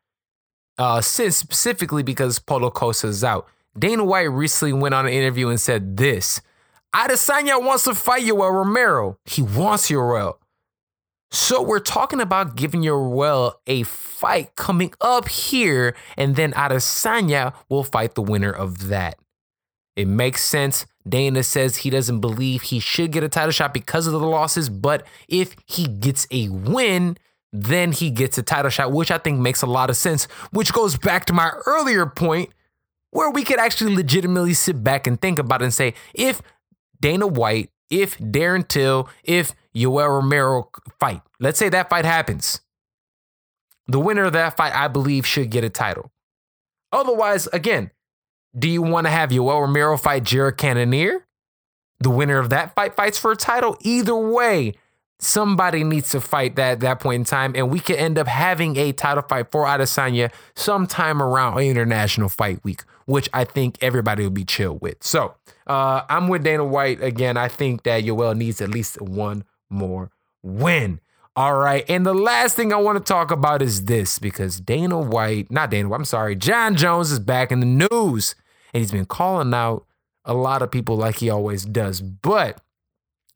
Uh, 0.79 1.01
since 1.01 1.39
specifically 1.39 2.03
because 2.03 2.39
Paulo 2.39 2.71
Costa 2.71 3.07
is 3.07 3.25
out. 3.25 3.49
Dana 3.79 4.05
White 4.05 4.25
recently 4.25 4.75
went 4.75 4.95
on 4.95 5.07
an 5.07 5.13
interview 5.13 5.49
and 5.49 5.59
said 5.59 5.97
this 5.97 6.43
Adesanya 6.95 7.63
wants 7.63 7.85
to 7.85 7.95
fight 7.95 8.25
Yoel 8.25 8.53
Romero. 8.53 9.19
He 9.25 9.41
wants 9.41 9.91
Yoel. 9.91 10.35
So 11.31 11.63
we're 11.63 11.81
talking 11.81 12.21
about 12.21 12.57
giving 12.57 12.83
Yoel 12.83 13.55
a 13.67 13.83
fight 13.85 14.55
coming 14.57 14.93
up 15.01 15.29
here, 15.29 15.95
and 16.17 16.37
then 16.37 16.53
Adesanya 16.53 17.55
will 17.69 17.85
fight 17.85 18.15
the 18.15 18.23
winner 18.23 18.53
of 18.53 18.89
that. 18.89 19.19
It 19.97 20.09
makes 20.09 20.45
sense. 20.45 20.85
Dana 21.09 21.43
says 21.43 21.77
he 21.77 21.91
doesn't 21.91 22.21
believe 22.21 22.63
he 22.63 22.81
should 22.81 23.13
get 23.13 23.23
a 23.23 23.29
title 23.29 23.53
shot 23.53 23.73
because 23.73 24.07
of 24.07 24.13
the 24.13 24.21
losses, 24.21 24.69
but 24.69 25.07
if 25.29 25.55
he 25.67 25.87
gets 25.87 26.27
a 26.31 26.49
win, 26.49 27.17
then 27.53 27.93
he 27.93 28.11
gets 28.11 28.39
a 28.39 28.43
title 28.43 28.71
shot, 28.71 28.93
which 28.93 29.11
I 29.11 29.19
think 29.19 29.39
makes 29.39 29.63
a 29.63 29.67
lot 29.67 29.91
of 29.91 29.97
sense, 29.97 30.25
which 30.51 30.73
goes 30.73 30.97
back 30.97 31.27
to 31.27 31.33
my 31.33 31.51
earlier 31.67 32.07
point 32.07 32.51
where 33.11 33.31
we 33.31 33.45
could 33.45 33.59
actually 33.59 33.95
legitimately 33.95 34.55
sit 34.55 34.83
back 34.83 35.07
and 35.07 35.21
think 35.21 35.39
about 35.39 35.63
it 35.63 35.67
and 35.67 35.75
say, 35.75 35.95
if 36.15 36.43
Dana 37.01 37.27
White, 37.27 37.71
if 37.89 38.19
Darren 38.19 38.67
Till, 38.67 39.09
if 39.23 39.53
Yoel 39.75 40.09
Romero 40.09 40.71
fight, 40.99 41.23
let's 41.41 41.59
say 41.59 41.69
that 41.69 41.89
fight 41.89 42.05
happens, 42.05 42.61
the 43.87 44.01
winner 44.01 44.25
of 44.25 44.33
that 44.33 44.57
fight, 44.57 44.75
I 44.75 44.89
believe, 44.89 45.25
should 45.25 45.51
get 45.51 45.65
a 45.65 45.71
title. 45.71 46.11
Otherwise, 46.93 47.47
again, 47.53 47.91
do 48.59 48.69
you 48.69 48.83
want 48.83 49.07
to 49.07 49.11
have 49.11 49.31
Yoel 49.31 49.63
Romero 49.63 49.97
fight 49.97 50.25
Jared 50.25 50.57
Cannonier? 50.57 51.27
The 52.01 52.11
winner 52.11 52.39
of 52.39 52.51
that 52.51 52.75
fight 52.75 52.95
fights 52.95 53.19
for 53.19 53.33
a 53.33 53.37
title. 53.37 53.77
Either 53.81 54.15
way, 54.15 54.75
somebody 55.19 55.83
needs 55.83 56.11
to 56.11 56.21
fight 56.21 56.57
that 56.57 56.73
at 56.73 56.81
that 56.81 57.01
point 57.01 57.21
in 57.21 57.25
time, 57.25 57.53
and 57.55 57.71
we 57.71 57.81
could 57.81 57.97
end 57.97 58.19
up 58.19 58.27
having 58.27 58.77
a 58.77 58.93
title 58.93 59.23
fight 59.23 59.51
for 59.51 59.65
Adesanya 59.65 60.31
sometime 60.55 61.23
around 61.23 61.59
International 61.59 62.29
Fight 62.29 62.63
Week, 62.65 62.83
which 63.07 63.29
I 63.33 63.45
think 63.45 63.79
everybody 63.81 64.23
will 64.23 64.31
be 64.31 64.45
chill 64.45 64.77
with. 64.77 65.03
So 65.03 65.35
uh, 65.67 66.03
I'm 66.09 66.29
with 66.29 66.45
Dana 66.45 66.65
White 66.65 67.03
again. 67.03 67.37
I 67.37 67.49
think 67.49 67.83
that 67.85 68.05
Yoel 68.05 68.37
needs 68.37 68.61
at 68.61 68.69
least 68.69 69.01
one 69.01 69.45
more 69.71 70.11
win. 70.43 71.01
All 71.35 71.57
right. 71.59 71.85
And 71.89 72.07
the 72.07 72.15
last 72.15 72.57
thing 72.57 72.73
I 72.73 72.77
want 72.77 72.97
to 72.97 73.05
talk 73.05 73.31
about 73.31 73.61
is 73.61 73.85
this 73.85 74.19
because 74.19 74.59
Dana 74.59 74.99
White, 74.99 75.51
not 75.51 75.71
Dana 75.71 75.93
I'm 75.93 76.07
sorry, 76.07 76.35
Jon 76.35 76.77
Jones 76.77 77.11
is 77.11 77.19
back 77.19 77.53
in 77.53 77.61
the 77.61 77.89
news 77.91 78.35
and 78.77 78.83
he's 78.83 78.93
been 78.93 79.07
calling 79.07 79.55
out 79.55 79.87
a 80.27 80.35
lot 80.35 80.61
of 80.61 80.71
people 80.71 80.97
like 80.97 81.17
he 81.17 81.31
always 81.31 81.65
does. 81.65 82.03
But 82.03 82.61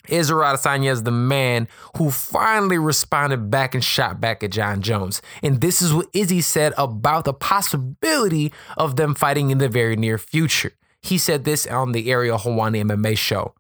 Israel 0.07 0.55
Adesanya 0.55 0.91
is 0.91 1.05
the 1.05 1.11
man 1.11 1.67
who 1.97 2.11
finally 2.11 2.77
responded 2.77 3.51
back 3.51 3.75
and 3.75 3.83
shot 3.83 4.21
back 4.21 4.45
at 4.45 4.51
Jon 4.51 4.83
Jones. 4.83 5.23
And 5.43 5.63
this 5.63 5.81
is 5.81 5.95
what 5.95 6.09
Izzy 6.13 6.43
said 6.43 6.75
about 6.77 7.25
the 7.25 7.33
possibility 7.33 8.53
of 8.77 8.97
them 8.97 9.15
fighting 9.15 9.49
in 9.49 9.57
the 9.57 9.71
very 9.71 9.97
near 9.97 10.19
future. 10.19 10.73
He 11.01 11.17
said 11.17 11.45
this 11.45 11.67
on 11.67 11.93
the 11.93 12.11
Ariel 12.11 12.39
Helwani 12.39 12.85
MMA 12.85 13.17
show. 13.17 13.55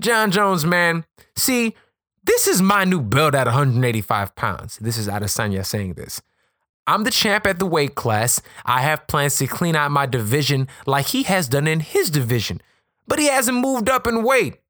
Jon 0.00 0.30
Jones, 0.30 0.64
man, 0.64 1.04
see, 1.36 1.74
this 2.24 2.48
is 2.48 2.62
my 2.62 2.84
new 2.84 3.02
belt 3.02 3.34
at 3.34 3.46
185 3.46 4.34
pounds. 4.36 4.78
This 4.78 4.96
is 4.96 5.06
Adesanya 5.06 5.66
saying 5.66 5.94
this. 5.94 6.22
I'm 6.86 7.04
the 7.04 7.10
champ 7.10 7.46
at 7.46 7.58
the 7.58 7.66
weight 7.66 7.94
class. 7.94 8.40
I 8.64 8.82
have 8.82 9.06
plans 9.08 9.36
to 9.38 9.46
clean 9.46 9.74
out 9.74 9.90
my 9.90 10.06
division 10.06 10.68
like 10.86 11.06
he 11.06 11.24
has 11.24 11.48
done 11.48 11.66
in 11.66 11.80
his 11.80 12.10
division, 12.10 12.60
but 13.08 13.18
he 13.18 13.26
hasn't 13.26 13.58
moved 13.58 13.88
up 13.88 14.06
in 14.06 14.22
weight. 14.22 14.60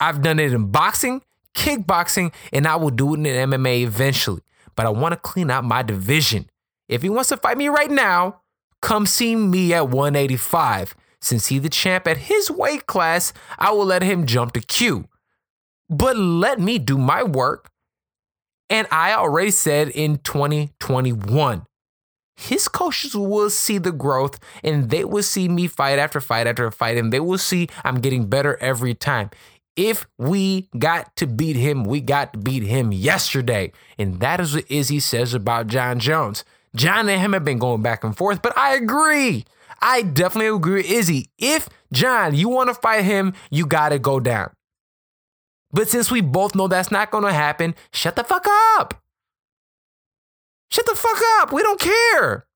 I've 0.00 0.22
done 0.22 0.38
it 0.38 0.52
in 0.52 0.70
boxing, 0.70 1.22
kickboxing, 1.54 2.32
and 2.52 2.66
I 2.66 2.76
will 2.76 2.90
do 2.90 3.14
it 3.14 3.18
in 3.18 3.50
MMA 3.50 3.82
eventually. 3.82 4.42
But 4.74 4.86
I 4.86 4.90
want 4.90 5.12
to 5.12 5.16
clean 5.16 5.50
out 5.50 5.64
my 5.64 5.82
division. 5.82 6.48
If 6.88 7.02
he 7.02 7.08
wants 7.08 7.28
to 7.28 7.36
fight 7.36 7.58
me 7.58 7.68
right 7.68 7.90
now, 7.90 8.40
come 8.80 9.06
see 9.06 9.36
me 9.36 9.72
at 9.74 9.88
185. 9.88 10.96
Since 11.20 11.46
he's 11.46 11.62
the 11.62 11.68
champ 11.68 12.06
at 12.06 12.16
his 12.18 12.50
weight 12.50 12.86
class, 12.86 13.32
I 13.58 13.70
will 13.72 13.86
let 13.86 14.02
him 14.02 14.26
jump 14.26 14.52
to 14.52 14.60
Q. 14.60 15.08
But 15.88 16.16
let 16.16 16.58
me 16.58 16.78
do 16.78 16.98
my 16.98 17.22
work 17.22 17.70
and 18.74 18.88
I 18.90 19.14
already 19.14 19.52
said 19.52 19.90
in 19.90 20.18
2021, 20.18 21.64
his 22.36 22.66
coaches 22.66 23.14
will 23.14 23.48
see 23.48 23.78
the 23.78 23.92
growth 23.92 24.40
and 24.64 24.90
they 24.90 25.04
will 25.04 25.22
see 25.22 25.48
me 25.48 25.68
fight 25.68 26.00
after 26.00 26.20
fight 26.20 26.48
after 26.48 26.68
fight, 26.72 26.96
and 26.96 27.12
they 27.12 27.20
will 27.20 27.38
see 27.38 27.68
I'm 27.84 28.00
getting 28.00 28.26
better 28.26 28.58
every 28.60 28.94
time. 28.94 29.30
If 29.76 30.08
we 30.18 30.68
got 30.76 31.14
to 31.16 31.28
beat 31.28 31.54
him, 31.54 31.84
we 31.84 32.00
got 32.00 32.32
to 32.32 32.40
beat 32.40 32.64
him 32.64 32.90
yesterday. 32.90 33.70
And 33.96 34.18
that 34.18 34.40
is 34.40 34.56
what 34.56 34.68
Izzy 34.68 34.98
says 34.98 35.34
about 35.34 35.68
Jon 35.68 36.00
Jones. 36.00 36.44
Jon 36.74 37.08
and 37.08 37.20
him 37.20 37.32
have 37.32 37.44
been 37.44 37.60
going 37.60 37.80
back 37.80 38.02
and 38.02 38.16
forth, 38.16 38.42
but 38.42 38.58
I 38.58 38.74
agree. 38.74 39.44
I 39.80 40.02
definitely 40.02 40.56
agree 40.56 40.82
with 40.82 40.90
Izzy. 40.90 41.30
If 41.38 41.68
Jon, 41.92 42.34
you 42.34 42.48
want 42.48 42.70
to 42.70 42.74
fight 42.74 43.04
him, 43.04 43.34
you 43.52 43.66
got 43.66 43.90
to 43.90 44.00
go 44.00 44.18
down. 44.18 44.50
But 45.74 45.88
since 45.88 46.08
we 46.08 46.20
both 46.20 46.54
know 46.54 46.68
that's 46.68 46.92
not 46.92 47.10
going 47.10 47.24
to 47.24 47.32
happen, 47.32 47.74
shut 47.92 48.14
the 48.14 48.22
fuck 48.22 48.46
up. 48.76 49.02
Shut 50.70 50.86
the 50.86 50.94
fuck 50.94 51.20
up. 51.40 51.52
We 51.52 51.62
don't 51.62 51.80
care. 51.80 52.46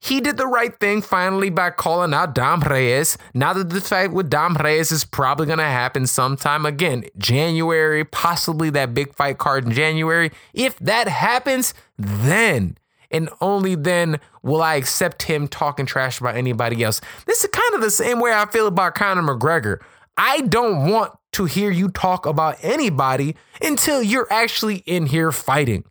He 0.00 0.20
did 0.20 0.36
the 0.38 0.46
right 0.46 0.78
thing 0.78 1.02
finally 1.02 1.50
by 1.50 1.70
calling 1.70 2.14
out 2.14 2.34
Dom 2.34 2.60
Reyes. 2.60 3.18
Now 3.34 3.52
that 3.52 3.68
the 3.68 3.80
fight 3.80 4.12
with 4.12 4.30
Dom 4.30 4.54
Reyes 4.54 4.92
is 4.92 5.04
probably 5.04 5.46
going 5.46 5.58
to 5.58 5.64
happen 5.64 6.06
sometime 6.06 6.64
again, 6.64 7.04
January, 7.18 8.04
possibly 8.04 8.70
that 8.70 8.94
big 8.94 9.14
fight 9.14 9.38
card 9.38 9.66
in 9.66 9.72
January. 9.72 10.30
If 10.54 10.78
that 10.78 11.08
happens, 11.08 11.74
then 11.98 12.78
and 13.10 13.28
only 13.40 13.74
then 13.74 14.20
will 14.42 14.62
I 14.62 14.76
accept 14.76 15.24
him 15.24 15.48
talking 15.48 15.86
trash 15.86 16.20
about 16.20 16.36
anybody 16.36 16.82
else. 16.84 17.00
This 17.26 17.42
is 17.42 17.50
kind 17.50 17.74
of 17.74 17.80
the 17.80 17.90
same 17.90 18.20
way 18.20 18.32
I 18.32 18.46
feel 18.46 18.68
about 18.68 18.94
Conor 18.94 19.22
McGregor. 19.22 19.80
I 20.22 20.42
don't 20.42 20.90
want 20.90 21.14
to 21.32 21.46
hear 21.46 21.70
you 21.70 21.88
talk 21.88 22.26
about 22.26 22.58
anybody 22.60 23.36
until 23.62 24.02
you're 24.02 24.30
actually 24.30 24.82
in 24.84 25.06
here 25.06 25.32
fighting. 25.32 25.84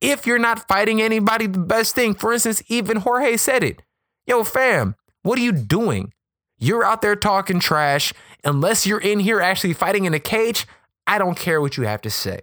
If 0.00 0.26
you're 0.26 0.40
not 0.40 0.66
fighting 0.66 1.00
anybody, 1.00 1.46
the 1.46 1.60
best 1.60 1.94
thing, 1.94 2.14
for 2.14 2.32
instance, 2.32 2.64
even 2.66 2.96
Jorge 2.96 3.36
said 3.36 3.62
it. 3.62 3.82
Yo, 4.26 4.42
fam, 4.42 4.96
what 5.22 5.38
are 5.38 5.42
you 5.42 5.52
doing? 5.52 6.12
You're 6.58 6.84
out 6.84 7.00
there 7.00 7.14
talking 7.14 7.60
trash. 7.60 8.12
Unless 8.42 8.88
you're 8.88 9.00
in 9.00 9.20
here 9.20 9.40
actually 9.40 9.72
fighting 9.72 10.04
in 10.04 10.14
a 10.14 10.18
cage, 10.18 10.66
I 11.06 11.18
don't 11.18 11.38
care 11.38 11.60
what 11.60 11.76
you 11.76 11.84
have 11.84 12.02
to 12.02 12.10
say. 12.10 12.40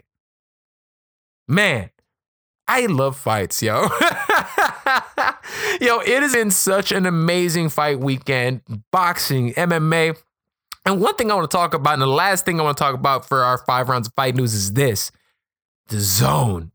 Man, 1.45 1.89
I 2.69 2.85
love 2.85 3.17
fights, 3.17 3.61
yo. 3.61 3.81
yo, 5.81 5.99
it 5.99 6.21
has 6.21 6.31
been 6.31 6.51
such 6.51 6.93
an 6.93 7.05
amazing 7.05 7.67
fight 7.67 7.99
weekend. 7.99 8.61
Boxing, 8.93 9.51
MMA, 9.55 10.15
and 10.86 10.99
one 10.99 11.15
thing 11.15 11.31
I 11.31 11.36
want 11.36 11.49
to 11.49 11.55
talk 11.55 11.73
about, 11.73 11.93
and 11.93 12.01
the 12.01 12.07
last 12.07 12.45
thing 12.45 12.59
I 12.59 12.63
want 12.63 12.77
to 12.77 12.84
talk 12.84 12.95
about 12.95 13.27
for 13.27 13.43
our 13.43 13.57
five 13.59 13.89
rounds 13.89 14.07
of 14.07 14.13
fight 14.13 14.36
news 14.36 14.53
is 14.53 14.73
this 14.73 15.11
DAZN. 15.89 16.71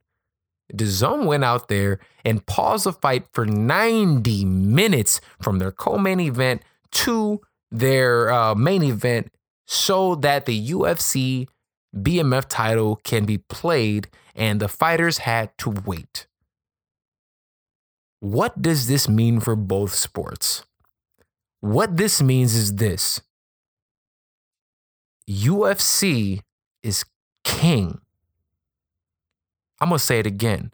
The 0.73 0.87
zone 0.87 1.27
went 1.27 1.45
out 1.45 1.69
there 1.69 1.99
and 2.25 2.45
paused 2.45 2.85
the 2.85 2.93
fight 2.93 3.27
for 3.33 3.47
90 3.47 4.45
minutes 4.45 5.21
from 5.41 5.59
their 5.59 5.73
co-main 5.73 6.21
event 6.21 6.63
to 6.93 7.41
their 7.71 8.31
uh, 8.31 8.55
main 8.55 8.83
event 8.83 9.31
so 9.67 10.15
that 10.17 10.47
the 10.47 10.71
UFC 10.71 11.49
BMF 11.97 12.47
title 12.49 12.97
can 12.97 13.25
be 13.25 13.39
played 13.39 14.09
and 14.35 14.61
the 14.61 14.69
fighters 14.69 15.19
had 15.19 15.57
to 15.59 15.71
wait. 15.71 16.27
What 18.21 18.61
does 18.61 18.89
this 18.89 19.09
mean 19.09 19.41
for 19.41 19.57
both 19.57 19.95
sports? 19.95 20.65
What 21.61 21.97
this 21.97 22.21
means 22.21 22.55
is 22.55 22.77
this 22.77 23.21
UFC 25.29 26.41
is 26.83 27.05
king. 27.45 28.01
I'm 29.81 29.91
going 29.91 29.99
to 29.99 30.05
say 30.05 30.19
it 30.19 30.27
again. 30.27 30.73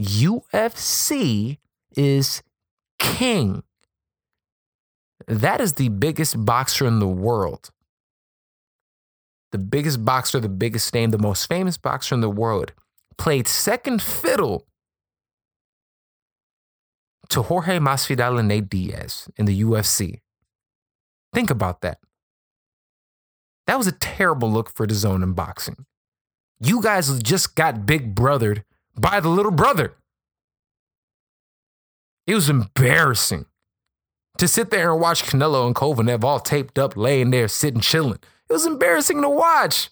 UFC 0.00 1.58
is 1.96 2.42
king. 2.98 3.62
That 5.26 5.60
is 5.60 5.74
the 5.74 5.88
biggest 5.88 6.44
boxer 6.44 6.86
in 6.86 6.98
the 6.98 7.08
world. 7.08 7.70
The 9.52 9.58
biggest 9.58 10.04
boxer, 10.04 10.40
the 10.40 10.48
biggest 10.48 10.92
name, 10.92 11.10
the 11.10 11.18
most 11.18 11.46
famous 11.46 11.78
boxer 11.78 12.14
in 12.16 12.20
the 12.20 12.28
world 12.28 12.72
played 13.16 13.46
second 13.46 14.02
fiddle 14.02 14.66
to 17.28 17.42
Jorge 17.42 17.78
Masvidal 17.78 18.38
and 18.40 18.48
Nate 18.48 18.68
Diaz 18.68 19.28
in 19.36 19.46
the 19.46 19.62
UFC. 19.62 20.20
Think 21.32 21.50
about 21.50 21.80
that. 21.82 21.98
That 23.66 23.78
was 23.78 23.86
a 23.86 23.92
terrible 23.92 24.50
look 24.50 24.70
for 24.74 24.86
DAZN 24.86 25.22
in 25.22 25.32
boxing. 25.32 25.86
You 26.60 26.82
guys 26.82 27.22
just 27.22 27.54
got 27.54 27.86
big 27.86 28.14
brothered 28.14 28.64
by 28.98 29.20
the 29.20 29.28
little 29.28 29.52
brother. 29.52 29.94
It 32.26 32.34
was 32.34 32.48
embarrassing 32.48 33.46
to 34.38 34.48
sit 34.48 34.70
there 34.70 34.92
and 34.92 35.00
watch 35.00 35.24
Canelo 35.24 35.66
and 35.66 35.74
Kovalev 35.74 36.24
all 36.24 36.40
taped 36.40 36.78
up, 36.78 36.96
laying 36.96 37.30
there, 37.30 37.48
sitting, 37.48 37.80
chilling. 37.80 38.18
It 38.48 38.52
was 38.52 38.66
embarrassing 38.66 39.22
to 39.22 39.28
watch. 39.28 39.90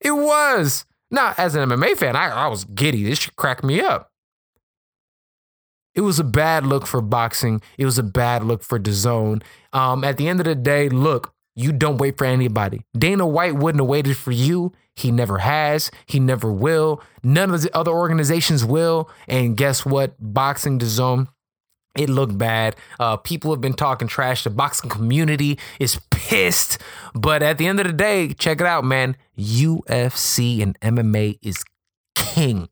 It 0.00 0.12
was. 0.12 0.84
Now, 1.10 1.34
as 1.36 1.54
an 1.54 1.68
MMA 1.68 1.96
fan, 1.96 2.16
I, 2.16 2.28
I 2.28 2.46
was 2.46 2.64
giddy. 2.64 3.02
This 3.04 3.18
should 3.20 3.36
crack 3.36 3.64
me 3.64 3.80
up. 3.80 4.10
It 5.94 6.02
was 6.02 6.20
a 6.20 6.24
bad 6.24 6.64
look 6.64 6.86
for 6.86 7.00
boxing. 7.00 7.60
It 7.76 7.84
was 7.84 7.98
a 7.98 8.04
bad 8.04 8.44
look 8.44 8.62
for 8.62 8.78
DAZN. 8.78 9.42
Um, 9.72 10.04
at 10.04 10.16
the 10.16 10.28
end 10.28 10.40
of 10.40 10.46
the 10.46 10.54
day, 10.54 10.88
look, 10.88 11.34
you 11.60 11.72
don't 11.72 11.98
wait 11.98 12.16
for 12.16 12.24
anybody. 12.24 12.82
Dana 12.96 13.26
White 13.26 13.56
wouldn't 13.56 13.80
have 13.80 13.88
waited 13.88 14.16
for 14.16 14.32
you. 14.32 14.72
He 14.96 15.10
never 15.10 15.38
has. 15.38 15.90
He 16.06 16.20
never 16.20 16.52
will. 16.52 17.02
None 17.22 17.52
of 17.52 17.62
the 17.62 17.76
other 17.76 17.92
organizations 17.92 18.64
will. 18.64 19.08
And 19.28 19.56
guess 19.56 19.84
what? 19.86 20.14
Boxing 20.18 20.78
DAZN 20.78 21.28
it 21.96 22.08
looked 22.08 22.38
bad. 22.38 22.76
Uh, 22.98 23.16
people 23.16 23.50
have 23.50 23.60
been 23.60 23.74
talking 23.74 24.08
trash. 24.08 24.44
The 24.44 24.50
boxing 24.50 24.88
community 24.88 25.58
is 25.80 26.00
pissed. 26.10 26.78
But 27.14 27.42
at 27.42 27.58
the 27.58 27.66
end 27.66 27.80
of 27.80 27.86
the 27.86 27.92
day, 27.92 28.32
check 28.32 28.60
it 28.60 28.66
out, 28.66 28.84
man. 28.84 29.16
UFC 29.36 30.62
and 30.62 30.78
MMA 30.80 31.38
is 31.42 31.64
king. 32.14 32.68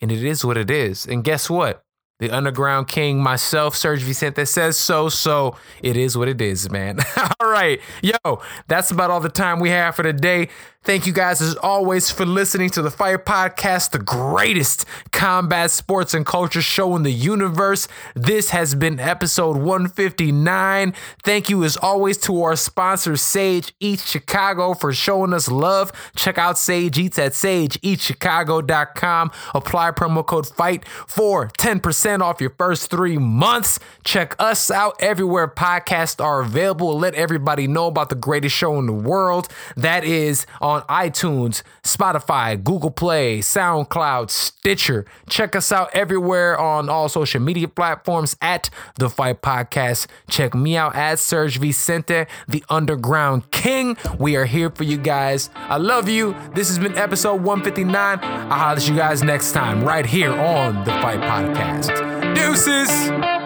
And 0.00 0.10
it 0.10 0.24
is 0.24 0.44
what 0.44 0.56
it 0.56 0.70
is. 0.70 1.06
And 1.06 1.22
guess 1.22 1.48
what? 1.48 1.84
The 2.20 2.30
underground 2.30 2.86
king, 2.86 3.22
myself, 3.22 3.74
Serg 3.74 3.98
Vicente 3.98 4.44
says 4.44 4.78
so. 4.78 5.08
So 5.08 5.56
it 5.82 5.96
is 5.96 6.16
what 6.16 6.28
it 6.28 6.40
is, 6.40 6.70
man. 6.70 6.98
all 7.40 7.50
right. 7.50 7.80
Yo, 8.02 8.40
that's 8.68 8.90
about 8.90 9.10
all 9.10 9.20
the 9.20 9.30
time 9.30 9.58
we 9.58 9.70
have 9.70 9.96
for 9.96 10.02
today. 10.02 10.48
Thank 10.82 11.06
you 11.06 11.12
guys, 11.12 11.42
as 11.42 11.56
always, 11.56 12.10
for 12.10 12.24
listening 12.24 12.70
to 12.70 12.80
the 12.80 12.90
Fight 12.90 13.26
Podcast, 13.26 13.90
the 13.90 13.98
greatest 13.98 14.86
combat 15.12 15.70
sports 15.70 16.14
and 16.14 16.24
culture 16.24 16.62
show 16.62 16.96
in 16.96 17.02
the 17.02 17.12
universe. 17.12 17.86
This 18.14 18.48
has 18.48 18.74
been 18.74 18.98
episode 18.98 19.58
159. 19.58 20.94
Thank 21.22 21.50
you, 21.50 21.64
as 21.64 21.76
always, 21.76 22.16
to 22.20 22.42
our 22.42 22.56
sponsor, 22.56 23.18
Sage 23.18 23.74
Eats 23.78 24.10
Chicago, 24.10 24.72
for 24.72 24.94
showing 24.94 25.34
us 25.34 25.50
love. 25.50 25.92
Check 26.16 26.38
out 26.38 26.56
Sage 26.56 26.98
Eats 26.98 27.18
at 27.18 27.32
sageeatschicago.com. 27.32 29.32
Apply 29.54 29.90
promo 29.90 30.26
code 30.26 30.46
FIGHT 30.46 30.88
for 30.88 31.48
10% 31.58 32.22
off 32.22 32.40
your 32.40 32.54
first 32.58 32.90
three 32.90 33.18
months. 33.18 33.80
Check 34.02 34.34
us 34.38 34.70
out 34.70 34.96
everywhere 34.98 35.46
podcasts 35.46 36.24
are 36.24 36.40
available. 36.40 36.98
Let 36.98 37.14
everybody 37.16 37.66
know 37.66 37.86
about 37.86 38.08
the 38.08 38.14
greatest 38.14 38.56
show 38.56 38.78
in 38.78 38.86
the 38.86 38.94
world. 38.94 39.48
That 39.76 40.04
is 40.04 40.46
on 40.70 40.82
iTunes, 40.82 41.62
Spotify, 41.82 42.62
Google 42.62 42.90
Play, 42.90 43.40
SoundCloud, 43.40 44.30
Stitcher. 44.30 45.04
Check 45.28 45.56
us 45.56 45.72
out 45.72 45.90
everywhere 45.92 46.58
on 46.58 46.88
all 46.88 47.08
social 47.08 47.40
media 47.40 47.68
platforms 47.68 48.36
at 48.40 48.70
The 48.96 49.10
Fight 49.10 49.42
Podcast. 49.42 50.06
Check 50.28 50.54
me 50.54 50.76
out 50.76 50.94
at 50.94 51.18
Serg 51.18 51.56
Vicente, 51.56 52.26
the 52.46 52.64
Underground 52.68 53.50
King. 53.50 53.96
We 54.18 54.36
are 54.36 54.44
here 54.46 54.70
for 54.70 54.84
you 54.84 54.96
guys. 54.96 55.50
I 55.54 55.76
love 55.76 56.08
you. 56.08 56.36
This 56.54 56.68
has 56.68 56.78
been 56.78 56.96
episode 56.96 57.42
159. 57.42 58.18
I'll 58.22 58.48
holler 58.50 58.76
at 58.76 58.88
you 58.88 58.94
guys 58.94 59.22
next 59.22 59.52
time 59.52 59.84
right 59.84 60.06
here 60.06 60.32
on 60.32 60.84
The 60.84 60.92
Fight 60.92 61.20
Podcast. 61.20 62.34
Deuces! 62.34 63.39